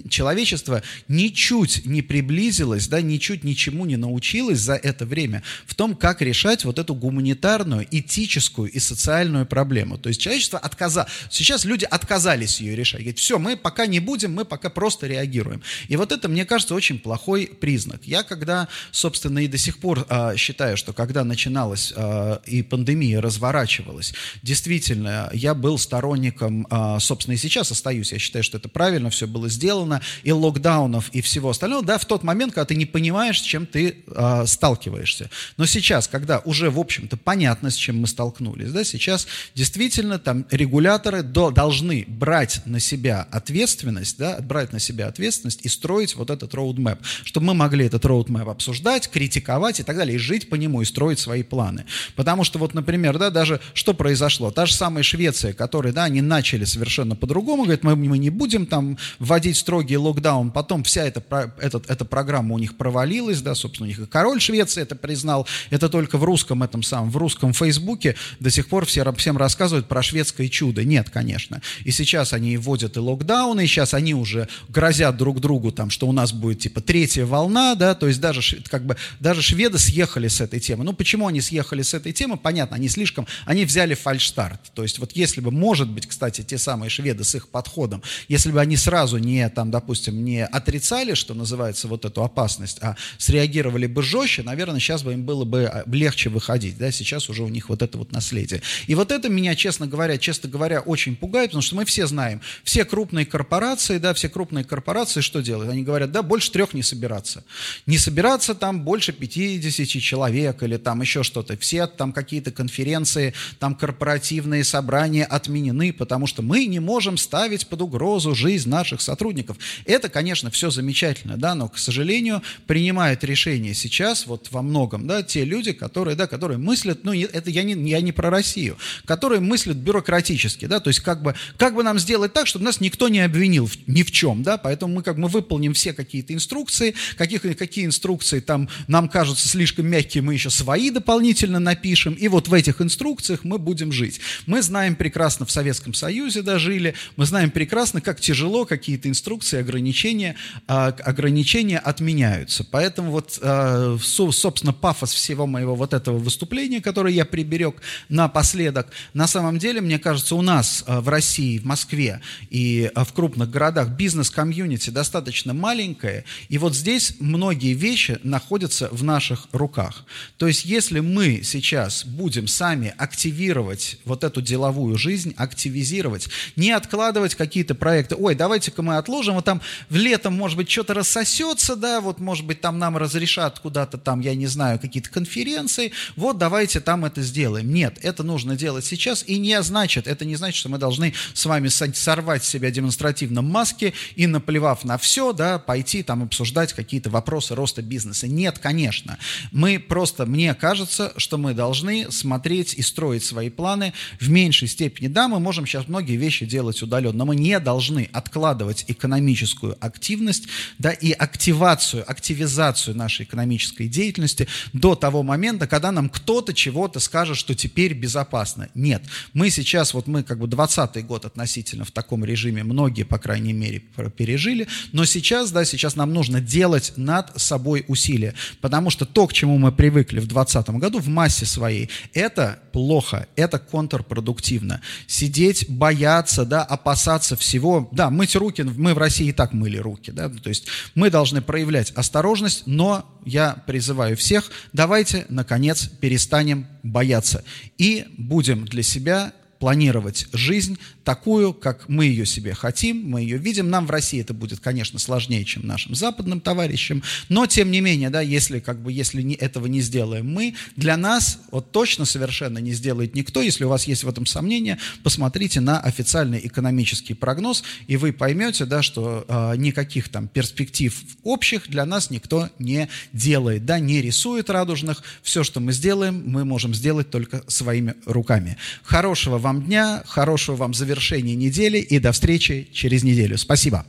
человечество 0.08 0.82
ничуть 1.06 1.84
не 1.84 2.00
приблизилось, 2.00 2.88
да, 2.88 3.02
ничуть 3.02 3.44
ничему 3.44 3.84
не 3.84 3.96
научилось 3.96 4.58
за 4.58 4.74
это 4.74 5.04
время 5.04 5.42
в 5.66 5.74
том, 5.74 5.96
как 5.96 6.22
решать 6.22 6.64
вот 6.64 6.78
эту 6.78 6.94
гуманитарную, 6.94 7.86
этическую 7.90 8.70
и 8.70 8.78
социальную 8.78 9.44
проблему. 9.44 9.98
То 9.98 10.08
есть 10.08 10.20
человечество 10.20 10.58
отказалось, 10.58 11.10
сейчас 11.30 11.66
люди 11.66 11.84
отказались 11.84 12.60
ее 12.60 12.74
решать, 12.74 13.00
говорят, 13.00 13.18
все, 13.18 13.38
мы 13.38 13.56
пока 13.56 13.86
не 13.86 14.00
будем, 14.00 14.32
мы 14.32 14.46
пока 14.46 14.70
просто 14.70 15.06
реагируем. 15.06 15.62
И 15.88 15.96
вот 15.96 16.10
это, 16.10 16.28
мне 16.28 16.46
кажется, 16.46 16.74
очень 16.74 16.98
плохой 16.98 17.50
признак. 17.60 18.00
Я 18.04 18.22
когда, 18.22 18.68
собственно, 18.92 19.40
и 19.40 19.46
до 19.46 19.58
сих 19.58 19.78
пор 19.78 20.06
а, 20.08 20.36
считаю, 20.36 20.78
что 20.78 20.94
когда 20.94 21.22
начиналась 21.22 21.92
а, 21.94 22.40
и 22.46 22.62
пандемия, 22.62 22.93
пандемия 22.94 23.20
разворачивалась. 23.20 24.14
Действительно, 24.42 25.28
я 25.32 25.54
был 25.54 25.78
сторонником, 25.78 26.66
а, 26.70 27.00
собственно, 27.00 27.34
и 27.34 27.38
сейчас 27.38 27.70
остаюсь, 27.72 28.12
я 28.12 28.18
считаю, 28.18 28.44
что 28.44 28.58
это 28.58 28.68
правильно, 28.68 29.10
все 29.10 29.26
было 29.26 29.48
сделано, 29.48 30.00
и 30.22 30.32
локдаунов, 30.32 31.10
и 31.10 31.20
всего 31.20 31.50
остального, 31.50 31.84
да, 31.84 31.98
в 31.98 32.04
тот 32.04 32.22
момент, 32.22 32.54
когда 32.54 32.66
ты 32.66 32.76
не 32.76 32.86
понимаешь, 32.86 33.40
с 33.40 33.42
чем 33.42 33.66
ты 33.66 34.04
а, 34.14 34.46
сталкиваешься. 34.46 35.28
Но 35.56 35.66
сейчас, 35.66 36.06
когда 36.06 36.38
уже, 36.44 36.70
в 36.70 36.78
общем-то, 36.78 37.16
понятно, 37.16 37.70
с 37.70 37.74
чем 37.74 38.00
мы 38.00 38.06
столкнулись, 38.06 38.70
да, 38.70 38.84
сейчас 38.84 39.26
действительно 39.54 40.18
там 40.18 40.46
регуляторы 40.50 41.22
до, 41.22 41.50
должны 41.50 42.04
брать 42.06 42.62
на 42.64 42.78
себя 42.78 43.26
ответственность, 43.30 44.18
да, 44.18 44.38
брать 44.40 44.72
на 44.72 44.78
себя 44.78 45.08
ответственность 45.08 45.60
и 45.64 45.68
строить 45.68 46.14
вот 46.14 46.30
этот 46.30 46.54
роудмэп, 46.54 47.00
чтобы 47.24 47.46
мы 47.46 47.54
могли 47.54 47.86
этот 47.86 48.04
роудмэп 48.04 48.48
обсуждать, 48.48 49.10
критиковать 49.10 49.80
и 49.80 49.82
так 49.82 49.96
далее, 49.96 50.14
и 50.14 50.18
жить 50.18 50.48
по 50.48 50.54
нему, 50.54 50.80
и 50.82 50.84
строить 50.84 51.18
свои 51.18 51.42
планы. 51.42 51.86
Потому 52.14 52.44
что 52.44 52.58
вот, 52.58 52.74
например, 52.74 52.83
например, 52.84 53.18
да, 53.18 53.30
даже 53.30 53.60
что 53.72 53.94
произошло? 53.94 54.50
Та 54.50 54.66
же 54.66 54.74
самая 54.74 55.02
Швеция, 55.02 55.54
которые, 55.54 55.94
да, 55.94 56.04
они 56.04 56.20
начали 56.20 56.64
совершенно 56.64 57.16
по-другому, 57.16 57.62
говорят, 57.62 57.82
мы, 57.82 57.96
мы 57.96 58.18
не 58.18 58.28
будем 58.28 58.66
там 58.66 58.98
вводить 59.18 59.56
строгий 59.56 59.96
локдаун, 59.96 60.50
потом 60.50 60.84
вся 60.84 61.04
эта, 61.04 61.22
этот, 61.58 61.90
эта 61.90 62.04
программа 62.04 62.54
у 62.54 62.58
них 62.58 62.76
провалилась, 62.76 63.40
да, 63.40 63.54
собственно, 63.54 63.86
у 63.86 63.88
них 63.88 63.98
и 63.98 64.06
король 64.06 64.40
Швеции 64.40 64.82
это 64.82 64.96
признал, 64.96 65.46
это 65.70 65.88
только 65.88 66.18
в 66.18 66.24
русском 66.24 66.62
этом 66.62 66.82
самом, 66.82 67.10
в 67.10 67.16
русском 67.16 67.54
Фейсбуке 67.54 68.16
до 68.38 68.50
сих 68.50 68.68
пор 68.68 68.84
все, 68.84 69.10
всем 69.14 69.38
рассказывают 69.38 69.88
про 69.88 70.02
шведское 70.02 70.48
чудо. 70.48 70.84
Нет, 70.84 71.08
конечно. 71.08 71.62
И 71.84 71.90
сейчас 71.90 72.34
они 72.34 72.58
вводят 72.58 72.96
и 72.96 73.00
локдауны, 73.00 73.64
и 73.64 73.66
сейчас 73.66 73.94
они 73.94 74.14
уже 74.14 74.48
грозят 74.68 75.16
друг 75.16 75.40
другу 75.40 75.72
там, 75.72 75.88
что 75.88 76.06
у 76.06 76.12
нас 76.12 76.32
будет 76.32 76.58
типа 76.58 76.82
третья 76.82 77.24
волна, 77.24 77.74
да, 77.74 77.94
то 77.94 78.08
есть 78.08 78.20
даже, 78.20 78.42
как 78.68 78.84
бы, 78.84 78.96
даже 79.20 79.40
шведы 79.40 79.78
съехали 79.78 80.28
с 80.28 80.42
этой 80.42 80.60
темы. 80.60 80.84
Ну, 80.84 80.92
почему 80.92 81.28
они 81.28 81.40
съехали 81.40 81.80
с 81.80 81.94
этой 81.94 82.12
темы? 82.12 82.36
Понятно, 82.36 82.73
они 82.74 82.88
слишком, 82.88 83.26
они 83.46 83.64
взяли 83.64 83.94
фальшстарт. 83.94 84.60
То 84.74 84.82
есть 84.82 84.98
вот 84.98 85.12
если 85.12 85.40
бы, 85.40 85.50
может 85.50 85.88
быть, 85.88 86.06
кстати, 86.06 86.42
те 86.42 86.58
самые 86.58 86.90
шведы 86.90 87.22
с 87.22 87.34
их 87.36 87.48
подходом, 87.48 88.02
если 88.28 88.50
бы 88.50 88.60
они 88.60 88.76
сразу 88.76 89.18
не, 89.18 89.48
там, 89.48 89.70
допустим, 89.70 90.24
не 90.24 90.44
отрицали, 90.44 91.14
что 91.14 91.34
называется, 91.34 91.86
вот 91.86 92.04
эту 92.04 92.24
опасность, 92.24 92.78
а 92.82 92.96
среагировали 93.18 93.86
бы 93.86 94.02
жестче, 94.02 94.42
наверное, 94.42 94.80
сейчас 94.80 95.04
бы 95.04 95.12
им 95.12 95.24
было 95.24 95.44
бы 95.44 95.64
а, 95.64 95.84
легче 95.86 96.30
выходить, 96.30 96.76
да, 96.76 96.90
сейчас 96.90 97.28
уже 97.30 97.44
у 97.44 97.48
них 97.48 97.68
вот 97.68 97.80
это 97.80 97.96
вот 97.96 98.10
наследие. 98.10 98.60
И 98.88 98.96
вот 98.96 99.12
это 99.12 99.28
меня, 99.28 99.54
честно 99.54 99.86
говоря, 99.86 100.18
честно 100.18 100.48
говоря, 100.48 100.80
очень 100.80 101.14
пугает, 101.14 101.50
потому 101.50 101.62
что 101.62 101.76
мы 101.76 101.84
все 101.84 102.08
знаем, 102.08 102.40
все 102.64 102.84
крупные 102.84 103.24
корпорации, 103.24 103.98
да, 103.98 104.14
все 104.14 104.28
крупные 104.28 104.64
корпорации 104.64 105.20
что 105.20 105.40
делают? 105.40 105.70
Они 105.70 105.84
говорят, 105.84 106.10
да, 106.10 106.22
больше 106.22 106.50
трех 106.50 106.74
не 106.74 106.82
собираться. 106.82 107.44
Не 107.86 107.98
собираться 107.98 108.54
там 108.54 108.82
больше 108.82 109.12
50 109.12 109.86
человек 110.02 110.62
или 110.62 110.76
там 110.76 111.00
еще 111.00 111.22
что-то. 111.22 111.56
Все 111.56 111.86
там 111.86 112.12
какие-то 112.12 112.50
конференции, 112.64 113.34
там 113.58 113.74
корпоративные 113.74 114.64
собрания 114.64 115.24
отменены, 115.24 115.92
потому 115.92 116.26
что 116.26 116.40
мы 116.40 116.64
не 116.64 116.80
можем 116.80 117.18
ставить 117.18 117.66
под 117.66 117.82
угрозу 117.82 118.34
жизнь 118.34 118.70
наших 118.70 119.02
сотрудников. 119.02 119.58
Это, 119.84 120.08
конечно, 120.08 120.50
все 120.50 120.70
замечательно, 120.70 121.36
да, 121.36 121.54
но, 121.54 121.68
к 121.68 121.76
сожалению, 121.76 122.42
принимают 122.66 123.22
решения 123.22 123.74
сейчас 123.74 124.26
вот 124.26 124.48
во 124.50 124.62
многом, 124.62 125.06
да, 125.06 125.22
те 125.22 125.44
люди, 125.44 125.72
которые, 125.72 126.16
да, 126.16 126.26
которые 126.26 126.56
мыслят, 126.56 127.04
ну, 127.04 127.12
это 127.12 127.50
я 127.50 127.64
не, 127.64 127.74
я 127.90 128.00
не 128.00 128.12
про 128.12 128.30
Россию, 128.30 128.78
которые 129.04 129.40
мыслят 129.40 129.76
бюрократически, 129.76 130.64
да, 130.64 130.80
то 130.80 130.88
есть 130.88 131.00
как 131.00 131.22
бы, 131.22 131.34
как 131.58 131.74
бы 131.74 131.82
нам 131.82 131.98
сделать 131.98 132.32
так, 132.32 132.46
чтобы 132.46 132.64
нас 132.64 132.80
никто 132.80 133.10
не 133.10 133.20
обвинил 133.20 133.70
ни 133.86 134.02
в 134.02 134.10
чем, 134.10 134.42
да, 134.42 134.56
поэтому 134.56 134.94
мы 134.94 135.02
как 135.02 135.18
мы 135.18 135.28
выполним 135.28 135.74
все 135.74 135.92
какие-то 135.92 136.32
инструкции, 136.32 136.94
каких, 137.18 137.42
какие 137.42 137.84
инструкции 137.84 138.40
там 138.40 138.70
нам 138.88 139.10
кажутся 139.10 139.48
слишком 139.48 139.86
мягкие, 139.86 140.22
мы 140.22 140.32
еще 140.32 140.48
свои 140.48 140.88
дополнительно 140.88 141.58
напишем, 141.58 142.14
и 142.14 142.28
вот 142.28 142.48
в 142.48 142.53
этих 142.54 142.80
инструкциях 142.80 143.44
мы 143.44 143.58
будем 143.58 143.92
жить. 143.92 144.20
Мы 144.46 144.62
знаем 144.62 144.96
прекрасно 144.96 145.46
в 145.46 145.50
Советском 145.50 145.94
Союзе 145.94 146.42
дожили, 146.42 146.94
мы 147.16 147.26
знаем 147.26 147.50
прекрасно, 147.50 148.00
как 148.00 148.20
тяжело 148.20 148.64
какие-то 148.64 149.08
инструкции, 149.08 149.58
ограничения, 149.58 150.36
а, 150.66 150.88
ограничения 150.88 151.78
отменяются. 151.78 152.64
Поэтому 152.64 153.10
вот, 153.10 153.38
а, 153.42 153.96
собственно, 154.00 154.72
пафос 154.72 155.12
всего 155.12 155.46
моего 155.46 155.74
вот 155.74 155.94
этого 155.94 156.18
выступления, 156.18 156.80
которое 156.80 157.12
я 157.12 157.24
приберег 157.24 157.82
напоследок, 158.08 158.88
на 159.12 159.26
самом 159.26 159.58
деле, 159.58 159.80
мне 159.80 159.98
кажется, 159.98 160.34
у 160.34 160.42
нас 160.42 160.84
а, 160.86 161.00
в 161.00 161.08
России, 161.08 161.58
в 161.58 161.64
Москве 161.64 162.20
и 162.50 162.90
в 162.94 163.12
крупных 163.12 163.50
городах 163.50 163.88
бизнес-комьюнити 163.90 164.90
достаточно 164.90 165.54
маленькое, 165.54 166.24
и 166.48 166.58
вот 166.58 166.74
здесь 166.74 167.16
многие 167.20 167.74
вещи 167.74 168.18
находятся 168.22 168.88
в 168.90 169.02
наших 169.02 169.48
руках. 169.52 170.04
То 170.36 170.46
есть, 170.46 170.64
если 170.64 171.00
мы 171.00 171.42
сейчас 171.42 172.04
будем 172.04 172.33
сами 172.42 172.94
активировать 172.96 173.98
вот 174.04 174.24
эту 174.24 174.42
деловую 174.42 174.96
жизнь, 174.98 175.34
активизировать, 175.36 176.28
не 176.56 176.70
откладывать 176.72 177.34
какие-то 177.34 177.74
проекты, 177.74 178.16
ой, 178.16 178.34
давайте-ка 178.34 178.82
мы 178.82 178.96
отложим, 178.96 179.34
вот 179.34 179.44
там 179.44 179.60
в 179.88 179.96
летом, 179.96 180.34
может 180.34 180.56
быть, 180.56 180.70
что-то 180.70 180.94
рассосется, 180.94 181.76
да, 181.76 182.00
вот, 182.00 182.20
может 182.20 182.44
быть, 182.44 182.60
там 182.60 182.78
нам 182.78 182.96
разрешат 182.96 183.58
куда-то 183.58 183.98
там, 183.98 184.20
я 184.20 184.34
не 184.34 184.46
знаю, 184.46 184.78
какие-то 184.78 185.10
конференции, 185.10 185.92
вот 186.16 186.38
давайте 186.38 186.80
там 186.80 187.04
это 187.04 187.22
сделаем. 187.22 187.72
Нет, 187.72 187.98
это 188.02 188.22
нужно 188.22 188.56
делать 188.56 188.84
сейчас, 188.84 189.24
и 189.26 189.38
не 189.38 189.62
значит, 189.62 190.06
это 190.06 190.24
не 190.24 190.36
значит, 190.36 190.56
что 190.56 190.68
мы 190.68 190.78
должны 190.78 191.14
с 191.32 191.46
вами 191.46 191.68
сорвать 191.68 192.44
с 192.44 192.48
себя 192.48 192.70
демонстративно 192.70 193.42
маски 193.42 193.94
и, 194.16 194.26
наплевав 194.26 194.84
на 194.84 194.98
все, 194.98 195.32
да, 195.32 195.58
пойти 195.58 196.02
там 196.02 196.22
обсуждать 196.22 196.72
какие-то 196.72 197.10
вопросы 197.10 197.54
роста 197.54 197.82
бизнеса. 197.82 198.28
Нет, 198.28 198.58
конечно. 198.58 199.18
Мы 199.52 199.78
просто, 199.78 200.26
мне 200.26 200.54
кажется, 200.54 201.12
что 201.16 201.38
мы 201.38 201.54
должны 201.54 202.10
смотреть 202.24 202.72
и 202.72 202.80
строить 202.80 203.22
свои 203.22 203.50
планы 203.50 203.92
в 204.18 204.30
меньшей 204.30 204.66
степени. 204.66 205.08
Да, 205.08 205.28
мы 205.28 205.40
можем 205.40 205.66
сейчас 205.66 205.88
многие 205.88 206.16
вещи 206.16 206.46
делать 206.46 206.82
удаленно, 206.82 207.18
но 207.18 207.26
мы 207.26 207.36
не 207.36 207.60
должны 207.60 208.08
откладывать 208.12 208.86
экономическую 208.88 209.76
активность, 209.78 210.46
да, 210.78 210.90
и 210.90 211.12
активацию, 211.12 212.10
активизацию 212.10 212.96
нашей 212.96 213.24
экономической 213.24 213.88
деятельности 213.88 214.48
до 214.72 214.94
того 214.94 215.22
момента, 215.22 215.66
когда 215.66 215.92
нам 215.92 216.08
кто-то 216.08 216.54
чего-то 216.54 216.98
скажет, 216.98 217.36
что 217.36 217.54
теперь 217.54 217.92
безопасно. 217.92 218.70
Нет. 218.74 219.02
Мы 219.34 219.50
сейчас, 219.50 219.92
вот 219.92 220.06
мы 220.06 220.22
как 220.22 220.38
бы 220.38 220.46
20 220.46 221.04
год 221.04 221.26
относительно 221.26 221.84
в 221.84 221.90
таком 221.90 222.24
режиме, 222.24 222.64
многие, 222.64 223.02
по 223.02 223.18
крайней 223.18 223.52
мере, 223.52 223.82
пережили, 224.16 224.66
но 224.92 225.04
сейчас, 225.04 225.52
да, 225.52 225.66
сейчас 225.66 225.94
нам 225.94 226.14
нужно 226.14 226.40
делать 226.40 226.94
над 226.96 227.38
собой 227.38 227.84
усилия, 227.88 228.32
потому 228.62 228.88
что 228.88 229.04
то, 229.04 229.26
к 229.26 229.34
чему 229.34 229.58
мы 229.58 229.72
привыкли 229.72 230.20
в 230.20 230.26
2020 230.26 230.70
году 230.80 231.00
в 231.00 231.08
массе 231.08 231.44
своей, 231.44 231.90
это 232.14 232.60
плохо, 232.72 233.26
это 233.36 233.58
контрпродуктивно. 233.58 234.80
Сидеть, 235.06 235.68
бояться, 235.68 236.44
да, 236.44 236.62
опасаться 236.62 237.36
всего, 237.36 237.88
да, 237.92 238.10
мыть 238.10 238.36
руки, 238.36 238.62
мы 238.62 238.94
в 238.94 238.98
России 238.98 239.28
и 239.28 239.32
так 239.32 239.52
мыли 239.52 239.76
руки, 239.76 240.10
да, 240.10 240.28
то 240.28 240.48
есть 240.48 240.66
мы 240.94 241.10
должны 241.10 241.42
проявлять 241.42 241.90
осторожность, 241.92 242.62
но 242.66 243.04
я 243.24 243.62
призываю 243.66 244.16
всех, 244.16 244.50
давайте, 244.72 245.26
наконец, 245.28 245.88
перестанем 246.00 246.66
бояться 246.82 247.44
и 247.78 248.06
будем 248.16 248.64
для 248.64 248.82
себя 248.82 249.32
планировать 249.58 250.28
жизнь 250.32 250.78
такую, 251.04 251.52
как 251.52 251.88
мы 251.88 252.06
ее 252.06 252.26
себе 252.26 252.54
хотим, 252.54 253.08
мы 253.08 253.20
ее 253.20 253.36
видим. 253.36 253.68
Нам 253.68 253.86
в 253.86 253.90
России 253.90 254.20
это 254.20 254.32
будет, 254.34 254.60
конечно, 254.60 254.98
сложнее, 254.98 255.44
чем 255.44 255.66
нашим 255.66 255.94
западным 255.94 256.40
товарищам, 256.40 257.02
но 257.28 257.46
тем 257.46 257.70
не 257.70 257.80
менее, 257.80 258.10
да, 258.10 258.22
если, 258.22 258.58
как 258.58 258.82
бы, 258.82 258.90
если 258.90 259.22
не, 259.22 259.34
этого 259.34 259.66
не 259.66 259.80
сделаем 259.80 260.32
мы, 260.32 260.54
для 260.76 260.96
нас 260.96 261.40
вот 261.50 261.70
точно 261.70 262.06
совершенно 262.06 262.58
не 262.58 262.72
сделает 262.72 263.14
никто. 263.14 263.42
Если 263.42 263.64
у 263.64 263.68
вас 263.68 263.86
есть 263.86 264.04
в 264.04 264.08
этом 264.08 264.24
сомнения, 264.26 264.78
посмотрите 265.02 265.60
на 265.60 265.78
официальный 265.78 266.40
экономический 266.44 267.14
прогноз, 267.14 267.62
и 267.86 267.96
вы 267.96 268.12
поймете, 268.12 268.64
да, 268.64 268.82
что 268.82 269.24
э, 269.28 269.56
никаких 269.56 270.08
там 270.08 270.26
перспектив 270.26 270.98
общих 271.22 271.68
для 271.68 271.84
нас 271.84 272.10
никто 272.10 272.48
не 272.58 272.88
делает, 273.12 273.66
да, 273.66 273.78
не 273.78 274.00
рисует 274.00 274.48
радужных. 274.48 275.02
Все, 275.22 275.44
что 275.44 275.60
мы 275.60 275.72
сделаем, 275.72 276.22
мы 276.26 276.44
можем 276.44 276.74
сделать 276.74 277.10
только 277.10 277.42
своими 277.46 277.94
руками. 278.06 278.56
Хорошего 278.82 279.36
вам 279.38 279.64
дня, 279.64 280.02
хорошего 280.06 280.56
вам 280.56 280.72
завершения 280.72 280.93
завершении 280.94 281.34
недели 281.34 281.78
и 281.78 281.98
до 281.98 282.12
встречи 282.12 282.68
через 282.72 283.02
неделю. 283.02 283.36
Спасибо. 283.36 283.84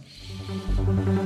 thank 0.85 1.24